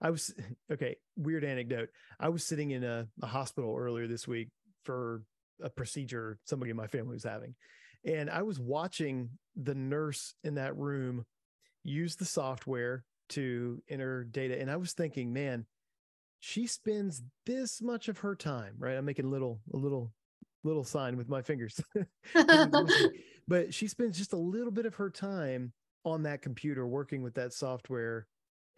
I 0.00 0.10
was 0.10 0.34
okay, 0.72 0.96
weird 1.16 1.44
anecdote. 1.44 1.88
I 2.18 2.28
was 2.28 2.44
sitting 2.44 2.70
in 2.70 2.84
a, 2.84 3.06
a 3.22 3.26
hospital 3.26 3.76
earlier 3.76 4.06
this 4.06 4.26
week 4.26 4.48
for 4.84 5.22
a 5.62 5.70
procedure 5.70 6.38
somebody 6.44 6.70
in 6.70 6.76
my 6.76 6.86
family 6.86 7.14
was 7.14 7.24
having. 7.24 7.54
And 8.04 8.30
I 8.30 8.42
was 8.42 8.58
watching 8.58 9.30
the 9.56 9.74
nurse 9.74 10.34
in 10.42 10.54
that 10.54 10.76
room 10.76 11.26
use 11.84 12.16
the 12.16 12.24
software 12.24 13.04
to 13.30 13.82
enter 13.88 14.24
data. 14.24 14.58
And 14.58 14.70
I 14.70 14.76
was 14.76 14.92
thinking, 14.92 15.32
man, 15.32 15.66
she 16.40 16.66
spends 16.66 17.22
this 17.44 17.82
much 17.82 18.08
of 18.08 18.18
her 18.18 18.34
time, 18.34 18.74
right? 18.78 18.96
I'm 18.96 19.04
making 19.04 19.26
a 19.26 19.30
little, 19.30 19.60
a 19.74 19.76
little, 19.76 20.12
little 20.64 20.84
sign 20.84 21.18
with 21.18 21.28
my 21.28 21.42
fingers. 21.42 21.78
but 23.48 23.74
she 23.74 23.86
spends 23.86 24.16
just 24.16 24.32
a 24.32 24.38
little 24.38 24.72
bit 24.72 24.86
of 24.86 24.94
her 24.94 25.10
time 25.10 25.72
on 26.04 26.22
that 26.22 26.40
computer 26.40 26.86
working 26.86 27.22
with 27.22 27.34
that 27.34 27.52
software 27.52 28.26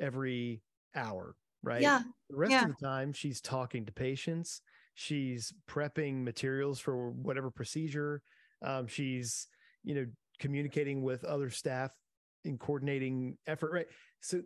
every 0.01 0.61
hour, 0.95 1.35
right? 1.63 1.83
Yeah. 1.83 2.03
The 2.31 2.37
rest 2.37 2.53
yeah. 2.53 2.65
of 2.65 2.69
the 2.69 2.87
time, 2.87 3.13
she's 3.13 3.41
talking 3.41 3.87
to 3.87 3.93
patients. 3.93 4.61
She's 4.95 5.53
prepping 5.69 6.23
materials 6.23 6.79
for 6.79 7.11
whatever 7.11 7.51
procedure. 7.51 8.23
Um, 8.65 8.87
she's, 8.87 9.49
you 9.85 9.95
know, 9.95 10.07
communicating 10.39 11.03
with 11.03 11.25
other 11.25 11.51
staff 11.51 11.93
in 12.45 12.59
coordinating 12.59 13.39
effort, 13.47 13.73
right? 13.73 13.87
So 14.21 14.43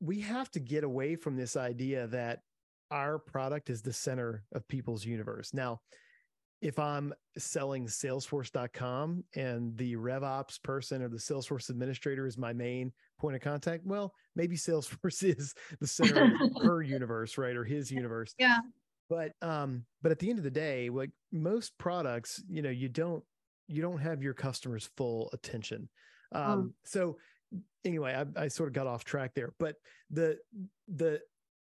we 0.00 0.20
have 0.20 0.50
to 0.52 0.60
get 0.60 0.84
away 0.84 1.16
from 1.16 1.36
this 1.36 1.56
idea 1.56 2.06
that 2.08 2.40
our 2.90 3.18
product 3.18 3.70
is 3.70 3.82
the 3.82 3.92
center 3.92 4.44
of 4.52 4.66
people's 4.68 5.04
universe. 5.04 5.52
Now, 5.52 5.80
if 6.60 6.78
I'm 6.78 7.14
selling 7.36 7.86
salesforce.com 7.86 9.24
and 9.34 9.76
the 9.76 9.96
RevOps 9.96 10.62
person 10.62 11.02
or 11.02 11.08
the 11.08 11.16
Salesforce 11.16 11.70
administrator 11.70 12.26
is 12.26 12.36
my 12.36 12.52
main 12.52 12.92
point 13.18 13.36
of 13.36 13.42
contact, 13.42 13.86
well, 13.86 14.12
maybe 14.34 14.56
Salesforce 14.56 15.22
is 15.38 15.54
the 15.80 15.86
center 15.86 16.24
of 16.24 16.30
her 16.62 16.82
universe, 16.82 17.38
right? 17.38 17.56
Or 17.56 17.64
his 17.64 17.90
universe. 17.90 18.34
Yeah. 18.38 18.58
But 19.08 19.32
um, 19.40 19.84
but 20.02 20.12
at 20.12 20.18
the 20.18 20.28
end 20.28 20.38
of 20.38 20.44
the 20.44 20.50
day, 20.50 20.90
like 20.90 21.10
most 21.32 21.78
products, 21.78 22.42
you 22.48 22.60
know, 22.60 22.70
you 22.70 22.88
don't 22.88 23.24
you 23.66 23.80
don't 23.80 23.98
have 23.98 24.22
your 24.22 24.34
customers' 24.34 24.90
full 24.96 25.30
attention. 25.32 25.88
Um, 26.32 26.42
oh. 26.44 26.74
so 26.84 27.16
anyway, 27.84 28.14
I, 28.14 28.44
I 28.44 28.48
sort 28.48 28.68
of 28.68 28.74
got 28.74 28.86
off 28.86 29.04
track 29.04 29.32
there, 29.34 29.54
but 29.58 29.76
the 30.10 30.38
the 30.88 31.20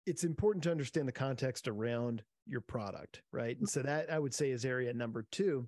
it's 0.07 0.23
important 0.23 0.63
to 0.63 0.71
understand 0.71 1.07
the 1.07 1.11
context 1.11 1.67
around 1.67 2.23
your 2.47 2.61
product, 2.61 3.21
right? 3.31 3.57
And 3.57 3.67
mm-hmm. 3.67 3.79
so 3.79 3.83
that 3.83 4.11
I 4.11 4.19
would 4.19 4.33
say 4.33 4.51
is 4.51 4.65
area 4.65 4.93
number 4.93 5.25
two. 5.31 5.67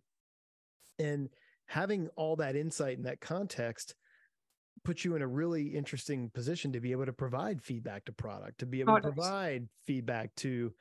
And 0.97 1.29
having 1.67 2.09
all 2.15 2.35
that 2.37 2.55
insight 2.55 2.97
and 2.97 3.05
that 3.05 3.21
context 3.21 3.95
puts 4.83 5.03
you 5.03 5.15
in 5.15 5.21
a 5.21 5.27
really 5.27 5.67
interesting 5.67 6.29
position 6.33 6.71
to 6.73 6.79
be 6.79 6.91
able 6.91 7.05
to 7.05 7.13
provide 7.13 7.61
feedback 7.61 8.05
to 8.05 8.11
product, 8.11 8.59
to 8.59 8.65
be 8.65 8.79
able 8.79 8.93
Products. 8.93 9.07
to 9.07 9.13
provide 9.13 9.67
feedback 9.85 10.33
to 10.35 10.73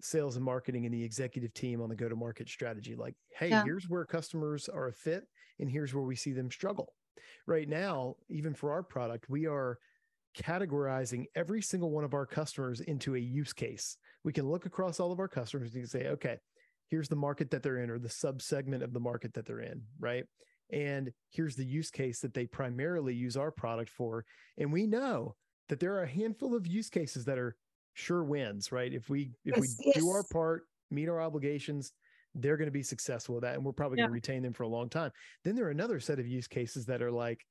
sales 0.00 0.36
and 0.36 0.44
marketing 0.44 0.84
and 0.84 0.94
the 0.94 1.02
executive 1.02 1.54
team 1.54 1.80
on 1.80 1.88
the 1.88 1.96
go 1.96 2.08
to 2.08 2.16
market 2.16 2.48
strategy. 2.48 2.94
Like, 2.94 3.14
hey, 3.38 3.50
yeah. 3.50 3.64
here's 3.64 3.88
where 3.88 4.04
customers 4.04 4.68
are 4.68 4.88
a 4.88 4.92
fit, 4.92 5.24
and 5.58 5.70
here's 5.70 5.94
where 5.94 6.04
we 6.04 6.16
see 6.16 6.32
them 6.32 6.50
struggle 6.50 6.92
right 7.46 7.68
now, 7.68 8.16
even 8.28 8.54
for 8.54 8.72
our 8.72 8.82
product, 8.82 9.28
we 9.28 9.46
are 9.46 9.78
categorizing 10.38 11.24
every 11.34 11.62
single 11.62 11.90
one 11.90 12.04
of 12.04 12.14
our 12.14 12.26
customers 12.26 12.80
into 12.80 13.14
a 13.14 13.18
use 13.18 13.52
case. 13.52 13.96
We 14.26 14.32
can 14.34 14.50
look 14.50 14.66
across 14.66 15.00
all 15.00 15.10
of 15.10 15.20
our 15.20 15.28
customers 15.28 15.74
and 15.74 15.88
say, 15.88 16.08
okay, 16.08 16.36
here's 16.90 17.08
the 17.08 17.16
market 17.16 17.50
that 17.50 17.62
they're 17.62 17.78
in 17.78 17.88
or 17.88 17.98
the 17.98 18.10
sub 18.10 18.42
segment 18.42 18.82
of 18.82 18.92
the 18.92 19.00
market 19.00 19.32
that 19.32 19.46
they're 19.46 19.60
in, 19.60 19.80
right? 19.98 20.24
And 20.70 21.10
here's 21.30 21.56
the 21.56 21.64
use 21.64 21.90
case 21.90 22.20
that 22.20 22.34
they 22.34 22.46
primarily 22.46 23.14
use 23.14 23.38
our 23.38 23.50
product 23.50 23.88
for. 23.88 24.26
And 24.58 24.70
we 24.70 24.86
know 24.86 25.34
that 25.70 25.80
there 25.80 25.94
are 25.94 26.02
a 26.02 26.08
handful 26.08 26.54
of 26.54 26.66
use 26.66 26.90
cases 26.90 27.24
that 27.24 27.38
are 27.38 27.56
sure 27.94 28.22
wins, 28.24 28.70
right? 28.70 28.92
If 28.92 29.08
we 29.08 29.30
if 29.44 29.56
yes, 29.56 29.60
we 29.60 29.68
yes. 29.86 29.96
do 29.96 30.10
our 30.10 30.24
part, 30.24 30.64
meet 30.90 31.08
our 31.08 31.22
obligations, 31.22 31.92
they're 32.40 32.56
going 32.56 32.68
to 32.68 32.72
be 32.72 32.82
successful 32.82 33.34
with 33.34 33.42
that 33.42 33.54
and 33.54 33.64
we're 33.64 33.72
probably 33.72 33.98
yeah. 33.98 34.02
going 34.02 34.10
to 34.10 34.14
retain 34.14 34.42
them 34.42 34.52
for 34.52 34.64
a 34.64 34.68
long 34.68 34.88
time 34.88 35.10
then 35.44 35.56
there 35.56 35.66
are 35.66 35.70
another 35.70 35.98
set 35.98 36.18
of 36.18 36.26
use 36.26 36.46
cases 36.46 36.86
that 36.86 37.02
are 37.02 37.10
like 37.10 37.44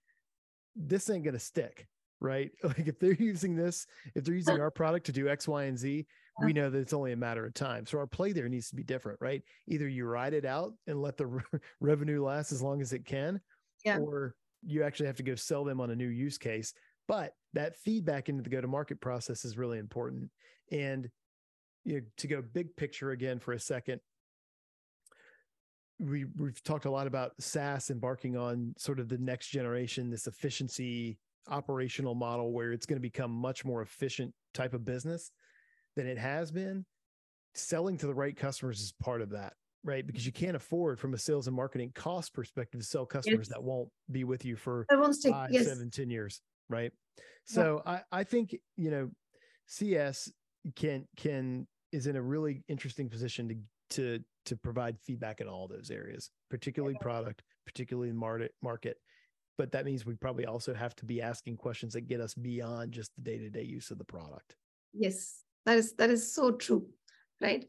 this 0.76 1.10
ain't 1.10 1.24
going 1.24 1.34
to 1.34 1.40
stick 1.40 1.88
right 2.22 2.52
like 2.64 2.88
if 2.88 3.00
they're 3.00 3.14
using 3.14 3.56
this 3.56 3.88
if 4.16 4.24
they're 4.24 4.36
using 4.36 4.62
our 4.62 4.72
product 4.72 5.06
to 5.06 5.12
do 5.12 5.28
x 5.28 5.48
y 5.48 5.64
and 5.64 5.78
z 5.78 6.06
we 6.42 6.54
know 6.54 6.70
that 6.70 6.80
it's 6.80 6.94
only 6.94 7.12
a 7.12 7.18
matter 7.18 7.46
of 7.46 7.54
time. 7.54 7.86
So 7.86 7.98
our 7.98 8.08
play 8.08 8.32
there 8.34 8.50
needs 8.50 8.70
to 8.70 8.76
be 8.76 8.84
different 8.84 9.20
right? 9.22 9.42
Either 9.68 9.88
you 9.88 10.06
ride 10.06 10.34
it 10.34 10.46
out 10.46 10.74
and 10.88 11.02
let 11.02 11.18
the 11.18 11.26
re- 11.28 11.42
revenue 11.80 12.24
last 12.24 12.52
as 12.52 12.62
long 12.62 12.82
as 12.82 12.94
it 12.94 13.06
can 13.06 13.40
yeah. 13.86 13.98
or 14.00 14.36
you 14.66 14.84
actually 14.84 15.08
have 15.08 15.18
to 15.18 15.24
go 15.24 15.36
sell 15.36 15.64
them 15.64 15.80
on 15.80 15.92
a 15.92 15.96
new 15.96 16.08
use 16.08 16.38
case. 16.38 16.74
But 17.08 17.34
that 17.54 17.78
feedback 17.78 18.30
into 18.30 18.42
the 18.42 18.50
go 18.50 18.60
to 18.60 18.68
market 18.68 19.00
process 19.00 19.46
is 19.46 19.58
really 19.58 19.78
important. 19.78 20.30
And 20.72 21.10
you 21.84 21.96
know, 21.96 22.02
to 22.18 22.28
go 22.28 22.42
big 22.42 22.76
picture 22.76 23.12
again 23.12 23.40
for 23.40 23.54
a 23.54 23.60
second 23.60 24.02
we 26.00 26.26
we've 26.38 26.62
talked 26.64 26.86
a 26.86 26.92
lot 26.92 27.08
about 27.08 27.32
SaaS 27.40 27.90
embarking 27.90 28.36
on 28.36 28.74
sort 28.78 29.00
of 29.00 29.08
the 29.08 29.18
next 29.18 29.50
generation, 29.50 30.10
this 30.10 30.28
efficiency 30.28 31.18
operational 31.48 32.16
model 32.16 32.52
where 32.52 32.72
it's 32.72 32.86
going 32.86 32.98
to 32.98 33.02
become 33.02 33.32
much 33.32 33.64
more 33.64 33.82
efficient 33.82 34.34
type 34.54 34.74
of 34.74 34.84
business 34.84 35.32
than 35.96 36.08
it 36.08 36.18
has 36.18 36.52
been. 36.52 36.86
Selling 37.54 37.98
to 38.00 38.08
the 38.08 38.14
right 38.14 38.36
customers 38.36 38.82
is 38.82 38.94
part 39.02 39.22
of 39.22 39.30
that, 39.30 39.54
right? 39.84 40.06
Because 40.06 40.26
you 40.26 40.34
can't 40.34 40.58
afford 40.58 41.00
from 41.00 41.14
a 41.14 41.18
sales 41.18 41.48
and 41.48 41.56
marketing 41.56 41.92
cost 41.96 42.34
perspective 42.34 42.82
to 42.82 42.86
sell 42.86 43.06
customers 43.06 43.48
yes. 43.48 43.56
that 43.56 43.64
won't 43.64 43.90
be 44.12 44.26
with 44.26 44.44
you 44.44 44.58
for 44.58 44.86
five, 44.90 45.52
yes. 45.52 45.66
seven, 45.66 45.90
ten 45.90 46.10
years, 46.10 46.42
right? 46.70 46.92
So 47.46 47.82
yeah. 47.86 48.02
I, 48.12 48.20
I 48.20 48.24
think, 48.24 48.58
you 48.76 48.92
know, 48.92 49.10
CS 49.68 50.32
can 50.76 51.08
can 51.16 51.68
is 51.92 52.08
in 52.08 52.16
a 52.16 52.22
really 52.22 52.64
interesting 52.68 53.10
position 53.10 53.48
to 53.48 53.56
to 53.92 54.24
to 54.46 54.56
provide 54.56 55.00
feedback 55.00 55.42
in 55.42 55.48
all 55.48 55.68
those 55.68 55.90
areas, 55.90 56.30
particularly 56.50 56.98
product, 57.00 57.42
particularly 57.66 58.12
market 58.12 58.52
market. 58.62 58.98
But 59.58 59.72
that 59.72 59.86
means 59.86 60.06
we 60.06 60.16
probably 60.16 60.46
also 60.46 60.74
have 60.74 60.96
to 60.98 61.06
be 61.06 61.22
asking 61.22 61.58
questions 61.58 61.94
that 61.94 62.08
get 62.08 62.20
us 62.20 62.34
beyond 62.34 62.92
just 62.92 63.16
the 63.16 63.22
day-to-day 63.22 63.64
use 63.64 63.90
of 63.90 63.98
the 63.98 64.04
product. 64.04 64.58
Yes, 64.94 65.45
that 65.66 65.78
is 65.78 65.94
that 65.94 66.10
is 66.10 66.34
so 66.34 66.52
true, 66.52 66.88
right? 67.42 67.66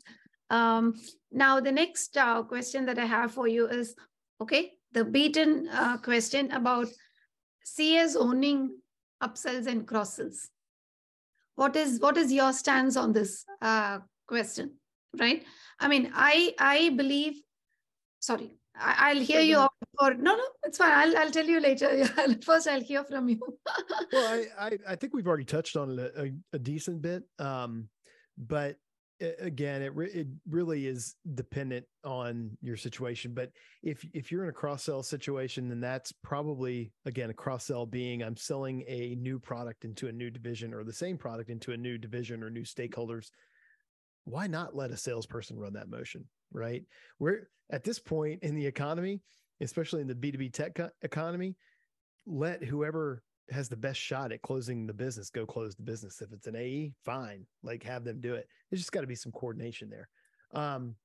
Um, 0.50 0.94
now 1.32 1.60
the 1.60 1.72
next 1.72 2.16
uh, 2.16 2.42
question 2.42 2.86
that 2.86 2.98
I 2.98 3.04
have 3.04 3.32
for 3.32 3.48
you 3.48 3.66
is 3.66 3.94
okay, 4.40 4.72
the 4.92 5.04
beaten 5.04 5.68
uh, 5.72 5.98
question 5.98 6.50
about 6.52 6.88
CS 7.64 8.16
owning 8.16 8.78
upsells 9.22 9.66
and 9.66 9.86
cross 9.86 10.14
sells. 10.14 10.48
What 11.56 11.74
is 11.74 12.00
what 12.00 12.16
is 12.16 12.32
your 12.32 12.52
stance 12.52 12.96
on 12.96 13.12
this 13.12 13.44
uh, 13.62 14.00
question? 14.26 14.76
right 15.18 15.44
i 15.80 15.88
mean 15.88 16.10
i 16.14 16.54
i 16.58 16.90
believe 16.90 17.40
sorry 18.20 18.55
I, 18.78 19.14
will 19.14 19.22
hear 19.22 19.40
you 19.40 19.58
or 19.98 20.14
no 20.14 20.36
no 20.36 20.44
it's 20.64 20.78
fine. 20.78 20.92
I'll, 20.92 21.18
I'll 21.18 21.30
tell 21.30 21.46
you 21.46 21.60
later. 21.60 22.06
First 22.44 22.68
i'll 22.68 22.80
hear 22.80 23.04
from 23.04 23.28
you. 23.28 23.40
Well 24.12 24.26
I, 24.26 24.46
I, 24.66 24.78
I 24.88 24.96
think 24.96 25.14
we've 25.14 25.26
already 25.26 25.44
touched 25.44 25.76
on 25.76 25.98
it 25.98 26.12
a, 26.16 26.32
a 26.54 26.58
decent 26.58 27.02
bit 27.02 27.22
um 27.38 27.88
but 28.36 28.76
again 29.40 29.80
it 29.80 29.94
re- 29.94 30.10
it 30.10 30.26
really 30.48 30.86
is 30.86 31.14
dependent 31.34 31.86
on 32.04 32.56
your 32.60 32.76
situation. 32.76 33.32
But 33.32 33.50
if 33.82 34.04
if 34.12 34.30
you're 34.30 34.44
in 34.44 34.50
a 34.50 34.52
cross 34.52 34.84
sell 34.84 35.02
situation 35.02 35.68
then 35.68 35.80
that's 35.80 36.12
probably 36.22 36.92
again 37.06 37.30
a 37.30 37.34
cross 37.34 37.64
sell 37.64 37.86
being 37.86 38.22
i'm 38.22 38.36
selling 38.36 38.84
a 38.86 39.14
new 39.18 39.38
product 39.38 39.84
into 39.84 40.08
a 40.08 40.12
new 40.12 40.30
division 40.30 40.74
or 40.74 40.84
the 40.84 40.92
same 40.92 41.16
product 41.16 41.50
into 41.50 41.72
a 41.72 41.76
new 41.76 41.98
division 41.98 42.42
or 42.42 42.50
new 42.50 42.64
stakeholders. 42.64 43.30
Why 44.24 44.48
not 44.48 44.74
let 44.74 44.90
a 44.90 44.96
salesperson 44.96 45.58
run 45.58 45.74
that 45.74 45.88
motion? 45.88 46.26
Right. 46.52 46.84
We're 47.18 47.48
at 47.70 47.84
this 47.84 47.98
point 47.98 48.42
in 48.42 48.54
the 48.54 48.66
economy, 48.66 49.20
especially 49.60 50.00
in 50.00 50.06
the 50.06 50.14
B2B 50.14 50.52
tech 50.52 50.74
co- 50.74 50.90
economy, 51.02 51.56
let 52.26 52.62
whoever 52.62 53.22
has 53.50 53.68
the 53.68 53.76
best 53.76 54.00
shot 54.00 54.32
at 54.32 54.42
closing 54.42 54.86
the 54.86 54.92
business 54.92 55.30
go 55.30 55.46
close 55.46 55.74
the 55.76 55.82
business. 55.82 56.20
If 56.20 56.32
it's 56.32 56.46
an 56.46 56.56
AE, 56.56 56.92
fine, 57.04 57.46
like 57.62 57.82
have 57.84 58.04
them 58.04 58.20
do 58.20 58.34
it. 58.34 58.48
There's 58.70 58.80
just 58.80 58.92
got 58.92 59.02
to 59.02 59.06
be 59.06 59.14
some 59.14 59.32
coordination 59.32 59.88
there. 59.90 60.08
Um, 60.52 60.96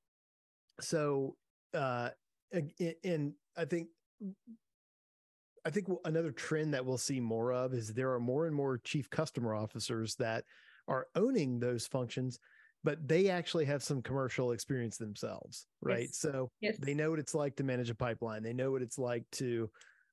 so, 0.80 1.36
uh, 1.74 2.10
and 2.52 3.34
I 3.56 3.66
think, 3.66 3.89
I 5.66 5.70
think 5.70 5.88
another 6.06 6.32
trend 6.32 6.74
that 6.74 6.86
we'll 6.86 6.98
see 6.98 7.20
more 7.20 7.54
of 7.54 7.74
is 7.74 7.94
there 7.94 8.14
are 8.14 8.20
more 8.20 8.48
and 8.48 8.56
more 8.56 8.80
chief 8.80 9.10
customer 9.10 9.54
officers 9.54 10.16
that 10.16 10.44
are 10.88 11.08
owning 11.16 11.60
those 11.60 11.86
functions, 11.86 12.39
but 12.84 13.08
they 13.08 13.30
actually 13.30 13.66
have 13.66 13.84
some 13.84 14.02
commercial 14.02 14.52
experience 14.52 14.98
themselves, 14.98 15.68
right? 15.82 16.08
Yes. 16.08 16.18
So 16.18 16.50
yes. 16.62 16.78
they 16.78 16.94
know 16.94 17.12
what 17.12 17.20
it's 17.20 17.36
like 17.36 17.56
to 17.58 17.64
manage 17.64 17.90
a 17.90 17.96
pipeline. 17.96 18.44
They 18.44 18.54
know 18.54 18.72
what 18.72 18.82
it's 18.82 18.98
like 18.98 19.24
to 19.34 19.70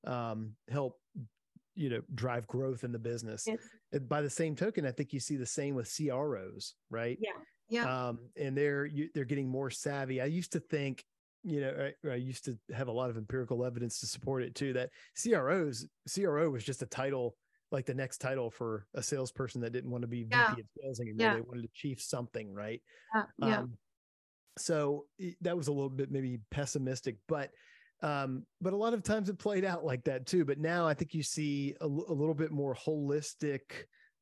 um, 0.06 0.52
help 0.70 0.98
you 1.78 1.88
know 1.88 2.02
drive 2.14 2.46
growth 2.48 2.82
in 2.82 2.90
the 2.90 2.98
business 2.98 3.44
yes. 3.46 3.58
by 4.08 4.20
the 4.20 4.28
same 4.28 4.56
token 4.56 4.84
i 4.84 4.90
think 4.90 5.12
you 5.12 5.20
see 5.20 5.36
the 5.36 5.46
same 5.46 5.76
with 5.76 5.88
cros 5.88 6.74
right 6.90 7.18
yeah 7.20 7.30
yeah 7.68 8.08
um 8.08 8.18
and 8.36 8.58
they're 8.58 8.84
you, 8.84 9.08
they're 9.14 9.24
getting 9.24 9.48
more 9.48 9.70
savvy 9.70 10.20
i 10.20 10.24
used 10.24 10.50
to 10.50 10.58
think 10.58 11.04
you 11.44 11.60
know 11.60 11.90
I, 12.04 12.08
I, 12.10 12.14
used 12.16 12.44
to 12.46 12.58
have 12.74 12.88
a 12.88 12.92
lot 12.92 13.10
of 13.10 13.16
empirical 13.16 13.64
evidence 13.64 14.00
to 14.00 14.06
support 14.06 14.42
it 14.42 14.56
too 14.56 14.72
that 14.72 14.90
cros 15.32 15.86
cro 16.18 16.50
was 16.50 16.64
just 16.64 16.82
a 16.82 16.86
title 16.86 17.36
like 17.70 17.86
the 17.86 17.94
next 17.94 18.18
title 18.18 18.50
for 18.50 18.86
a 18.94 19.02
salesperson 19.02 19.60
that 19.60 19.72
didn't 19.72 19.90
want 19.90 20.02
to 20.02 20.08
be 20.08 20.26
yeah. 20.30 20.50
vp 20.50 20.60
of 20.60 20.66
sales 20.80 21.00
anymore 21.00 21.26
yeah. 21.26 21.34
they 21.34 21.40
wanted 21.40 21.62
to 21.62 21.68
chief 21.74 22.00
something 22.00 22.52
right 22.52 22.82
yeah. 23.38 23.58
Um, 23.58 23.74
so 24.56 25.04
that 25.42 25.56
was 25.56 25.68
a 25.68 25.72
little 25.72 25.90
bit 25.90 26.10
maybe 26.10 26.40
pessimistic 26.50 27.16
but 27.28 27.50
um, 28.02 28.44
but 28.60 28.72
a 28.72 28.76
lot 28.76 28.94
of 28.94 29.02
times 29.02 29.28
it 29.28 29.38
played 29.38 29.64
out 29.64 29.84
like 29.84 30.04
that 30.04 30.26
too. 30.26 30.44
But 30.44 30.58
now 30.58 30.86
I 30.86 30.94
think 30.94 31.14
you 31.14 31.22
see 31.22 31.74
a, 31.80 31.84
l- 31.84 32.04
a 32.08 32.12
little 32.12 32.34
bit 32.34 32.52
more 32.52 32.74
holistic 32.74 33.62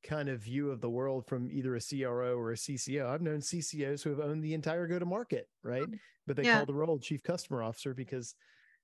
kind 0.03 0.29
of 0.29 0.41
view 0.41 0.71
of 0.71 0.81
the 0.81 0.89
world 0.89 1.27
from 1.27 1.51
either 1.51 1.77
a 1.77 1.81
CRO 1.81 2.39
or 2.39 2.53
a 2.53 2.57
CCO. 2.57 3.07
I've 3.07 3.23
known 3.23 3.41
CCOs 3.41 4.03
who 4.03 4.11
have 4.11 4.21
owned 4.21 4.43
the 4.43 4.55
entire 4.55 4.87
go 4.87 4.99
to 4.99 5.05
market, 5.05 5.49
right? 5.63 5.83
Mm, 5.83 5.99
but 6.27 6.37
they 6.37 6.45
yeah. 6.45 6.57
call 6.57 6.67
the 6.67 6.75
role 6.75 6.99
chief 6.99 7.23
customer 7.23 7.63
officer 7.63 7.93
because 7.93 8.35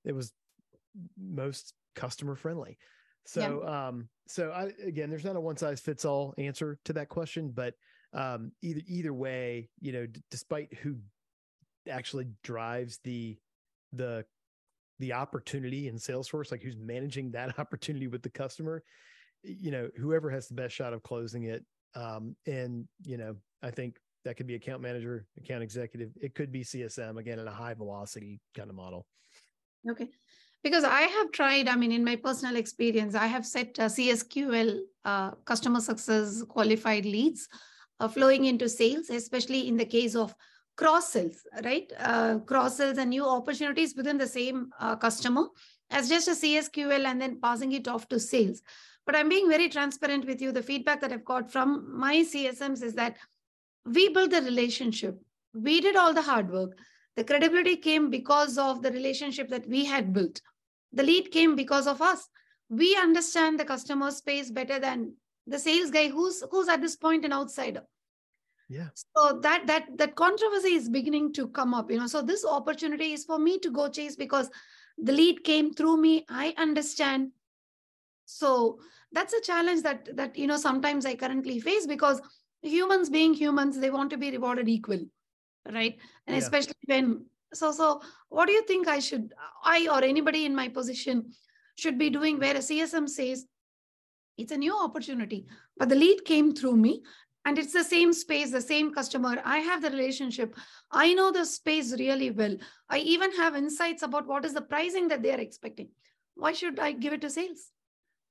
it 0.04 0.14
was 0.14 0.32
most 1.16 1.74
customer 1.94 2.34
friendly. 2.34 2.76
So, 3.24 3.62
yeah. 3.62 3.88
um, 3.88 4.08
so 4.26 4.50
I, 4.50 4.70
again, 4.86 5.10
there's 5.10 5.24
not 5.24 5.36
a 5.36 5.40
one 5.40 5.56
size 5.56 5.80
fits 5.80 6.04
all 6.04 6.34
answer 6.38 6.78
to 6.84 6.92
that 6.94 7.08
question, 7.08 7.50
but, 7.54 7.74
um, 8.12 8.52
either, 8.62 8.82
either 8.86 9.14
way, 9.14 9.70
you 9.80 9.92
know, 9.92 10.06
d- 10.06 10.22
despite 10.30 10.74
who 10.74 10.96
actually 11.88 12.26
drives 12.42 12.98
the, 13.04 13.38
the 13.92 14.24
the 15.02 15.12
opportunity 15.12 15.88
in 15.88 15.96
Salesforce, 15.96 16.52
like 16.52 16.62
who's 16.62 16.76
managing 16.76 17.32
that 17.32 17.58
opportunity 17.58 18.06
with 18.06 18.22
the 18.22 18.30
customer, 18.30 18.84
you 19.42 19.70
know, 19.70 19.88
whoever 19.98 20.30
has 20.30 20.46
the 20.46 20.54
best 20.54 20.74
shot 20.74 20.92
of 20.92 21.02
closing 21.02 21.44
it. 21.44 21.64
Um, 21.94 22.36
and, 22.46 22.86
you 23.04 23.18
know, 23.18 23.34
I 23.62 23.70
think 23.70 23.98
that 24.24 24.36
could 24.36 24.46
be 24.46 24.54
account 24.54 24.80
manager, 24.80 25.26
account 25.36 25.62
executive. 25.62 26.10
It 26.20 26.34
could 26.34 26.52
be 26.52 26.62
CSM 26.62 27.18
again 27.18 27.40
in 27.40 27.48
a 27.48 27.52
high 27.52 27.74
velocity 27.74 28.40
kind 28.56 28.70
of 28.70 28.76
model. 28.76 29.06
Okay. 29.90 30.08
Because 30.62 30.84
I 30.84 31.02
have 31.02 31.32
tried, 31.32 31.68
I 31.68 31.74
mean, 31.74 31.90
in 31.90 32.04
my 32.04 32.16
personal 32.16 32.56
experience, 32.56 33.14
I 33.14 33.26
have 33.26 33.44
set 33.44 33.78
uh, 33.78 33.86
CSQL 33.86 34.78
uh, 35.04 35.32
customer 35.44 35.80
success 35.80 36.42
qualified 36.48 37.04
leads 37.04 37.48
uh, 37.98 38.08
flowing 38.08 38.44
into 38.44 38.68
sales, 38.68 39.10
especially 39.10 39.66
in 39.66 39.76
the 39.76 39.84
case 39.84 40.14
of 40.14 40.34
cross 40.76 41.12
sells, 41.12 41.42
right? 41.64 41.92
Uh, 41.98 42.38
cross 42.40 42.76
sells 42.76 42.98
and 42.98 43.10
new 43.10 43.26
opportunities 43.26 43.94
within 43.96 44.18
the 44.18 44.26
same 44.26 44.70
uh, 44.80 44.96
customer 44.96 45.46
as 45.90 46.08
just 46.08 46.28
a 46.28 46.32
CSQL 46.32 47.04
and 47.04 47.20
then 47.20 47.40
passing 47.40 47.72
it 47.72 47.88
off 47.88 48.08
to 48.08 48.18
sales. 48.18 48.62
But 49.04 49.16
I'm 49.16 49.28
being 49.28 49.48
very 49.48 49.68
transparent 49.68 50.26
with 50.26 50.40
you. 50.40 50.52
The 50.52 50.62
feedback 50.62 51.00
that 51.00 51.12
I've 51.12 51.24
got 51.24 51.50
from 51.50 51.98
my 51.98 52.18
CSMs 52.18 52.82
is 52.82 52.94
that 52.94 53.16
we 53.84 54.08
built 54.10 54.30
the 54.30 54.42
relationship. 54.42 55.20
We 55.54 55.80
did 55.80 55.96
all 55.96 56.14
the 56.14 56.22
hard 56.22 56.50
work. 56.50 56.78
The 57.16 57.24
credibility 57.24 57.76
came 57.76 58.10
because 58.10 58.56
of 58.56 58.80
the 58.80 58.90
relationship 58.90 59.48
that 59.50 59.68
we 59.68 59.84
had 59.84 60.12
built. 60.12 60.40
The 60.92 61.02
lead 61.02 61.30
came 61.30 61.56
because 61.56 61.86
of 61.86 62.02
us. 62.02 62.28
We 62.68 62.96
understand 62.96 63.58
the 63.58 63.64
customer 63.64 64.10
space 64.10 64.50
better 64.50 64.78
than 64.78 65.14
the 65.46 65.58
sales 65.58 65.90
guy 65.90 66.08
who's 66.08 66.42
who's 66.50 66.68
at 66.68 66.80
this 66.80 66.96
point 66.96 67.24
an 67.24 67.32
outsider. 67.32 67.82
Yeah. 68.68 68.88
So 68.94 69.40
that 69.40 69.66
that 69.66 69.98
that 69.98 70.14
controversy 70.14 70.74
is 70.74 70.88
beginning 70.88 71.32
to 71.34 71.48
come 71.48 71.74
up 71.74 71.90
you 71.90 71.98
know. 71.98 72.06
So 72.06 72.22
this 72.22 72.44
opportunity 72.44 73.12
is 73.12 73.24
for 73.24 73.38
me 73.38 73.58
to 73.58 73.70
go 73.70 73.88
chase 73.88 74.16
because 74.16 74.50
the 74.98 75.12
lead 75.12 75.44
came 75.44 75.72
through 75.74 75.96
me. 75.98 76.24
I 76.28 76.54
understand. 76.56 77.32
So 78.24 78.78
that's 79.12 79.34
a 79.34 79.40
challenge 79.42 79.82
that 79.82 80.16
that 80.16 80.38
you 80.38 80.46
know 80.46 80.56
sometimes 80.56 81.04
i 81.04 81.14
currently 81.14 81.60
face 81.60 81.86
because 81.86 82.22
humans 82.62 83.10
being 83.10 83.34
humans 83.34 83.78
they 83.78 83.90
want 83.90 84.08
to 84.08 84.16
be 84.16 84.30
rewarded 84.30 84.70
equal 84.70 85.00
right? 85.70 85.96
And 86.26 86.34
yeah. 86.34 86.42
especially 86.42 86.74
when 86.86 87.24
so 87.52 87.72
so 87.72 88.00
what 88.28 88.46
do 88.46 88.52
you 88.52 88.64
think 88.66 88.88
i 88.88 88.98
should 88.98 89.32
i 89.64 89.88
or 89.90 90.02
anybody 90.02 90.44
in 90.44 90.54
my 90.54 90.68
position 90.68 91.30
should 91.76 91.98
be 91.98 92.10
doing 92.10 92.38
where 92.38 92.56
a 92.56 92.60
csm 92.60 93.08
says 93.08 93.46
it's 94.38 94.52
a 94.52 94.56
new 94.56 94.76
opportunity 94.76 95.46
but 95.76 95.88
the 95.88 95.94
lead 95.94 96.24
came 96.24 96.54
through 96.54 96.76
me 96.76 97.02
and 97.44 97.58
it's 97.58 97.72
the 97.72 97.84
same 97.84 98.12
space 98.12 98.50
the 98.50 98.60
same 98.60 98.94
customer. 98.94 99.40
I 99.44 99.58
have 99.58 99.82
the 99.82 99.90
relationship. 99.90 100.56
I 100.90 101.12
know 101.14 101.32
the 101.32 101.44
space 101.44 101.92
really 101.98 102.30
well. 102.30 102.56
I 102.88 102.98
even 102.98 103.32
have 103.32 103.56
insights 103.56 104.02
about 104.02 104.26
what 104.26 104.44
is 104.44 104.54
the 104.54 104.62
pricing 104.62 105.08
that 105.08 105.22
they 105.22 105.32
are 105.32 105.40
expecting. 105.40 105.88
Why 106.34 106.52
should 106.52 106.78
i 106.78 106.92
give 106.92 107.12
it 107.12 107.20
to 107.22 107.30
sales? 107.30 107.70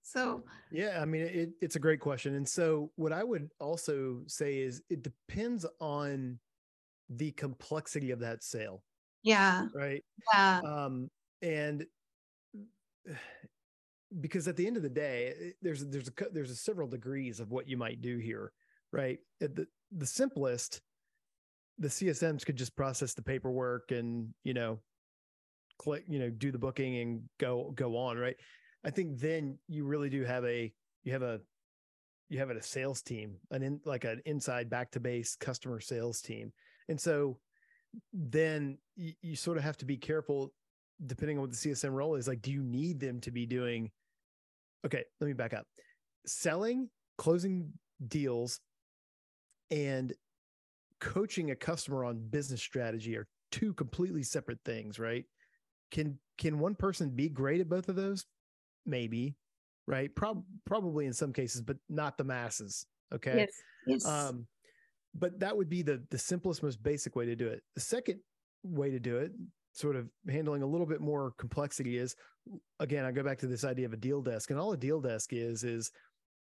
So 0.03 0.43
yeah 0.71 0.99
i 1.01 1.05
mean 1.05 1.23
it, 1.23 1.49
it's 1.61 1.75
a 1.75 1.79
great 1.79 1.99
question. 1.99 2.35
And 2.35 2.47
so 2.47 2.91
what 2.95 3.11
i 3.11 3.23
would 3.23 3.49
also 3.59 4.21
say 4.27 4.59
is 4.59 4.81
it 4.89 5.03
depends 5.03 5.65
on 5.79 6.39
the 7.09 7.31
complexity 7.31 8.11
of 8.11 8.19
that 8.19 8.43
sale 8.43 8.83
yeah 9.23 9.67
right 9.73 10.03
yeah 10.33 10.61
um 10.65 11.09
and 11.41 11.85
because 14.19 14.47
at 14.47 14.57
the 14.57 14.67
end 14.67 14.75
of 14.75 14.83
the 14.83 14.89
day 14.89 15.53
there's 15.61 15.85
there's 15.85 16.09
a 16.09 16.11
there's 16.33 16.51
a 16.51 16.55
several 16.55 16.87
degrees 16.87 17.39
of 17.39 17.49
what 17.51 17.67
you 17.67 17.77
might 17.77 18.01
do 18.01 18.17
here 18.17 18.51
right? 18.91 19.19
the 19.39 19.67
the 19.91 20.05
simplest, 20.05 20.81
the 21.77 21.87
CSMs 21.87 22.45
could 22.45 22.55
just 22.55 22.75
process 22.75 23.13
the 23.13 23.21
paperwork 23.21 23.91
and 23.91 24.33
you 24.43 24.53
know, 24.53 24.79
click, 25.77 26.03
you 26.07 26.19
know, 26.19 26.29
do 26.29 26.51
the 26.51 26.59
booking 26.59 26.97
and 26.97 27.21
go 27.39 27.71
go 27.75 27.97
on, 27.97 28.17
right? 28.17 28.35
I 28.83 28.89
think 28.89 29.19
then 29.19 29.57
you 29.67 29.85
really 29.85 30.09
do 30.09 30.23
have 30.23 30.45
a 30.45 30.71
you 31.03 31.11
have 31.11 31.23
a 31.23 31.39
you 32.29 32.39
have 32.39 32.49
a 32.49 32.61
sales 32.61 33.01
team, 33.01 33.37
an 33.51 33.63
in 33.63 33.81
like 33.85 34.03
an 34.03 34.21
inside 34.25 34.69
back 34.69 34.91
to 34.91 34.99
base 34.99 35.35
customer 35.35 35.79
sales 35.79 36.21
team, 36.21 36.51
and 36.87 36.99
so 36.99 37.37
then 38.13 38.77
you, 38.95 39.13
you 39.21 39.35
sort 39.35 39.57
of 39.57 39.63
have 39.63 39.77
to 39.77 39.85
be 39.85 39.97
careful 39.97 40.53
depending 41.05 41.37
on 41.37 41.41
what 41.41 41.51
the 41.51 41.57
CSM 41.57 41.93
role 41.93 42.15
is. 42.15 42.27
Like, 42.27 42.41
do 42.41 42.51
you 42.51 42.63
need 42.63 42.99
them 42.99 43.19
to 43.21 43.31
be 43.31 43.45
doing? 43.45 43.89
Okay, 44.85 45.03
let 45.19 45.27
me 45.27 45.33
back 45.33 45.53
up. 45.53 45.65
Selling, 46.25 46.89
closing 47.17 47.71
deals, 48.07 48.59
and 49.69 50.13
coaching 50.99 51.51
a 51.51 51.55
customer 51.55 52.05
on 52.05 52.19
business 52.29 52.61
strategy 52.61 53.17
are 53.17 53.27
two 53.51 53.73
completely 53.73 54.23
separate 54.23 54.59
things, 54.63 54.99
right? 54.99 55.25
Can 55.91 56.17
can 56.37 56.59
one 56.59 56.75
person 56.75 57.09
be 57.09 57.29
great 57.29 57.61
at 57.61 57.69
both 57.69 57.89
of 57.89 57.95
those? 57.95 58.25
Maybe, 58.85 59.35
right? 59.87 60.13
Prob- 60.15 60.45
probably 60.65 61.05
in 61.05 61.13
some 61.13 61.33
cases, 61.33 61.61
but 61.61 61.77
not 61.89 62.17
the 62.17 62.23
masses. 62.23 62.85
Okay. 63.13 63.37
Yes. 63.37 63.61
Yes. 63.85 64.07
Um, 64.07 64.47
but 65.13 65.39
that 65.39 65.55
would 65.55 65.69
be 65.69 65.81
the 65.81 66.01
the 66.09 66.17
simplest, 66.17 66.63
most 66.63 66.81
basic 66.81 67.15
way 67.15 67.25
to 67.25 67.35
do 67.35 67.47
it. 67.47 67.63
The 67.75 67.81
second 67.81 68.19
way 68.63 68.91
to 68.91 68.99
do 68.99 69.17
it, 69.17 69.31
sort 69.73 69.95
of 69.95 70.09
handling 70.29 70.61
a 70.61 70.67
little 70.67 70.85
bit 70.85 71.01
more 71.01 71.33
complexity, 71.37 71.97
is 71.97 72.15
again, 72.79 73.05
I 73.05 73.11
go 73.11 73.23
back 73.23 73.39
to 73.39 73.47
this 73.47 73.63
idea 73.63 73.85
of 73.85 73.93
a 73.93 73.97
deal 73.97 74.21
desk, 74.21 74.49
and 74.49 74.59
all 74.59 74.71
a 74.71 74.77
deal 74.77 75.01
desk 75.01 75.33
is 75.33 75.63
is 75.63 75.91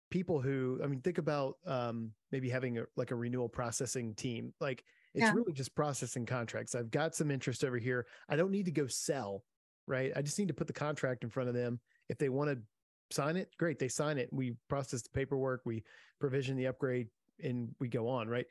people 0.09 0.41
who 0.41 0.79
i 0.85 0.87
mean 0.87 1.01
think 1.01 1.19
about 1.19 1.57
um, 1.67 2.13
maybe 2.31 2.49
having 2.49 2.79
a, 2.79 2.85
like 2.97 3.11
a 3.11 3.17
renewal 3.17 3.49
processing 3.49 4.15
team. 4.15 4.53
Like 4.61 4.85
it's 5.15 5.23
yeah. 5.23 5.33
really 5.33 5.53
just 5.53 5.75
processing 5.75 6.27
contracts. 6.27 6.75
I've 6.75 6.91
got 6.91 7.15
some 7.15 7.31
interest 7.31 7.65
over 7.65 7.79
here. 7.79 8.07
I 8.29 8.37
don't 8.37 8.51
need 8.51 8.67
to 8.67 8.73
go 8.73 8.87
sell 8.87 9.45
right? 9.89 10.11
I 10.17 10.21
just 10.21 10.37
need 10.37 10.49
to 10.49 10.55
put 10.55 10.67
the 10.67 10.73
contract 10.73 11.23
in 11.23 11.31
front 11.31 11.49
of 11.49 11.55
them. 11.55 11.79
If 12.09 12.19
they 12.19 12.29
want 12.29 12.51
to 12.51 12.59
sign 13.11 13.37
it 13.37 13.49
great 13.59 13.79
they 13.79 13.89
sign 13.89 14.19
it. 14.19 14.29
We 14.33 14.55
process 14.69 15.03
the 15.03 15.11
paperwork 15.11 15.63
we 15.65 15.85
provision 16.21 16.57
the 16.57 16.67
upgrade 16.67 17.09
and 17.43 17.75
we 17.81 17.89
go 17.89 18.09
on 18.09 18.29
right 18.29 18.47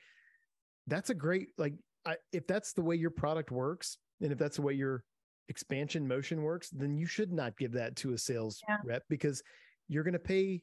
that's 0.88 1.10
a 1.10 1.16
great 1.16 1.50
like 1.58 1.74
I, 2.06 2.18
if 2.32 2.46
that's 2.46 2.74
the 2.74 2.84
way 2.84 2.96
your 2.96 3.10
product 3.10 3.52
works 3.52 3.98
and 4.22 4.32
if 4.32 4.38
that's 4.38 4.58
the 4.58 4.62
way 4.62 4.74
your 4.74 5.04
expansion 5.50 6.08
motion 6.08 6.42
works 6.42 6.70
then 6.70 6.98
you 6.98 7.06
should 7.06 7.32
not 7.32 7.58
give 7.58 7.72
that 7.74 7.96
to 7.98 8.14
a 8.14 8.18
sales 8.18 8.62
yeah. 8.68 8.78
rep 8.84 9.04
because 9.10 9.42
you're 9.88 10.04
going 10.04 10.14
to 10.14 10.20
pay 10.20 10.62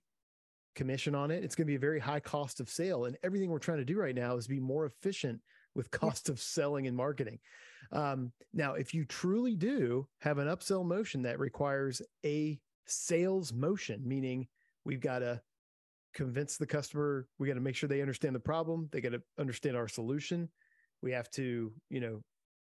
commission 0.75 1.15
on 1.15 1.31
it. 1.31 1.45
It's 1.45 1.55
going 1.55 1.67
to 1.67 1.71
be 1.71 1.77
a 1.77 1.81
very 1.81 2.01
high 2.01 2.21
cost 2.21 2.61
of 2.61 2.69
sale. 2.69 3.05
And 3.05 3.17
everything 3.23 3.51
we're 3.51 3.59
trying 3.59 3.79
to 3.79 3.85
do 3.85 3.99
right 3.99 4.15
now 4.15 4.37
is 4.37 4.47
be 4.47 4.61
more 4.61 4.87
efficient 4.87 5.41
with 5.75 5.91
cost 5.91 6.29
of 6.29 6.41
selling 6.41 6.87
and 6.87 6.97
marketing. 6.97 7.39
Um, 7.93 8.33
now, 8.55 8.75
if 8.75 8.95
you 8.95 9.05
truly 9.05 9.55
do 9.55 10.07
have 10.21 10.39
an 10.39 10.49
upsell 10.49 10.85
motion 10.85 11.23
that 11.23 11.39
requires 11.39 12.01
a 12.25 12.59
sales 12.87 13.53
motion, 13.53 14.03
meaning 14.05 14.47
we've 14.85 15.01
got 15.01 15.21
to 15.21 15.41
convince 16.15 16.57
the 16.57 16.67
customer, 16.67 17.29
we 17.39 17.49
got 17.49 17.55
to 17.55 17.61
make 17.61 17.77
sure 17.77 17.89
they 17.89 18.01
understand 18.03 18.35
the 18.35 18.41
problem, 18.41 18.89
they 18.93 19.01
got 19.01 19.13
to 19.13 19.23
understand 19.39 19.77
our 19.77 19.89
solution. 19.89 20.51
We 21.03 21.13
have 21.13 21.31
to, 21.33 21.73
you 21.91 22.01
know, 22.01 22.23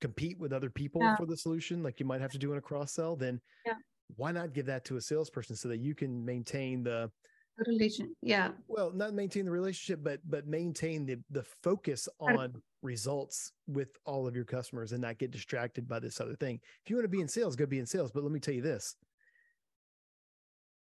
compete 0.01 0.39
with 0.39 0.53
other 0.53 0.69
people 0.69 1.01
Yeah. 1.01 1.15
for 1.15 1.25
the 1.25 1.37
solution, 1.37 1.83
like 1.83 1.99
you 1.99 2.05
might 2.05 2.21
have 2.21 2.31
to 2.31 2.39
do 2.39 2.51
in 2.51 2.57
a 2.57 2.61
cross 2.61 2.93
sell. 2.93 3.15
Then, 3.15 3.41
Yeah. 3.65 3.75
why 4.15 4.31
not 4.31 4.53
give 4.53 4.65
that 4.67 4.85
to 4.85 4.97
a 4.97 5.01
salesperson 5.01 5.55
so 5.55 5.69
that 5.69 5.79
you 5.79 5.95
can 5.95 6.25
maintain 6.25 6.83
the 6.83 7.11
The 7.57 7.65
relation. 7.67 8.15
Yeah. 8.21 8.53
well, 8.67 8.91
not 8.91 9.13
maintain 9.13 9.45
the 9.45 9.51
relationship, 9.51 10.03
but 10.03 10.21
but 10.29 10.47
maintain 10.47 11.05
the 11.05 11.17
the 11.29 11.43
focus 11.43 12.07
on 12.19 12.61
results 12.81 13.53
with 13.67 13.97
all 14.05 14.25
of 14.27 14.35
your 14.35 14.45
customers 14.45 14.91
and 14.93 15.01
not 15.01 15.19
get 15.19 15.31
distracted 15.31 15.87
by 15.87 15.99
this 15.99 16.19
other 16.21 16.35
thing. 16.35 16.59
If 16.83 16.89
you 16.89 16.95
want 16.95 17.05
to 17.05 17.09
be 17.09 17.21
in 17.21 17.27
sales, 17.27 17.55
go 17.55 17.65
be 17.65 17.79
in 17.79 17.85
sales. 17.85 18.11
But 18.11 18.23
let 18.23 18.31
me 18.31 18.39
tell 18.39 18.53
you 18.55 18.61
this: 18.63 18.95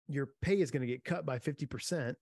your 0.09 0.27
pay 0.43 0.61
is 0.61 0.71
going 0.71 0.81
to 0.83 0.87
get 0.87 1.05
cut 1.05 1.25
by 1.27 1.39
fifty 1.39 1.67
percent, 1.67 2.17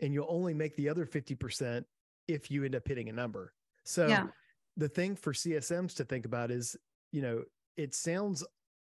and 0.00 0.12
you'll 0.12 0.26
only 0.28 0.54
make 0.54 0.76
the 0.76 0.88
other 0.88 1.06
fifty 1.06 1.34
percent 1.34 1.86
if 2.28 2.50
you 2.50 2.64
end 2.64 2.74
up 2.74 2.86
hitting 2.86 3.08
a 3.08 3.12
number. 3.12 3.52
So 3.84 4.06
Yeah. 4.06 4.28
the 4.76 4.88
thing 4.88 5.14
for 5.16 5.32
CSMs 5.32 5.94
to 5.96 6.04
think 6.04 6.24
about 6.26 6.50
is, 6.50 6.76
you 7.12 7.22
know, 7.22 7.44
it 7.76 7.94
sounds 7.94 8.44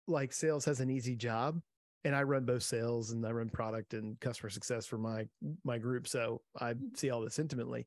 like 0.06 0.32
sales 0.32 0.64
has 0.66 0.80
an 0.80 0.90
easy 0.90 1.16
job, 1.16 1.60
and 2.04 2.14
I 2.14 2.22
run 2.22 2.44
both 2.44 2.62
sales 2.62 3.10
and 3.10 3.26
I 3.26 3.30
run 3.30 3.48
product 3.48 3.94
and 3.94 4.18
customer 4.20 4.50
success 4.50 4.86
for 4.86 4.98
my 4.98 5.26
my 5.64 5.78
group, 5.78 6.06
so 6.06 6.42
I 6.58 6.74
mm-hmm. 6.74 6.94
see 6.94 7.10
all 7.10 7.20
this 7.20 7.38
intimately. 7.38 7.86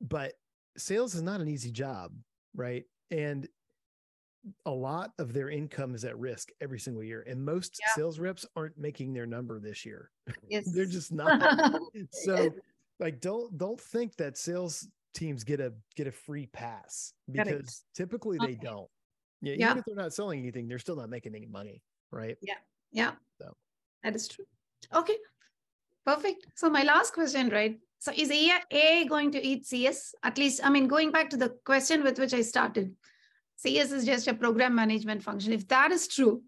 But 0.00 0.34
sales 0.76 1.14
is 1.14 1.22
not 1.22 1.40
an 1.40 1.48
easy 1.48 1.70
job, 1.70 2.12
right? 2.54 2.84
And 3.10 3.48
a 4.64 4.70
lot 4.70 5.12
of 5.18 5.32
their 5.32 5.50
income 5.50 5.94
is 5.94 6.04
at 6.04 6.18
risk 6.18 6.50
every 6.60 6.78
single 6.78 7.02
year, 7.02 7.22
and 7.26 7.44
most 7.44 7.78
Yeah. 7.80 7.92
sales 7.94 8.18
reps 8.18 8.46
aren't 8.56 8.78
making 8.78 9.12
their 9.12 9.26
number 9.26 9.58
this 9.60 9.84
year. 9.84 10.10
Yes. 10.48 10.70
They're 10.72 10.86
just 10.86 11.12
not. 11.20 11.40
so 12.10 12.54
like 13.00 13.20
don't 13.20 13.56
don't 13.58 13.80
think 13.80 14.16
that 14.16 14.36
sales 14.38 14.88
teams 15.14 15.44
get 15.44 15.60
a 15.60 15.72
get 15.96 16.06
a 16.06 16.12
free 16.12 16.46
pass 16.46 17.12
because 17.30 17.84
typically 17.94 18.38
they 18.38 18.44
Okay. 18.52 18.58
don't 18.62 18.88
yeah, 19.40 19.54
Yeah. 19.58 19.66
even 19.66 19.78
if 19.78 19.84
they're 19.86 19.96
not 19.96 20.12
selling 20.12 20.38
anything 20.40 20.68
they're 20.68 20.78
still 20.78 20.96
not 20.96 21.08
making 21.10 21.34
any 21.34 21.46
money 21.46 21.82
right 22.10 22.36
Yeah. 22.42 22.58
Yeah 22.92 23.12
so. 23.40 23.56
That 24.02 24.14
is 24.14 24.28
true. 24.28 24.44
Okay. 24.94 25.16
Perfect. 26.04 26.46
So 26.54 26.70
my 26.70 26.84
last 26.84 27.12
question, 27.12 27.48
right? 27.48 27.78
So 27.98 28.12
is 28.14 28.30
AI 28.30 29.04
going 29.08 29.32
to 29.32 29.44
eat 29.44 29.66
CS? 29.66 30.14
At 30.22 30.38
least, 30.38 30.60
I 30.64 30.70
mean, 30.70 30.86
going 30.86 31.10
back 31.10 31.28
to 31.30 31.36
the 31.36 31.48
question 31.64 32.04
with 32.04 32.18
which 32.20 32.32
I 32.32 32.42
started, 32.42 32.94
CS 33.56 33.92
is 33.92 34.04
just 34.04 34.28
a 34.28 34.34
program 34.34 34.74
management 34.74 35.22
function. 35.22 35.52
If 35.52 35.66
that 35.68 35.92
is 35.92 36.08
true, 36.08 36.42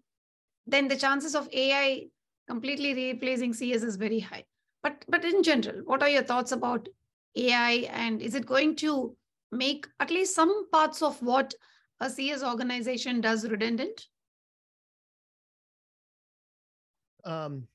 then 0.67 0.87
the 0.87 0.95
chances 0.95 1.35
of 1.35 1.49
AI 1.51 2.07
completely 2.47 2.93
replacing 2.93 3.53
CS 3.53 3.83
is 3.83 3.95
very 3.95 4.19
high. 4.19 4.45
But 4.83 5.03
but 5.07 5.25
in 5.25 5.43
general, 5.43 5.81
what 5.85 6.01
are 6.01 6.09
your 6.09 6.23
thoughts 6.23 6.51
about 6.51 6.87
AI 7.35 7.89
and 7.91 8.21
is 8.21 8.35
it 8.35 8.45
going 8.45 8.75
to 8.77 9.15
make 9.51 9.87
at 9.99 10.11
least 10.11 10.35
some 10.35 10.69
parts 10.71 11.01
of 11.01 11.21
what 11.21 11.53
a 11.99 12.09
CS 12.09 12.43
organization 12.43 13.21
does 13.21 13.47
redundant? 13.47 14.07
um 17.25 17.67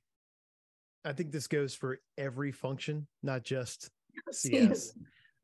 i 1.05 1.13
think 1.13 1.31
this 1.31 1.47
goes 1.47 1.75
for 1.75 2.01
every 2.17 2.51
function 2.51 3.07
not 3.23 3.43
just 3.43 3.91
CS. 4.33 4.33
CS. 4.33 4.93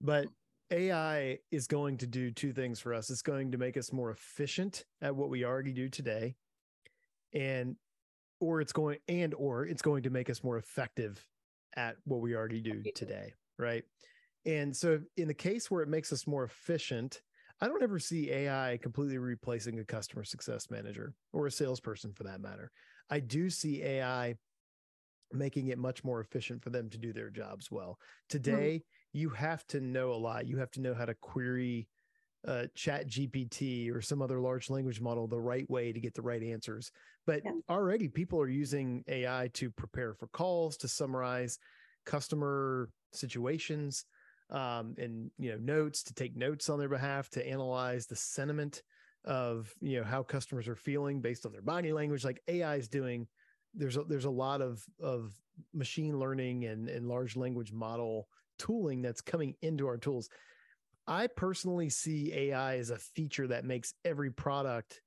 but 0.01 0.27
ai 0.71 1.39
is 1.51 1.67
going 1.67 1.99
to 1.99 2.07
do 2.07 2.31
two 2.31 2.53
things 2.53 2.81
for 2.81 2.95
us. 2.95 3.11
It's 3.11 3.23
going 3.23 3.53
to 3.53 3.59
make 3.59 3.77
us 3.77 3.93
more 3.93 4.11
efficient 4.11 4.85
at 5.03 5.15
what 5.15 5.29
we 5.31 5.45
already 5.45 5.73
do 5.73 5.89
today 5.89 6.35
and 7.35 7.77
or 8.41 8.61
it's 8.61 8.73
going 8.73 8.99
and 9.09 9.35
or 9.35 9.67
it's 9.67 9.83
going 9.83 10.03
to 10.05 10.11
make 10.11 10.31
us 10.31 10.43
more 10.43 10.59
effective 10.59 11.25
at 11.77 11.97
what 12.05 12.21
we 12.21 12.35
already 12.35 12.61
do 12.61 12.83
today 12.95 13.35
right? 13.59 13.85
And 14.47 14.75
so 14.75 15.01
in 15.17 15.29
the 15.29 15.35
case 15.35 15.71
where 15.71 15.83
it 15.83 15.89
makes 15.89 16.13
us 16.13 16.27
more 16.27 16.45
efficient 16.45 17.21
i 17.61 17.69
don't 17.69 17.83
ever 17.83 17.99
see 17.99 18.31
ai 18.31 18.79
completely 18.83 19.19
replacing 19.19 19.79
a 19.79 19.85
customer 19.85 20.25
success 20.25 20.71
manager 20.71 21.13
or 21.35 21.47
a 21.47 21.51
salesperson 21.51 22.13
for 22.15 22.25
that 22.25 22.41
matter. 22.41 22.71
I 23.11 23.21
do 23.21 23.51
see 23.51 23.83
ai 23.83 24.37
making 25.33 25.69
it 25.69 25.79
much 25.79 26.03
more 26.03 26.21
efficient 26.21 26.63
for 26.63 26.71
them 26.71 26.89
to 26.91 26.99
do 26.99 27.13
their 27.13 27.31
jobs 27.31 27.71
well. 27.71 27.99
Today 28.29 28.83
you 29.13 29.31
have 29.31 29.67
to 29.69 29.81
know 29.81 30.13
a 30.13 30.15
lot. 30.15 30.47
You 30.47 30.59
have 30.59 30.71
to 30.73 30.81
know 30.81 30.95
how 30.95 31.05
to 31.05 31.15
query 31.15 31.89
uh, 32.47 32.65
chat 32.75 33.07
gpt 33.07 33.95
or 33.95 34.01
some 34.01 34.23
other 34.23 34.41
large 34.41 34.71
language 34.71 34.99
model 34.99 35.27
the 35.27 35.39
right 35.39 35.69
way 35.69 35.93
to 35.93 36.01
get 36.01 36.15
the 36.15 36.23
right 36.23 36.43
answers. 36.43 36.91
But 37.27 37.43
Yeah. 37.45 37.53
already 37.69 38.09
people 38.09 38.41
are 38.41 38.49
using 38.49 39.05
ai 39.09 39.51
to 39.55 39.71
prepare 39.71 40.15
for 40.15 40.27
calls 40.29 40.79
to 40.79 40.89
summarize 40.89 41.59
customer 42.07 42.89
situations 43.13 44.07
um, 44.49 44.95
and 44.97 45.31
you 45.39 45.51
know 45.53 45.59
notes 45.59 46.03
to 46.05 46.15
take 46.15 46.35
notes 46.35 46.71
on 46.71 46.79
their 46.79 46.89
behalf 46.89 47.29
to 47.31 47.47
analyze 47.47 48.07
the 48.07 48.17
sentiment 48.17 48.83
of 49.27 49.75
you 49.83 49.99
know 49.99 50.05
how 50.05 50.23
customers 50.23 50.67
are 50.67 50.77
feeling 50.77 51.21
based 51.21 51.45
on 51.45 51.53
their 51.53 51.61
body 51.61 51.93
language. 51.93 52.25
Like 52.25 52.41
ai 52.49 52.77
is 52.77 52.89
doing 52.89 53.29
there's 53.75 53.99
a, 53.99 54.05
there's 54.05 54.25
a 54.25 54.31
lot 54.31 54.63
of 54.63 54.83
of 54.99 55.35
machine 55.75 56.19
learning 56.19 56.65
and 56.65 56.89
and 56.89 57.07
large 57.07 57.37
language 57.37 57.71
model 57.71 58.29
tooling 58.61 59.03
that's 59.03 59.21
coming 59.21 59.55
into 59.63 59.87
our 59.87 59.97
tools. 59.97 60.29
I 61.07 61.27
personally 61.27 61.89
see 61.89 62.33
ai 62.33 62.77
as 62.77 62.91
a 62.91 62.99
feature 62.99 63.49
that 63.49 63.65
makes 63.65 63.95
every 64.05 64.31
product 64.31 65.01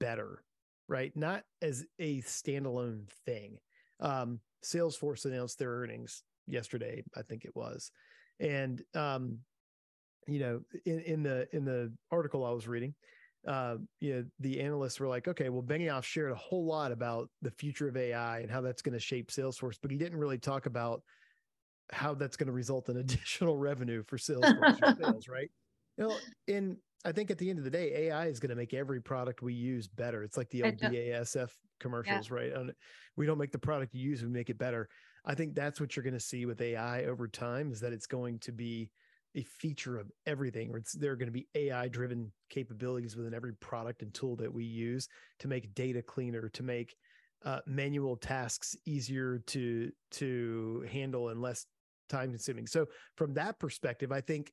better 0.00 0.42
right? 0.86 1.16
Not 1.16 1.44
as 1.62 1.86
a 1.98 2.20
standalone 2.22 3.08
thing. 3.24 3.58
Um 4.00 4.40
salesforce 4.62 5.24
announced 5.24 5.58
their 5.58 5.70
earnings 5.70 6.22
yesterday 6.46 7.02
i 7.16 7.22
think 7.22 7.44
it 7.44 7.54
was. 7.54 7.90
And 8.40 8.82
um 8.94 9.38
you 10.26 10.40
know 10.40 10.60
in 10.84 11.00
in 11.00 11.22
the 11.22 11.46
in 11.52 11.64
the 11.64 11.92
article 12.10 12.44
i 12.44 12.50
was 12.50 12.66
reading 12.66 12.94
uh, 13.46 13.76
you 14.00 14.14
know, 14.14 14.24
the 14.40 14.60
analysts 14.60 14.98
were 14.98 15.08
like, 15.08 15.28
okay, 15.28 15.48
well, 15.50 15.62
Benioff 15.62 16.04
shared 16.04 16.32
a 16.32 16.36
whole 16.36 16.64
lot 16.64 16.92
about 16.92 17.28
the 17.42 17.50
future 17.50 17.88
of 17.88 17.96
AI 17.96 18.40
and 18.40 18.50
how 18.50 18.60
that's 18.60 18.82
going 18.82 18.94
to 18.94 19.00
shape 19.00 19.30
Salesforce, 19.30 19.78
but 19.80 19.90
he 19.90 19.98
didn't 19.98 20.18
really 20.18 20.38
talk 20.38 20.66
about 20.66 21.02
how 21.94 22.14
that's 22.14 22.36
going 22.36 22.48
to 22.48 22.52
result 22.52 22.88
in 22.88 22.96
additional 22.98 23.56
revenue 23.56 24.02
for 24.02 24.18
Salesforce 24.18 24.98
sales, 24.98 25.28
right? 25.28 25.50
You 25.96 26.08
know, 26.08 26.16
and 26.48 26.76
I 27.04 27.12
think 27.12 27.30
at 27.30 27.38
the 27.38 27.48
end 27.50 27.58
of 27.58 27.64
the 27.64 27.70
day, 27.70 28.08
AI 28.08 28.26
is 28.26 28.40
going 28.40 28.50
to 28.50 28.56
make 28.56 28.74
every 28.74 29.00
product 29.00 29.42
we 29.42 29.54
use 29.54 29.86
better. 29.86 30.22
It's 30.22 30.36
like 30.36 30.50
the 30.50 30.64
old. 30.64 30.78
BASF 30.78 31.50
commercials, 31.80 32.30
right? 32.30 32.52
And 32.52 32.72
we 33.16 33.26
don't 33.26 33.38
make 33.38 33.52
the 33.52 33.58
product 33.58 33.94
you 33.94 34.08
use, 34.10 34.22
we 34.22 34.28
make 34.28 34.50
it 34.50 34.58
better. 34.58 34.88
I 35.24 35.34
think 35.34 35.54
that's 35.54 35.80
what 35.80 35.96
you're 35.96 36.04
going 36.04 36.14
to 36.14 36.20
see 36.20 36.46
with 36.46 36.60
AI 36.60 37.04
over 37.04 37.28
time 37.28 37.72
is 37.72 37.80
that 37.80 37.92
it's 37.92 38.06
going 38.06 38.38
to 38.40 38.52
be 38.52 38.90
a 39.36 39.42
feature 39.42 39.98
of 39.98 40.10
everything 40.26 40.70
or 40.70 40.78
it's 40.78 40.92
there 40.92 41.12
are 41.12 41.16
going 41.16 41.26
to 41.26 41.32
be 41.32 41.48
ai 41.56 41.88
driven 41.88 42.30
capabilities 42.50 43.16
within 43.16 43.34
every 43.34 43.52
product 43.54 44.02
and 44.02 44.14
tool 44.14 44.36
that 44.36 44.52
we 44.52 44.64
use 44.64 45.08
to 45.40 45.48
make 45.48 45.74
data 45.74 46.00
cleaner 46.00 46.48
to 46.50 46.62
make 46.62 46.94
uh, 47.44 47.58
manual 47.66 48.16
tasks 48.16 48.76
easier 48.86 49.38
to 49.46 49.90
to 50.10 50.86
handle 50.90 51.28
and 51.28 51.42
less 51.42 51.66
time 52.08 52.30
consuming 52.30 52.66
so 52.66 52.86
from 53.16 53.34
that 53.34 53.58
perspective 53.58 54.12
i 54.12 54.20
think 54.20 54.52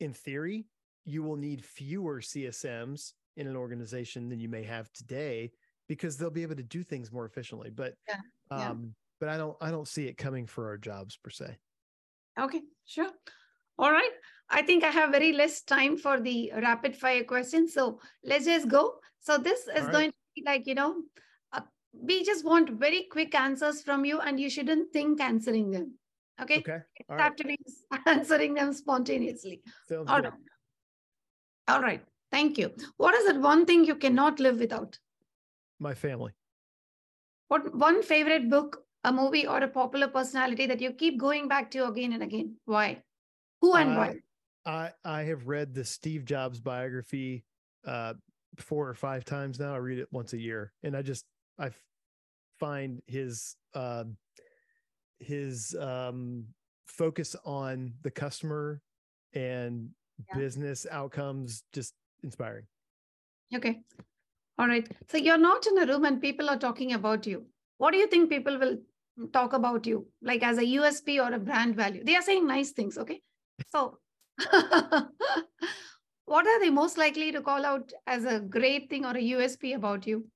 in 0.00 0.12
theory 0.12 0.66
you 1.04 1.22
will 1.22 1.36
need 1.36 1.64
fewer 1.64 2.20
csms 2.20 3.12
in 3.36 3.46
an 3.46 3.56
organization 3.56 4.28
than 4.28 4.40
you 4.40 4.48
may 4.48 4.62
have 4.62 4.90
today 4.92 5.50
because 5.88 6.16
they'll 6.16 6.30
be 6.30 6.42
able 6.42 6.56
to 6.56 6.62
do 6.62 6.82
things 6.82 7.12
more 7.12 7.24
efficiently 7.24 7.70
but 7.70 7.94
Yeah, 8.08 8.16
yeah. 8.50 8.70
um 8.70 8.94
but 9.20 9.28
i 9.28 9.36
don't 9.36 9.56
i 9.60 9.70
don't 9.70 9.88
see 9.88 10.06
it 10.06 10.16
coming 10.16 10.46
for 10.46 10.66
our 10.68 10.78
jobs 10.78 11.16
per 11.16 11.30
se 11.30 11.56
Okay, 12.38 12.62
sure. 12.86 13.10
All 13.78 13.90
right. 13.90 14.10
I 14.50 14.62
think 14.62 14.84
I 14.84 14.88
have 14.88 15.10
very 15.10 15.32
less 15.32 15.62
time 15.62 15.96
for 15.96 16.20
the 16.20 16.52
rapid 16.62 16.96
fire 16.96 17.24
questions. 17.24 17.74
So 17.74 18.00
let's 18.24 18.44
just 18.44 18.68
go. 18.68 18.94
So 19.20 19.38
this 19.38 19.66
is 19.66 19.84
right. 19.84 19.92
going 19.92 20.10
to 20.10 20.16
be 20.36 20.42
like, 20.46 20.66
you 20.66 20.74
know, 20.74 21.02
uh, 21.52 21.60
we 21.92 22.24
just 22.24 22.44
want 22.44 22.70
very 22.70 23.06
quick 23.10 23.34
answers 23.34 23.82
from 23.82 24.04
you 24.04 24.20
and 24.20 24.38
you 24.38 24.48
shouldn't 24.48 24.92
think 24.92 25.20
answering 25.20 25.70
them. 25.70 25.97
Okay. 26.40 26.58
okay 26.58 26.82
all 27.08 27.18
have 27.18 27.36
to 27.36 27.44
be 27.44 27.58
answering 28.06 28.54
them 28.54 28.72
spontaneously. 28.72 29.62
sounds 29.88 30.10
All 30.10 30.20
right. 30.20 30.32
All 31.68 31.82
right. 31.82 32.02
Thank 32.30 32.58
you. 32.58 32.70
What 32.96 33.14
is 33.14 33.26
it 33.26 33.40
one 33.40 33.64
thing 33.66 33.84
you 33.84 33.96
cannot 33.96 34.40
live 34.40 34.58
without? 34.58 34.98
my 35.80 35.94
family 35.94 36.32
What 37.46 37.74
one 37.74 38.02
favorite 38.02 38.50
book, 38.50 38.82
a 39.04 39.12
movie, 39.12 39.46
or 39.46 39.58
a 39.58 39.68
popular 39.68 40.08
personality 40.08 40.66
that 40.66 40.80
you 40.80 40.92
keep 40.92 41.18
going 41.18 41.48
back 41.48 41.70
to 41.70 41.86
again 41.86 42.12
and 42.12 42.22
again? 42.22 42.56
Why? 42.64 43.02
Who 43.60 43.74
and 43.74 43.96
why? 43.96 44.14
I 44.66 44.92
I 45.04 45.22
have 45.22 45.46
read 45.46 45.74
the 45.74 45.84
Steve 45.84 46.24
Jobs 46.24 46.60
biography 46.60 47.44
uh 47.86 48.14
four 48.58 48.88
or 48.88 48.94
five 48.94 49.24
times 49.24 49.58
now. 49.58 49.72
I 49.74 49.78
read 49.78 49.98
it 49.98 50.08
once 50.10 50.32
a 50.32 50.38
year, 50.38 50.72
and 50.82 50.96
I 50.96 51.02
just 51.02 51.24
I 51.58 51.70
find 52.58 53.00
his 53.06 53.56
uh, 53.74 54.04
his 55.20 55.74
um 55.80 56.46
focus 56.86 57.36
on 57.44 57.94
the 58.02 58.10
customer 58.10 58.80
and 59.34 59.90
Yeah. 60.28 60.38
business 60.38 60.86
outcomes, 60.90 61.62
just 61.72 61.94
inspiring. 62.24 62.66
Okay. 63.54 63.80
All 64.58 64.66
right. 64.66 64.86
So 65.08 65.16
you're 65.16 65.38
not 65.38 65.66
in 65.66 65.78
a 65.78 65.86
room 65.86 66.04
and 66.04 66.20
people 66.20 66.50
are 66.50 66.58
talking 66.58 66.92
about 66.92 67.26
you. 67.26 67.46
What 67.76 67.92
do 67.92 67.98
you 67.98 68.08
think 68.08 68.28
people 68.28 68.58
will 68.58 68.78
talk 69.32 69.52
about 69.52 69.86
you, 69.86 70.08
like 70.22 70.42
as 70.42 70.58
a 70.58 70.64
USP 70.64 71.20
or 71.24 71.32
a 71.32 71.38
brand 71.38 71.76
value? 71.76 72.02
They 72.04 72.16
are 72.16 72.22
saying 72.22 72.46
nice 72.46 72.72
things. 72.72 72.98
Okay. 72.98 73.22
So, 73.68 73.98
what 76.24 76.46
are 76.46 76.60
they 76.60 76.70
most 76.70 76.98
likely 76.98 77.30
to 77.32 77.40
call 77.40 77.64
out 77.64 77.92
as 78.06 78.24
a 78.24 78.40
great 78.40 78.90
thing 78.90 79.04
or 79.04 79.16
a 79.16 79.22
USP 79.22 79.74
about 79.76 80.06
you? 80.06 80.26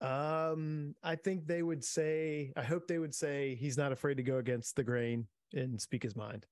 Um, 0.00 0.94
I 1.02 1.16
think 1.16 1.46
they 1.46 1.62
would 1.62 1.84
say, 1.84 2.52
I 2.56 2.62
hope 2.62 2.86
they 2.86 2.98
would 2.98 3.14
say 3.14 3.54
he's 3.54 3.78
not 3.78 3.92
afraid 3.92 4.18
to 4.18 4.22
go 4.22 4.38
against 4.38 4.76
the 4.76 4.84
grain 4.84 5.26
and 5.52 5.80
speak 5.80 6.02
his 6.02 6.14
mind. 6.16 6.46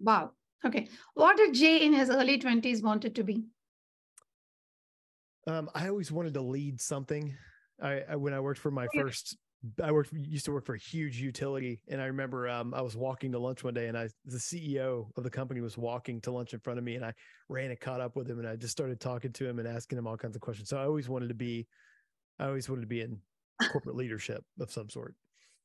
Wow. 0.00 0.32
Okay. 0.64 0.88
What 1.14 1.36
did 1.36 1.54
Jay 1.54 1.84
in 1.84 1.92
his 1.92 2.10
early 2.10 2.38
20s 2.38 2.82
wanted 2.82 3.14
to 3.16 3.24
be? 3.24 3.44
Um, 5.46 5.70
I 5.74 5.88
always 5.88 6.10
wanted 6.10 6.34
to 6.34 6.40
lead 6.40 6.80
something. 6.80 7.34
I, 7.82 8.02
I 8.08 8.16
when 8.16 8.32
I 8.32 8.40
worked 8.40 8.60
for 8.60 8.70
my 8.70 8.86
Oh, 8.86 8.90
yeah. 8.94 9.02
first, 9.02 9.36
I 9.82 9.92
worked 9.92 10.12
used 10.12 10.44
to 10.46 10.52
work 10.52 10.64
for 10.64 10.74
a 10.74 10.78
huge 10.78 11.20
utility, 11.20 11.80
and 11.88 12.00
I 12.00 12.06
remember 12.06 12.48
um, 12.48 12.72
I 12.74 12.82
was 12.82 12.96
walking 12.96 13.32
to 13.32 13.38
lunch 13.38 13.64
one 13.64 13.74
day, 13.74 13.88
and 13.88 13.96
I 13.96 14.08
the 14.24 14.38
CEO 14.38 15.10
of 15.16 15.24
the 15.24 15.30
company 15.30 15.60
was 15.60 15.76
walking 15.76 16.20
to 16.22 16.30
lunch 16.30 16.54
in 16.54 16.60
front 16.60 16.78
of 16.78 16.84
me, 16.84 16.96
and 16.96 17.04
I 17.04 17.12
ran 17.48 17.70
and 17.70 17.80
caught 17.80 18.00
up 18.00 18.16
with 18.16 18.28
him, 18.28 18.38
and 18.38 18.48
I 18.48 18.56
just 18.56 18.72
started 18.72 19.00
talking 19.00 19.32
to 19.32 19.46
him 19.48 19.58
and 19.58 19.68
asking 19.68 19.98
him 19.98 20.06
all 20.06 20.16
kinds 20.16 20.36
of 20.36 20.42
questions. 20.42 20.68
So 20.68 20.78
I 20.78 20.84
always 20.84 21.08
wanted 21.08 21.28
to 21.28 21.34
be, 21.34 21.66
I 22.38 22.46
always 22.46 22.68
wanted 22.68 22.82
to 22.82 22.86
be 22.86 23.00
in 23.00 23.20
corporate 23.70 23.96
leadership 23.96 24.44
of 24.60 24.70
some 24.70 24.90
sort. 24.90 25.14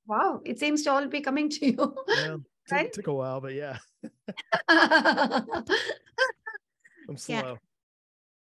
Wow. 0.08 0.42
It 0.46 0.60
seems 0.60 0.84
to 0.84 0.92
all 0.92 1.08
be 1.08 1.22
coming 1.22 1.50
to 1.50 1.66
you. 1.66 1.96
Yeah, 2.16 2.28
took, 2.34 2.44
Right? 2.72 2.94
took 2.94 3.08
a 3.08 3.14
while, 3.14 3.42
but 3.42 3.54
yeah, 3.54 3.78
I'm 4.70 5.66
Yeah. 7.08 7.16
slow. 7.18 7.58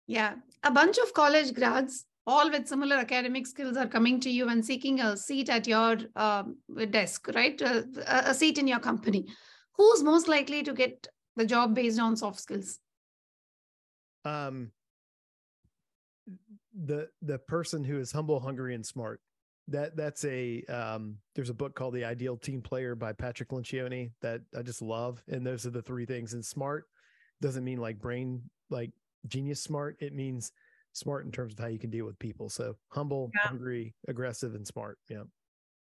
Yeah, 0.06 0.34
a 0.64 0.70
bunch 0.72 0.98
of 0.98 1.14
college 1.14 1.54
grads, 1.54 2.04
all 2.26 2.50
with 2.50 2.66
similar 2.66 2.96
academic 2.96 3.46
skills, 3.46 3.76
are 3.76 3.86
coming 3.86 4.18
to 4.20 4.30
you 4.30 4.48
and 4.48 4.64
seeking 4.64 5.00
a 5.00 5.16
seat 5.16 5.48
at 5.48 5.68
your 5.68 5.98
um, 6.16 6.56
desk, 6.90 7.28
right? 7.34 7.60
Uh, 7.62 7.82
a, 8.08 8.30
a 8.30 8.34
seat 8.34 8.58
in 8.58 8.66
your 8.66 8.80
company. 8.80 9.26
Who's 9.76 10.02
most 10.02 10.26
likely 10.26 10.64
to 10.64 10.72
get 10.72 11.06
the 11.36 11.46
job 11.46 11.74
based 11.76 12.00
on 12.00 12.16
soft 12.16 12.40
skills? 12.40 12.80
um 14.24 14.70
the 16.84 17.08
the 17.22 17.38
person 17.38 17.84
who 17.84 17.98
is 17.98 18.10
humble 18.12 18.40
hungry 18.40 18.74
and 18.74 18.84
smart 18.84 19.20
that 19.68 19.96
that's 19.96 20.24
a 20.24 20.64
um 20.64 21.16
there's 21.34 21.50
a 21.50 21.54
book 21.54 21.74
called 21.74 21.94
the 21.94 22.04
ideal 22.04 22.36
team 22.36 22.62
player 22.62 22.94
by 22.94 23.12
patrick 23.12 23.50
lencioni 23.50 24.10
that 24.22 24.40
i 24.56 24.62
just 24.62 24.82
love 24.82 25.22
and 25.28 25.46
those 25.46 25.66
are 25.66 25.70
the 25.70 25.82
three 25.82 26.06
things 26.06 26.32
and 26.32 26.44
smart 26.44 26.86
doesn't 27.40 27.64
mean 27.64 27.78
like 27.78 27.98
brain 27.98 28.42
like 28.70 28.90
genius 29.26 29.62
smart 29.62 29.96
it 30.00 30.14
means 30.14 30.52
smart 30.92 31.24
in 31.24 31.30
terms 31.30 31.52
of 31.52 31.58
how 31.58 31.66
you 31.66 31.78
can 31.78 31.90
deal 31.90 32.06
with 32.06 32.18
people 32.18 32.48
so 32.48 32.74
humble 32.88 33.30
Yeah. 33.34 33.48
hungry 33.48 33.94
aggressive 34.08 34.54
and 34.54 34.66
smart 34.66 34.98
yeah 35.08 35.22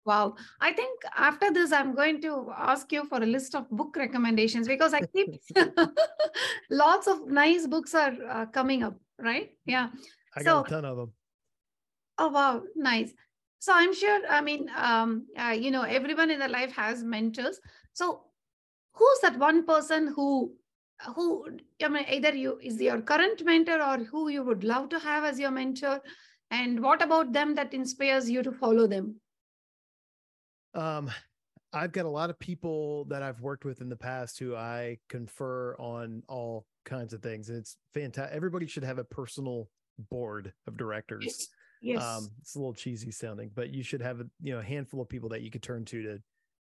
Wow. 0.07 0.35
I 0.61 0.73
think 0.73 1.01
after 1.17 1.51
this, 1.51 1.73
I'm 1.73 1.95
going 1.95 2.21
to 2.23 2.53
ask 2.55 2.93
you 2.93 3.07
for 3.07 3.23
a 3.23 3.27
list 3.27 3.55
of 3.55 3.71
book 3.71 3.97
recommendations 3.97 4.69
because 4.69 4.93
I 4.93 5.01
keep 5.01 5.29
lots 6.71 7.07
of 7.07 7.27
nice 7.27 7.67
books 7.67 7.95
are 7.95 8.13
uh, 8.29 8.47
coming 8.47 8.83
up, 8.83 8.97
right? 9.19 9.53
Yeah. 9.65 9.89
I 10.37 10.43
got 10.43 10.51
So- 10.51 10.65
a 10.65 10.69
ton 10.69 10.85
of 10.85 10.97
them 10.97 11.13
Oh, 12.17 12.29
wow. 12.29 12.63
Nice. 12.77 13.13
So 13.59 13.73
I'm 13.75 13.95
sure, 13.95 14.21
I 14.29 14.41
mean, 14.41 14.71
um, 14.77 15.27
uh, 15.37 15.49
you 15.51 15.71
know, 15.71 15.83
everyone 15.83 16.31
in 16.31 16.39
their 16.39 16.49
life 16.49 16.71
has 16.77 17.03
mentors. 17.03 17.59
So 17.93 18.23
who's 18.93 19.19
that 19.23 19.37
one 19.39 19.65
person 19.67 20.13
who, 20.15 20.53
who, 21.17 21.59
I 21.83 21.89
mean, 21.89 22.05
either 22.09 22.35
you 22.35 22.59
is 22.63 22.81
your 22.81 23.01
current 23.01 23.45
mentor 23.45 23.83
or 23.83 23.99
who 24.05 24.29
you 24.29 24.45
would 24.45 24.63
love 24.63 24.91
to 24.91 24.99
have 25.01 25.25
as 25.25 25.41
your 25.41 25.51
mentor? 25.51 26.01
And 26.51 26.81
what 26.81 27.03
about 27.03 27.33
them 27.33 27.55
that 27.57 27.75
inspires 27.75 28.31
you 28.31 28.43
to 28.45 28.53
follow 28.53 28.87
them? 28.87 29.17
Um, 30.75 31.11
I've 31.73 31.93
got 31.93 32.05
a 32.05 32.11
lot 32.11 32.31
of 32.31 32.39
people 32.39 33.07
that 33.07 33.23
I've 33.23 33.41
worked 33.41 33.65
with 33.65 33.81
in 33.81 33.89
the 33.89 33.97
past 33.97 34.39
who 34.39 34.55
I 34.55 34.99
confer 35.09 35.75
on 35.81 36.23
all 36.29 36.67
kinds 36.85 37.13
of 37.13 37.23
things. 37.23 37.49
And 37.49 37.59
it's 37.59 37.77
fantastic. 37.93 38.37
Everybody 38.37 38.67
should 38.67 38.85
have 38.85 38.99
a 38.99 39.05
personal 39.05 39.69
board 39.99 40.53
of 40.67 40.77
directors. 40.77 41.49
Yes. 41.81 42.03
Um, 42.03 42.29
it's 42.41 42.55
a 42.55 42.59
little 42.59 42.75
cheesy 42.75 43.11
sounding, 43.11 43.51
but 43.55 43.75
you 43.75 43.83
should 43.83 44.01
have 44.01 44.21
a 44.21 44.25
you 44.41 44.55
know 44.55 44.61
a 44.61 44.65
handful 44.65 45.01
of 45.03 45.09
people 45.09 45.29
that 45.31 45.43
you 45.43 45.51
could 45.51 45.63
turn 45.63 45.85
to 45.87 46.03
to 46.03 46.19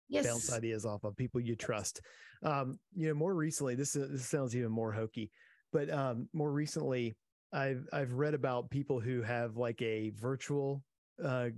yes. 0.09 0.27
bounce 0.27 0.53
ideas 0.53 0.87
off 0.87 1.05
of, 1.05 1.16
people 1.16 1.41
you 1.41 1.57
trust. 1.57 2.01
Um, 2.45 2.79
you 2.95 3.09
know, 3.09 3.14
more 3.14 3.35
recently, 3.35 3.75
this 3.75 3.97
is, 3.97 4.11
this 4.11 4.27
sounds 4.27 4.55
even 4.55 4.71
more 4.71 4.93
hokey, 4.93 5.31
but 5.73 5.91
um, 5.91 6.29
more 6.33 6.53
recently, 6.53 7.14
I've 7.53 7.87
I've 7.93 8.12
read 8.12 8.35
about 8.35 8.71
people 8.71 9.01
who 9.01 9.23
have 9.23 9.57
like 9.57 9.83
a 9.83 10.11
virtual 10.11 10.83
uh, 11.23 11.49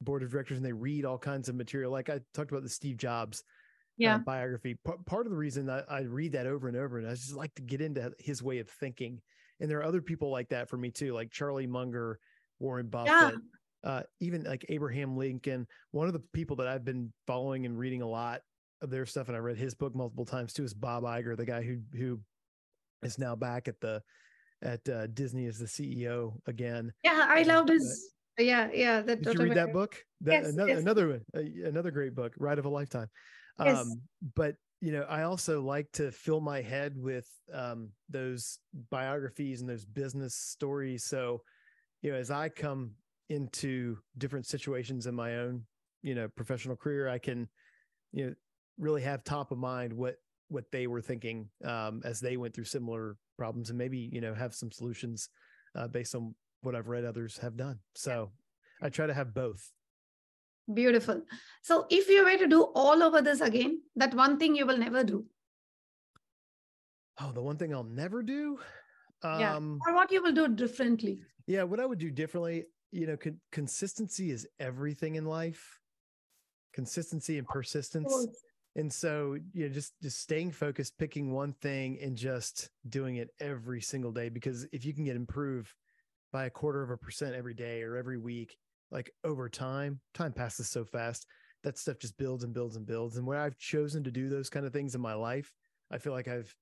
board 0.00 0.22
of 0.22 0.30
directors 0.30 0.56
and 0.56 0.66
they 0.66 0.72
read 0.72 1.04
all 1.04 1.18
kinds 1.18 1.48
of 1.48 1.54
material. 1.54 1.92
Like 1.92 2.08
I 2.08 2.20
talked 2.34 2.50
about 2.50 2.62
the 2.62 2.68
Steve 2.70 2.96
Jobs 2.96 3.40
uh, 3.40 3.42
Yeah. 3.98 4.18
biography. 4.18 4.78
P- 4.86 4.92
part 5.06 5.26
of 5.26 5.30
the 5.32 5.38
reason 5.38 5.66
that 5.66 5.84
I 5.90 6.00
read 6.00 6.32
that 6.32 6.46
over 6.46 6.66
and 6.66 6.76
over, 6.76 6.98
and 6.98 7.06
I 7.06 7.12
just 7.12 7.34
like 7.34 7.54
to 7.56 7.62
get 7.62 7.80
into 7.82 8.10
his 8.18 8.42
way 8.42 8.58
of 8.58 8.68
thinking. 8.68 9.20
And 9.62 9.70
there 9.70 9.78
are 9.78 9.84
other 9.84 10.02
people 10.02 10.28
like 10.30 10.48
that 10.48 10.68
for 10.68 10.76
me 10.76 10.90
too, 10.90 11.14
like 11.14 11.30
Charlie 11.30 11.68
Munger, 11.68 12.18
Warren 12.58 12.88
Buffett, 12.88 13.36
uh, 13.84 14.02
even 14.18 14.42
like 14.42 14.66
Abraham 14.68 15.16
Lincoln. 15.16 15.68
One 15.92 16.08
of 16.08 16.12
the 16.12 16.22
people 16.32 16.56
that 16.56 16.66
I've 16.66 16.84
been 16.84 17.12
following 17.28 17.64
and 17.64 17.78
reading 17.78 18.02
a 18.02 18.08
lot 18.08 18.40
of 18.82 18.90
their 18.90 19.06
stuff, 19.06 19.28
and 19.28 19.36
I 19.36 19.40
read 19.40 19.56
his 19.56 19.74
book 19.74 19.94
multiple 19.94 20.24
times 20.26 20.52
too, 20.52 20.64
is 20.64 20.74
Bob 20.74 21.04
Iger, 21.04 21.36
the 21.36 21.46
guy 21.46 21.62
who 21.62 21.78
who 21.96 22.18
is 23.04 23.20
now 23.20 23.36
back 23.36 23.68
at 23.68 23.80
the 23.80 24.02
at 24.62 24.86
uh, 24.88 25.06
Disney 25.06 25.46
as 25.46 25.60
the 25.60 25.66
CEO 25.66 26.32
again. 26.48 26.92
Yeah. 27.04 27.24
I 27.28 27.42
love 27.44 27.46
loved 27.46 27.66
but- 27.68 27.74
his, 27.74 28.12
yeah. 28.38 28.68
Yeah. 28.74 29.00
That 29.02 29.22
Did 29.22 29.34
you 29.34 29.44
read 29.44 29.54
that 29.54 29.72
book? 29.72 29.96
That, 30.22 30.42
Yes, 30.42 30.52
another 30.52 30.70
yes. 30.70 30.80
another 30.80 31.08
one, 31.08 31.20
uh, 31.36 31.68
another 31.68 31.92
great 31.92 32.16
book, 32.16 32.32
Ride 32.36 32.58
of 32.58 32.64
a 32.64 32.68
Lifetime. 32.68 33.08
Yes. 33.64 33.78
Um, 33.78 34.02
but 34.34 34.56
you 34.82 34.90
know, 34.90 35.06
I 35.08 35.22
also 35.22 35.62
like 35.62 35.92
to 35.92 36.10
fill 36.10 36.40
my 36.40 36.60
head 36.60 36.96
with 36.96 37.30
um, 37.54 37.90
those 38.10 38.58
biographies 38.90 39.60
and 39.60 39.70
those 39.70 39.84
business 39.84 40.34
stories. 40.34 41.04
So, 41.04 41.42
you 42.02 42.10
know, 42.10 42.18
as 42.18 42.32
I 42.32 42.48
come 42.48 42.90
into 43.28 43.98
different 44.18 44.44
situations 44.44 45.06
in 45.06 45.14
my 45.14 45.36
own, 45.36 45.62
you 46.02 46.16
know, 46.16 46.26
professional 46.26 46.74
career, 46.74 47.08
I 47.08 47.18
can, 47.18 47.48
you 48.10 48.26
know, 48.26 48.34
really 48.76 49.02
have 49.02 49.22
top 49.22 49.52
of 49.52 49.58
mind 49.58 49.92
what 49.92 50.16
what 50.48 50.64
they 50.72 50.88
were 50.88 51.00
thinking 51.00 51.48
um, 51.64 52.02
as 52.04 52.18
they 52.18 52.36
went 52.36 52.52
through 52.52 52.64
similar 52.64 53.16
problems, 53.38 53.70
and 53.70 53.78
maybe 53.78 54.10
you 54.12 54.20
know 54.20 54.34
have 54.34 54.52
some 54.52 54.72
solutions 54.72 55.28
uh, 55.76 55.86
based 55.86 56.16
on 56.16 56.34
what 56.62 56.74
I've 56.74 56.88
read 56.88 57.04
others 57.04 57.38
have 57.38 57.56
done. 57.56 57.78
So, 57.94 58.32
I 58.82 58.88
try 58.88 59.06
to 59.06 59.14
have 59.14 59.32
both. 59.32 59.70
Beautiful. 60.72 61.22
So 61.62 61.86
if 61.90 62.08
you 62.08 62.24
were 62.24 62.36
to 62.36 62.46
do 62.46 62.62
all 62.74 63.02
over 63.02 63.22
this 63.22 63.40
again, 63.40 63.80
that 63.96 64.14
one 64.14 64.38
thing 64.38 64.54
you 64.54 64.66
will 64.66 64.78
never 64.78 65.04
do, 65.04 65.24
Oh, 67.20 67.30
the 67.32 67.42
one 67.42 67.56
thing 67.56 67.74
I'll 67.74 67.84
never 67.84 68.22
do. 68.22 68.58
Yeah. 69.22 69.54
Um, 69.56 69.78
or 69.86 69.94
what 69.94 70.10
you 70.10 70.22
will 70.22 70.32
do 70.32 70.48
differently. 70.48 71.22
yeah, 71.46 71.62
what 71.62 71.78
I 71.78 71.86
would 71.86 71.98
do 71.98 72.10
differently, 72.10 72.64
you 72.90 73.06
know, 73.06 73.16
con- 73.16 73.40
consistency 73.52 74.30
is 74.30 74.48
everything 74.58 75.16
in 75.16 75.24
life. 75.26 75.78
Consistency 76.72 77.38
and 77.38 77.46
persistence. 77.46 78.12
And 78.74 78.90
so, 78.90 79.36
you 79.52 79.68
know, 79.68 79.74
just 79.74 79.92
just 80.02 80.20
staying 80.20 80.52
focused, 80.52 80.96
picking 80.98 81.30
one 81.32 81.52
thing 81.60 81.98
and 82.02 82.16
just 82.16 82.70
doing 82.88 83.16
it 83.16 83.28
every 83.38 83.82
single 83.82 84.10
day. 84.10 84.30
Because 84.30 84.66
if 84.72 84.84
you 84.86 84.94
can 84.94 85.04
get 85.04 85.14
improved 85.14 85.70
by 86.32 86.46
a 86.46 86.50
quarter 86.50 86.82
of 86.82 86.90
a 86.90 86.96
percent 86.96 87.34
every 87.34 87.54
day 87.54 87.82
or 87.82 87.96
every 87.96 88.16
week, 88.16 88.56
like 88.92 89.10
over 89.24 89.48
time, 89.48 90.00
time 90.14 90.32
passes 90.32 90.68
so 90.68 90.84
fast. 90.84 91.26
That 91.64 91.78
stuff 91.78 91.98
just 91.98 92.16
builds 92.18 92.44
and 92.44 92.52
builds 92.52 92.76
and 92.76 92.86
builds. 92.86 93.16
And 93.16 93.26
where 93.26 93.40
I've 93.40 93.56
chosen 93.56 94.04
to 94.04 94.10
do 94.10 94.28
those 94.28 94.50
kind 94.50 94.66
of 94.66 94.72
things 94.72 94.94
in 94.94 95.00
my 95.00 95.14
life, 95.14 95.52
I 95.90 95.98
feel 95.98 96.12
like 96.12 96.28
I've 96.28 96.54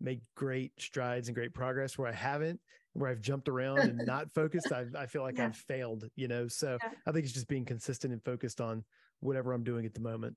made 0.00 0.20
great 0.36 0.72
strides 0.78 1.28
and 1.28 1.34
great 1.34 1.54
progress. 1.54 1.98
Where 1.98 2.08
I 2.08 2.12
haven't, 2.12 2.60
where 2.94 3.10
I've 3.10 3.20
jumped 3.20 3.48
around 3.48 3.80
and 3.80 4.00
not 4.06 4.32
focused, 4.34 4.72
I 4.72 4.86
I 4.96 5.06
feel 5.06 5.22
like 5.22 5.38
Yeah. 5.38 5.46
I've 5.46 5.56
failed. 5.56 6.04
You 6.16 6.28
know, 6.28 6.48
so 6.48 6.78
Yeah. 6.82 6.90
I 7.06 7.12
think 7.12 7.24
it's 7.24 7.34
just 7.34 7.48
being 7.48 7.64
consistent 7.64 8.12
and 8.12 8.24
focused 8.24 8.60
on 8.60 8.84
whatever 9.20 9.52
I'm 9.52 9.64
doing 9.64 9.84
at 9.84 9.94
the 9.94 10.00
moment. 10.00 10.36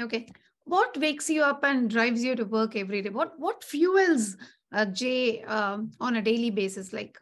Okay. 0.00 0.28
What 0.64 0.96
wakes 0.96 1.28
you 1.30 1.42
up 1.42 1.64
and 1.64 1.88
drives 1.90 2.22
you 2.22 2.36
to 2.36 2.44
work 2.44 2.76
every 2.76 3.02
day? 3.02 3.10
What 3.10 3.38
what 3.38 3.64
fuels 3.64 4.36
uh, 4.72 4.86
Jay 4.86 5.42
um, 5.42 5.92
on 6.00 6.16
a 6.16 6.22
daily 6.22 6.50
basis? 6.50 6.92
Like 6.92 7.18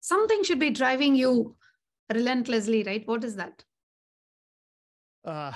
something 0.00 0.42
should 0.44 0.58
be 0.58 0.70
driving 0.70 1.14
you 1.14 1.56
relentlessly, 2.12 2.82
right? 2.84 3.06
What 3.06 3.24
is 3.24 3.36
that? 3.36 3.64
Uh 5.24 5.52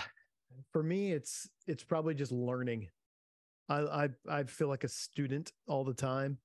for 0.72 0.82
me 0.82 1.12
it's 1.12 1.48
it's 1.66 1.84
probably 1.84 2.14
just 2.14 2.32
learning. 2.32 2.88
I 3.68 3.78
I 4.04 4.08
I 4.28 4.42
feel 4.44 4.68
like 4.68 4.84
a 4.84 4.88
student 4.88 5.52
all 5.66 5.84
the 5.84 5.94
time. 5.94 6.38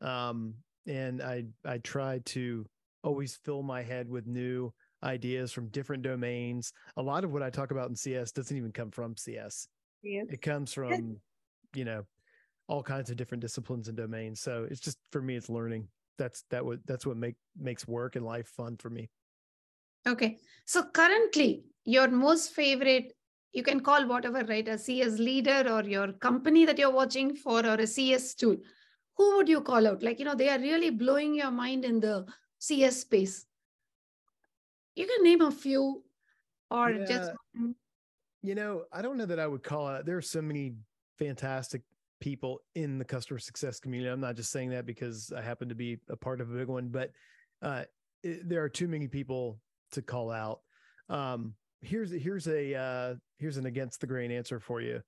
Um 0.00 0.54
and 0.86 1.22
I 1.22 1.44
I 1.64 1.78
try 1.78 2.20
to 2.26 2.66
always 3.02 3.36
fill 3.44 3.62
my 3.62 3.82
head 3.82 4.08
with 4.08 4.26
new 4.26 4.72
ideas 5.02 5.52
from 5.52 5.68
different 5.68 6.02
domains. 6.02 6.72
A 6.96 7.02
lot 7.02 7.24
of 7.24 7.32
what 7.32 7.42
I 7.42 7.50
talk 7.50 7.70
about 7.70 7.88
in 7.88 7.96
CS 7.96 8.32
doesn't 8.32 8.56
even 8.56 8.72
come 8.72 8.90
from 8.90 9.16
CS. 9.16 9.66
Yes. 10.02 10.26
It 10.30 10.42
comes 10.42 10.72
from, 10.72 11.18
you 11.74 11.84
know, 11.84 12.04
all 12.68 12.82
kinds 12.82 13.10
of 13.10 13.16
different 13.16 13.40
disciplines 13.40 13.88
and 13.88 13.96
domains. 13.96 14.40
So 14.40 14.66
it's 14.70 14.80
just 14.80 14.98
for 15.10 15.22
me, 15.22 15.36
it's 15.36 15.48
learning. 15.48 15.88
That's 16.18 16.44
that 16.50 16.64
what 16.64 16.78
that's 16.86 17.06
what 17.06 17.16
make 17.16 17.36
makes 17.58 17.88
work 17.88 18.16
and 18.16 18.24
life 18.24 18.48
fun 18.48 18.76
for 18.76 18.90
me. 18.90 19.08
Okay. 20.08 20.38
So 20.64 20.84
currently, 20.84 21.64
your 21.84 22.08
most 22.08 22.52
favorite, 22.52 23.12
you 23.52 23.62
can 23.62 23.80
call 23.80 24.06
whatever, 24.06 24.44
right? 24.44 24.66
A 24.68 24.78
CS 24.78 25.18
leader 25.18 25.64
or 25.68 25.82
your 25.82 26.12
company 26.12 26.64
that 26.64 26.78
you're 26.78 26.92
watching 26.92 27.34
for 27.34 27.66
or 27.66 27.74
a 27.74 27.86
CS 27.86 28.34
tool. 28.34 28.56
Who 29.16 29.36
would 29.36 29.48
you 29.48 29.60
call 29.60 29.86
out? 29.86 30.02
Like, 30.02 30.18
you 30.18 30.24
know, 30.24 30.34
they 30.34 30.48
are 30.48 30.58
really 30.58 30.90
blowing 30.90 31.34
your 31.34 31.50
mind 31.50 31.84
in 31.84 32.00
the 32.00 32.26
CS 32.58 33.00
space. 33.00 33.46
You 34.94 35.06
can 35.06 35.24
name 35.24 35.40
a 35.40 35.50
few 35.50 36.02
or 36.70 36.92
Yeah. 36.92 37.04
just 37.04 37.32
You 38.42 38.54
know, 38.54 38.84
I 38.92 39.02
don't 39.02 39.18
know 39.18 39.26
that 39.26 39.38
I 39.38 39.46
would 39.46 39.62
call 39.62 39.86
out. 39.86 40.06
There 40.06 40.16
are 40.16 40.22
so 40.22 40.40
many 40.40 40.74
fantastic 41.18 41.82
people 42.20 42.60
in 42.74 42.98
the 42.98 43.04
customer 43.04 43.38
success 43.38 43.80
community. 43.80 44.10
I'm 44.10 44.20
not 44.20 44.36
just 44.36 44.50
saying 44.50 44.70
that 44.70 44.86
because 44.86 45.32
I 45.36 45.42
happen 45.42 45.68
to 45.68 45.74
be 45.74 45.98
a 46.08 46.16
part 46.16 46.40
of 46.40 46.50
a 46.50 46.54
big 46.54 46.68
one, 46.68 46.88
but 46.88 47.10
uh, 47.60 47.84
it, 48.22 48.48
there 48.48 48.62
are 48.62 48.68
too 48.68 48.88
many 48.88 49.08
people 49.08 49.58
to 49.92 50.02
call 50.02 50.30
out. 50.30 50.60
Um, 51.08 51.54
here's 51.82 52.10
here's 52.10 52.46
a 52.46 52.74
uh, 52.74 53.14
here's 53.38 53.56
an 53.56 53.66
against 53.66 54.00
the 54.00 54.06
grain 54.06 54.30
answer 54.30 54.60
for 54.60 54.80
you. 54.80 55.00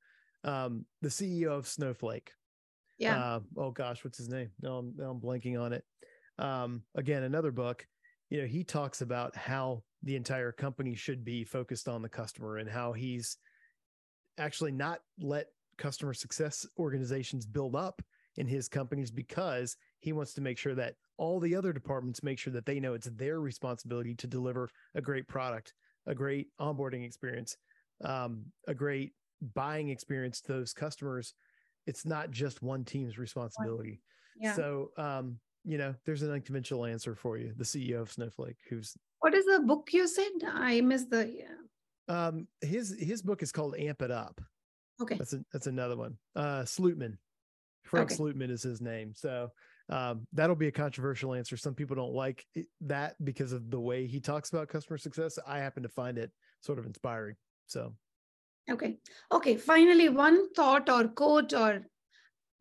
Um, 0.44 0.84
the 1.00 1.08
CEO 1.08 1.50
of 1.50 1.68
Snowflake. 1.68 2.32
yeah. 2.98 3.18
Uh, 3.18 3.40
oh 3.56 3.70
gosh, 3.70 4.04
what's 4.04 4.18
his 4.18 4.28
name? 4.28 4.50
No, 4.60 4.78
I'm, 4.78 4.94
now 4.96 5.10
I'm 5.10 5.20
blanking 5.20 5.60
on 5.60 5.72
it. 5.72 5.84
Um, 6.38 6.82
again, 6.94 7.22
another 7.22 7.52
book. 7.52 7.86
You 8.30 8.40
know, 8.40 8.46
he 8.46 8.64
talks 8.64 9.02
about 9.02 9.36
how 9.36 9.82
the 10.02 10.16
entire 10.16 10.52
company 10.52 10.94
should 10.94 11.24
be 11.24 11.44
focused 11.44 11.86
on 11.86 12.02
the 12.02 12.08
customer 12.08 12.56
and 12.56 12.68
how 12.68 12.92
he's 12.92 13.36
actually 14.38 14.72
not 14.72 15.00
let 15.20 15.46
customer 15.78 16.14
success 16.14 16.66
organizations 16.78 17.46
build 17.46 17.76
up 17.76 18.02
in 18.36 18.46
his 18.46 18.68
companies 18.68 19.10
because 19.10 19.76
he 20.00 20.12
wants 20.12 20.34
to 20.34 20.40
make 20.40 20.58
sure 20.58 20.74
that 20.74 20.94
all 21.22 21.38
the 21.38 21.54
other 21.54 21.72
departments 21.72 22.24
make 22.24 22.36
sure 22.36 22.52
that 22.52 22.66
they 22.66 22.80
know 22.80 22.94
it's 22.94 23.08
their 23.14 23.38
responsibility 23.40 24.12
to 24.12 24.26
deliver 24.26 24.68
a 24.96 25.00
great 25.00 25.28
product, 25.28 25.72
a 26.08 26.14
great 26.16 26.48
onboarding 26.60 27.04
experience, 27.06 27.56
um, 28.04 28.44
a 28.66 28.74
great 28.74 29.12
buying 29.54 29.88
experience 29.88 30.40
to 30.40 30.52
those 30.52 30.72
customers. 30.72 31.34
It's 31.86 32.04
not 32.04 32.32
just 32.32 32.60
one 32.60 32.84
team's 32.84 33.18
responsibility. 33.18 34.00
yeah. 34.36 34.54
So, 34.54 34.90
um, 34.98 35.38
you 35.64 35.78
know, 35.78 35.94
there's 36.04 36.22
an 36.22 36.32
unconventional 36.32 36.84
answer 36.86 37.14
for 37.14 37.38
you. 37.38 37.52
The 37.56 37.62
CEO 37.62 38.00
of 38.00 38.10
Snowflake, 38.10 38.56
who's 38.68 38.96
what 39.20 39.32
is 39.32 39.44
the 39.44 39.60
book 39.64 39.90
you 39.92 40.08
said? 40.08 40.32
I 40.52 40.80
missed 40.80 41.10
the. 41.10 41.32
Yeah. 41.32 41.54
um, 42.08 42.48
his 42.62 42.96
his 42.98 43.22
book 43.22 43.44
is 43.44 43.52
called 43.52 43.76
Amp 43.78 44.02
It 44.02 44.10
Up. 44.10 44.40
Okay. 45.00 45.16
That's 45.18 45.34
a, 45.34 45.44
that's 45.52 45.68
another 45.68 45.96
one. 45.96 46.16
Uh, 46.34 46.62
Slootman, 46.62 47.16
Frank 47.84 48.10
Okay. 48.10 48.20
Slootman 48.20 48.50
is 48.50 48.64
his 48.64 48.80
name. 48.80 49.12
So 49.14 49.50
um, 49.95 50.26
that'll 50.32 50.57
be 50.64 50.68
a 50.68 50.72
controversial 50.84 51.34
answer. 51.34 51.57
Some 51.57 51.74
people 51.74 51.97
don't 51.97 52.14
like 52.24 52.45
it, 52.55 52.66
that 52.82 53.16
because 53.22 53.53
of 53.53 53.70
the 53.70 53.80
way 53.88 54.07
he 54.07 54.20
talks 54.20 54.49
about 54.53 54.68
customer 54.68 54.99
success. 54.99 55.38
I 55.47 55.59
happen 55.59 55.82
to 55.82 55.88
find 55.88 56.16
it 56.18 56.30
sort 56.61 56.78
of 56.78 56.86
inspiring. 56.86 57.36
So 57.66 57.95
Okay. 58.70 58.93
Okay. 59.30 59.57
Finally, 59.57 60.09
one 60.09 60.38
thought 60.55 60.88
or 60.88 61.09
quote 61.09 61.53
or 61.53 61.72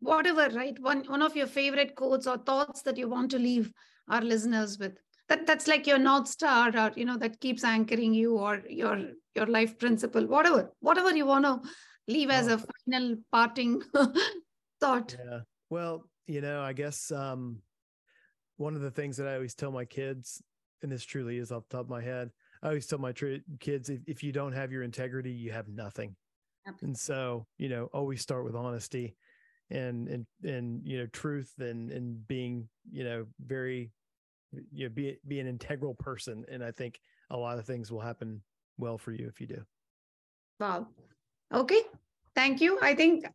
whatever, 0.00 0.48
right? 0.54 0.76
One 0.80 1.04
one 1.14 1.22
of 1.22 1.36
your 1.36 1.46
favorite 1.46 1.94
quotes 2.00 2.26
or 2.26 2.38
thoughts 2.38 2.82
that 2.82 2.96
you 2.98 3.08
want 3.08 3.30
to 3.32 3.38
leave 3.38 3.72
our 4.08 4.20
listeners 4.20 4.78
with. 4.78 4.94
That 5.28 5.46
that's 5.46 5.68
like 5.68 5.86
your 5.86 5.98
north 5.98 6.26
star, 6.28 6.76
or 6.76 6.90
you 6.96 7.04
know, 7.04 7.16
that 7.18 7.40
keeps 7.40 7.62
anchoring 7.64 8.12
you, 8.14 8.36
or 8.36 8.62
your 8.68 8.96
your 9.36 9.46
life 9.46 9.78
principle, 9.78 10.26
whatever, 10.26 10.62
whatever 10.80 11.14
you 11.16 11.26
want 11.26 11.44
to 11.44 11.54
leave 12.08 12.30
as 12.30 12.48
Oh. 12.48 12.54
a 12.54 12.58
final 12.90 13.16
parting 13.30 13.80
thought. 14.80 15.16
yeah. 15.24 15.40
Well, 15.70 16.04
you 16.26 16.40
know, 16.40 16.62
I 16.62 16.72
guess 16.72 17.10
um, 17.10 17.62
one 18.56 18.74
of 18.74 18.80
the 18.80 18.90
things 18.90 19.16
that 19.16 19.28
I 19.28 19.34
always 19.34 19.54
tell 19.54 19.72
my 19.72 19.84
kids, 19.84 20.42
and 20.82 20.90
this 20.90 21.04
truly 21.04 21.38
is 21.38 21.52
off 21.52 21.68
the 21.68 21.76
top 21.76 21.86
of 21.86 21.90
my 21.90 22.02
head, 22.02 22.30
I 22.62 22.68
always 22.68 22.86
tell 22.86 22.98
my 22.98 23.12
tr- 23.12 23.36
kids 23.60 23.88
if, 23.88 24.00
if 24.06 24.22
you 24.22 24.32
don't 24.32 24.52
have 24.52 24.72
your 24.72 24.82
integrity, 24.82 25.30
you 25.30 25.52
have 25.52 25.68
nothing. 25.68 26.16
And 26.82 26.96
so, 26.96 27.46
you 27.58 27.68
know, 27.68 27.86
always 27.92 28.20
start 28.22 28.44
with 28.44 28.54
honesty 28.54 29.16
and 29.70 30.08
and 30.08 30.26
and 30.44 30.80
you 30.84 30.98
know, 30.98 31.06
truth 31.06 31.52
and 31.58 31.90
and 31.90 32.26
being, 32.28 32.68
you 32.90 33.04
know, 33.04 33.26
very 33.44 33.90
you 34.72 34.84
know, 34.84 34.94
be 34.94 35.18
be 35.26 35.40
an 35.40 35.46
integral 35.46 35.94
person. 35.94 36.44
And 36.50 36.62
I 36.62 36.70
think 36.70 37.00
a 37.30 37.36
lot 37.36 37.58
of 37.58 37.66
things 37.66 37.90
will 37.90 38.00
happen 38.00 38.42
well 38.78 38.98
for 38.98 39.12
you 39.12 39.26
if 39.26 39.40
you 39.40 39.46
do. 39.46 39.62
Wow. 40.60 40.86
Okay. 41.52 41.82
Thank 42.34 42.60
you. 42.60 42.78
I 42.80 42.94
think 42.94 43.26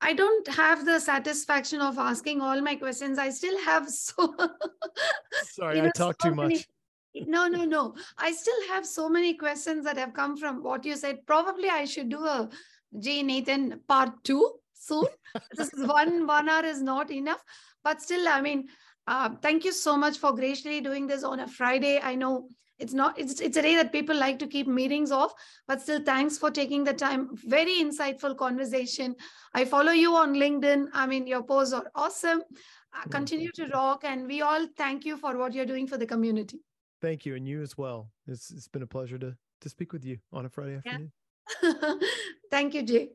I 0.00 0.12
don't 0.12 0.46
have 0.48 0.84
the 0.84 0.98
satisfaction 1.00 1.80
of 1.80 1.98
asking 1.98 2.40
all 2.40 2.60
my 2.60 2.74
questions. 2.74 3.18
I 3.18 3.30
still 3.30 3.58
have 3.64 3.88
so 4.06 4.34
Sorry, 5.52 5.80
I 5.80 5.84
know, 5.84 5.90
talk 5.94 6.16
so 6.20 6.28
too 6.30 6.34
many- 6.34 6.54
much. 6.56 6.66
No, 7.28 7.46
no, 7.46 7.64
no. 7.64 7.94
I 8.18 8.32
still 8.32 8.68
have 8.68 8.84
so 8.84 9.08
many 9.08 9.34
questions 9.34 9.84
that 9.84 9.96
have 9.96 10.14
come 10.14 10.36
from 10.36 10.64
what 10.64 10.84
you 10.84 10.96
said. 10.96 11.24
Probably 11.26 11.68
I 11.68 11.84
should 11.84 12.08
do 12.08 12.24
a 12.24 12.48
Jay 12.98 13.22
Nathan 13.22 13.80
part 13.86 14.24
two 14.24 14.50
soon. 14.74 15.06
this 15.56 15.72
is 15.72 15.86
one 15.86 16.26
one 16.36 16.48
hour 16.48 16.64
is 16.64 16.82
not 16.82 17.12
enough, 17.12 17.42
but 17.84 18.02
still, 18.02 18.26
I 18.26 18.40
mean, 18.40 18.66
uh, 19.06 19.30
thank 19.42 19.64
you 19.64 19.70
so 19.70 19.96
much 19.96 20.18
for 20.18 20.32
graciously 20.32 20.80
doing 20.80 21.06
this 21.06 21.22
on 21.22 21.38
a 21.40 21.46
Friday. 21.46 22.00
I 22.02 22.16
know 22.16 22.48
it's 22.78 22.92
not 22.92 23.18
it's 23.18 23.40
it's 23.40 23.56
a 23.56 23.62
day 23.62 23.76
that 23.76 23.92
people 23.92 24.16
like 24.16 24.38
to 24.40 24.46
keep 24.46 24.66
meetings 24.66 25.10
off, 25.12 25.32
but 25.68 25.80
still, 25.80 26.02
thanks 26.02 26.38
for 26.38 26.50
taking 26.50 26.84
the 26.84 26.92
time. 26.92 27.28
Very 27.46 27.76
insightful 27.80 28.36
conversation. 28.36 29.14
I 29.54 29.64
follow 29.64 29.92
you 29.92 30.14
on 30.16 30.34
LinkedIn. 30.34 30.88
I 30.92 31.06
mean, 31.06 31.26
your 31.26 31.42
posts 31.42 31.74
are 31.74 31.90
awesome. 31.94 32.42
Uh, 32.92 33.04
Mm, 33.06 33.10
continue 33.10 33.50
to 33.54 33.66
rock, 33.68 34.04
and 34.04 34.26
we 34.26 34.42
all 34.42 34.66
thank 34.76 35.04
you 35.04 35.16
for 35.16 35.36
what 35.36 35.52
you're 35.52 35.66
doing 35.66 35.86
for 35.86 35.96
the 35.98 36.06
community. 36.06 36.60
Thank 37.00 37.26
you, 37.26 37.34
and 37.34 37.46
you 37.46 37.62
as 37.62 37.76
well. 37.76 38.10
It's 38.26 38.50
it's 38.50 38.68
been 38.68 38.82
a 38.82 38.86
pleasure 38.86 39.18
to 39.18 39.36
to 39.60 39.68
speak 39.68 39.92
with 39.92 40.04
you 40.04 40.18
on 40.32 40.46
a 40.46 40.48
Friday 40.48 40.80
Yeah. 40.84 40.98
afternoon. 40.98 42.00
Thank 42.50 42.74
you, 42.74 42.82
Jay. 42.82 43.10